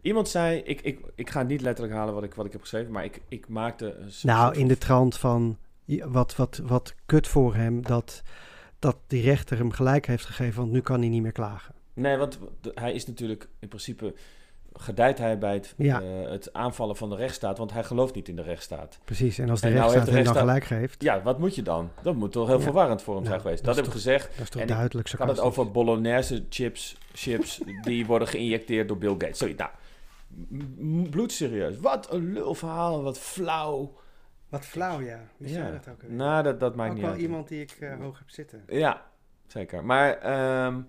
Iemand 0.00 0.28
zei, 0.28 0.58
ik, 0.58 0.80
ik, 0.80 0.98
ik 1.14 1.30
ga 1.30 1.42
niet 1.42 1.60
letterlijk 1.60 1.96
halen 1.96 2.14
wat 2.14 2.22
ik, 2.22 2.34
wat 2.34 2.46
ik 2.46 2.52
heb 2.52 2.60
geschreven, 2.60 2.92
maar 2.92 3.04
ik, 3.04 3.20
ik 3.28 3.48
maakte... 3.48 3.94
een 3.94 4.10
Nou, 4.22 4.54
in 4.54 4.68
de 4.68 4.78
trant 4.78 5.16
van 5.18 5.56
wat, 6.04 6.36
wat, 6.36 6.60
wat 6.64 6.94
kut 7.06 7.28
voor 7.28 7.54
hem 7.54 7.82
dat, 7.82 8.22
dat 8.84 8.96
die 9.06 9.22
rechter 9.22 9.58
hem 9.58 9.70
gelijk 9.70 10.06
heeft 10.06 10.24
gegeven, 10.24 10.60
want 10.60 10.72
nu 10.72 10.80
kan 10.80 11.00
hij 11.00 11.08
niet 11.08 11.22
meer 11.22 11.32
klagen. 11.32 11.74
Nee, 11.94 12.16
want 12.16 12.38
hij 12.74 12.92
is 12.92 13.06
natuurlijk 13.06 13.48
in 13.58 13.68
principe... 13.68 14.14
Gedijt 14.76 15.18
hij 15.18 15.38
bij 15.38 15.52
het, 15.54 15.74
Ja. 15.76 16.00
eh, 16.00 16.30
het 16.30 16.52
aanvallen 16.52 16.96
van 16.96 17.08
de 17.10 17.16
rechtsstaat, 17.16 17.58
want 17.58 17.72
hij 17.72 17.84
gelooft 17.84 18.14
niet 18.14 18.28
in 18.28 18.36
de 18.36 18.42
rechtsstaat. 18.42 18.98
Precies, 19.04 19.38
en 19.38 19.50
als 19.50 19.60
de 19.60 19.66
En 19.66 19.72
nou 19.74 19.84
rechtsstaat 19.92 20.14
hem 20.14 20.24
dan 20.24 20.36
gelijk 20.36 20.64
geeft, 20.64 21.02
Ja, 21.02 21.22
wat 21.22 21.38
moet 21.38 21.54
je 21.54 21.62
dan? 21.62 21.90
Dat 22.02 22.14
moet 22.14 22.32
toch 22.32 22.46
heel 22.46 22.56
Ja. 22.56 22.62
verwarrend 22.62 23.02
voor 23.02 23.14
hem 23.14 23.22
Ja, 23.22 23.28
zijn 23.28 23.40
geweest. 23.40 23.64
dat 23.64 23.76
heb 23.76 23.84
ik 23.84 23.90
gezegd. 23.90 24.30
dat 24.32 24.42
is 24.42 24.48
toch 24.50 24.60
en 24.62 24.66
duidelijk 24.68 25.08
Ik 25.12 25.18
had 25.18 25.28
het 25.28 25.40
over 25.40 25.70
Bolognese 25.70 26.44
chips, 26.48 26.96
chips 27.12 27.60
die 27.82 28.06
worden 28.06 28.28
geïnjecteerd 28.28 28.88
door 28.88 28.98
Bill 28.98 29.10
Gates. 29.18 29.38
Sorry, 29.38 29.54
nou, 29.56 29.70
bloedserieus. 31.10 31.76
Wat 31.78 32.12
een 32.12 32.32
lulverhaal, 32.32 33.02
wat 33.02 33.18
flauw. 33.18 33.92
Wat 34.54 34.64
flauw, 34.64 35.00
ja. 35.00 35.20
Wie 35.36 35.48
Ja. 35.48 35.54
zei 35.54 35.72
dat 35.72 35.88
ook? 35.88 36.02
alweer? 36.02 36.16
Nou, 36.16 36.42
dat, 36.42 36.60
dat 36.60 36.74
maakt 36.74 36.88
ook 36.88 36.94
niet 36.94 37.04
wel 37.04 37.12
uit. 37.14 37.22
iemand 37.22 37.48
die 37.48 37.60
ik 37.60 37.70
eh, 37.70 37.98
hoog 38.00 38.18
heb 38.18 38.30
zitten. 38.30 38.62
Ja, 38.68 39.02
zeker. 39.46 39.84
Maar 39.84 40.18
ehm, 40.18 40.80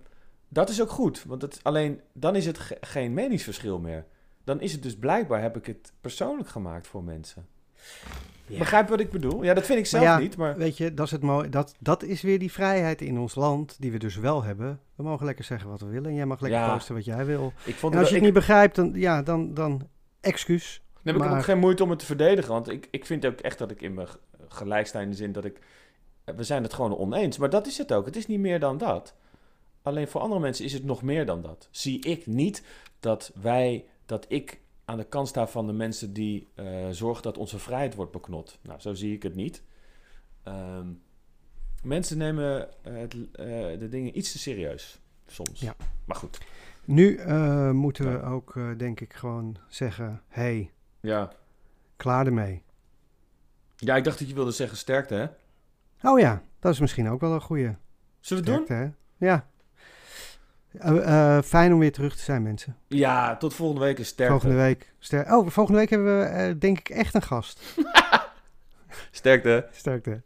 dat 0.49 0.69
is 0.69 0.81
ook 0.81 0.89
goed. 0.89 1.23
Want 1.23 1.41
het, 1.41 1.59
alleen 1.63 2.01
dan 2.13 2.35
is 2.35 2.45
het 2.45 2.57
ge- 2.57 2.77
geen 2.81 3.13
meningsverschil 3.13 3.79
meer. 3.79 4.05
Dan 4.43 4.61
is 4.61 4.71
het 4.71 4.83
dus 4.83 4.97
blijkbaar, 4.97 5.41
heb 5.41 5.57
ik 5.57 5.65
het 5.65 5.93
persoonlijk 6.01 6.49
gemaakt 6.49 6.87
voor 6.87 7.03
mensen. 7.03 7.45
Ja. 8.47 8.57
Begrijp 8.57 8.89
wat 8.89 8.99
ik 8.99 9.09
bedoel? 9.09 9.43
Ja, 9.43 9.53
dat 9.53 9.65
vind 9.65 9.79
ik 9.79 9.85
zelf 9.85 10.03
Maar 10.03 10.13
ja, 10.13 10.19
niet, 10.19 10.37
maar... 10.37 10.57
Weet 10.57 10.77
je, 10.77 10.93
dat 10.93 11.05
is, 11.05 11.11
het 11.11 11.21
mooie, 11.21 11.49
dat, 11.49 11.75
dat 11.79 12.03
is 12.03 12.21
weer 12.21 12.39
die 12.39 12.51
vrijheid 12.51 13.01
in 13.01 13.17
ons 13.19 13.35
land, 13.35 13.75
die 13.81 13.91
we 13.91 13.97
dus 13.97 14.15
wel 14.15 14.43
hebben. 14.43 14.79
We 14.95 15.03
mogen 15.03 15.25
lekker 15.25 15.43
zeggen 15.45 15.69
wat 15.69 15.79
we 15.81 15.87
willen 15.87 16.09
en 16.09 16.15
jij 16.15 16.25
mag 16.25 16.39
lekker 16.39 16.59
Ja. 16.59 16.73
posten 16.73 16.95
wat 16.95 17.05
jij 17.05 17.25
wil. 17.25 17.53
Ik 17.65 17.75
vond 17.75 17.93
En 17.93 17.99
als 17.99 18.09
je 18.09 18.15
ik, 18.15 18.21
het 18.21 18.31
niet 18.31 18.39
begrijpt, 18.39 18.75
dan, 18.75 18.91
ja, 18.95 19.21
dan, 19.21 19.53
dan 19.53 19.87
excuus. 20.21 20.83
Dan 21.05 21.21
heb 21.21 21.31
ik 21.31 21.37
ook 21.37 21.43
geen 21.43 21.59
moeite 21.59 21.83
om 21.83 21.89
het 21.89 21.99
te 21.99 22.05
verdedigen. 22.05 22.51
Want 22.51 22.69
ik, 22.69 22.87
ik 22.91 23.05
vind 23.05 23.25
ook 23.25 23.39
echt 23.39 23.57
dat 23.57 23.71
ik 23.71 23.81
in 23.81 23.93
mijn 23.93 24.07
gelijk 24.47 24.87
sta 24.87 24.99
in 24.99 25.09
de 25.09 25.15
zin 25.15 25.31
dat 25.31 25.45
ik... 25.45 25.59
We 26.23 26.43
zijn 26.43 26.63
het 26.63 26.73
gewoon 26.73 26.97
oneens. 26.97 27.37
Maar 27.37 27.49
dat 27.49 27.67
is 27.67 27.77
het 27.77 27.93
ook. 27.93 28.05
Het 28.05 28.15
is 28.15 28.27
niet 28.27 28.39
meer 28.39 28.59
dan 28.59 28.77
dat. 28.77 29.15
Alleen 29.81 30.07
voor 30.07 30.21
andere 30.21 30.41
mensen 30.41 30.65
is 30.65 30.73
het 30.73 30.83
nog 30.83 31.01
meer 31.01 31.25
dan 31.25 31.41
dat. 31.41 31.67
Zie 31.71 31.99
ik 32.05 32.25
niet 32.25 32.63
dat 32.99 33.31
wij... 33.41 33.85
Dat 34.05 34.25
ik 34.27 34.59
aan 34.85 34.97
de 34.97 35.03
kant 35.03 35.27
sta 35.27 35.47
van 35.47 35.67
de 35.67 35.73
mensen 35.73 36.13
die 36.13 36.47
eh, 36.55 36.65
zorgen 36.91 37.23
dat 37.23 37.37
onze 37.37 37.59
vrijheid 37.59 37.95
wordt 37.95 38.11
beknot. 38.11 38.59
Nou, 38.61 38.79
zo 38.79 38.93
zie 38.93 39.13
ik 39.13 39.23
het 39.23 39.35
niet. 39.35 39.63
Ehm, 40.43 40.87
mensen 41.83 42.17
nemen 42.17 42.69
eh, 42.83 42.93
het, 42.93 43.15
eh, 43.31 43.47
de 43.79 43.87
dingen 43.89 44.17
iets 44.17 44.31
te 44.31 44.39
serieus. 44.39 44.99
Soms. 45.27 45.59
Ja. 45.59 45.75
Maar 46.05 46.15
goed. 46.17 46.37
Nu 46.85 47.19
moeten 47.73 48.05
we 48.05 48.17
Ja. 48.17 48.29
ook, 48.29 48.59
denk 48.77 48.99
ik, 48.99 49.13
gewoon 49.13 49.57
zeggen, 49.67 50.21
hey, 50.27 50.71
Ja. 51.05 51.31
klaar 51.95 52.25
ermee. 52.25 52.63
ja, 53.75 53.95
ik 53.95 54.03
dacht 54.03 54.19
dat 54.19 54.27
je 54.27 54.33
wilde 54.33 54.51
zeggen 54.51 54.77
sterkte, 54.77 55.13
hè? 55.15 55.27
Oh 56.09 56.19
ja, 56.19 56.41
dat 56.59 56.73
is 56.73 56.79
misschien 56.79 57.09
ook 57.09 57.21
wel 57.21 57.33
een 57.33 57.41
goede 57.41 57.75
Zullen 58.19 58.43
we 58.43 58.51
het 58.51 58.67
doen? 58.67 58.77
hè? 58.77 58.89
Ja. 59.17 59.47
Eh, 60.79 61.37
eh, 61.37 61.43
fijn 61.43 61.73
om 61.73 61.79
weer 61.79 61.91
terug 61.91 62.15
te 62.15 62.23
zijn, 62.23 62.43
mensen. 62.43 62.77
Ja, 62.87 63.37
tot 63.37 63.53
volgende 63.53 63.81
week 63.81 63.99
is 63.99 64.07
sterkte. 64.07 64.39
Volgende 64.39 64.63
week. 64.63 64.93
Ster 64.99 65.35
oh, 65.35 65.49
volgende 65.49 65.79
week 65.79 65.89
hebben 65.89 66.19
we, 66.19 66.25
eh, 66.25 66.53
denk 66.59 66.79
ik, 66.79 66.89
echt 66.89 67.13
een 67.13 67.21
gast. 67.21 67.61
Sterkte. 69.11 69.67
Sterkte. 69.71 70.21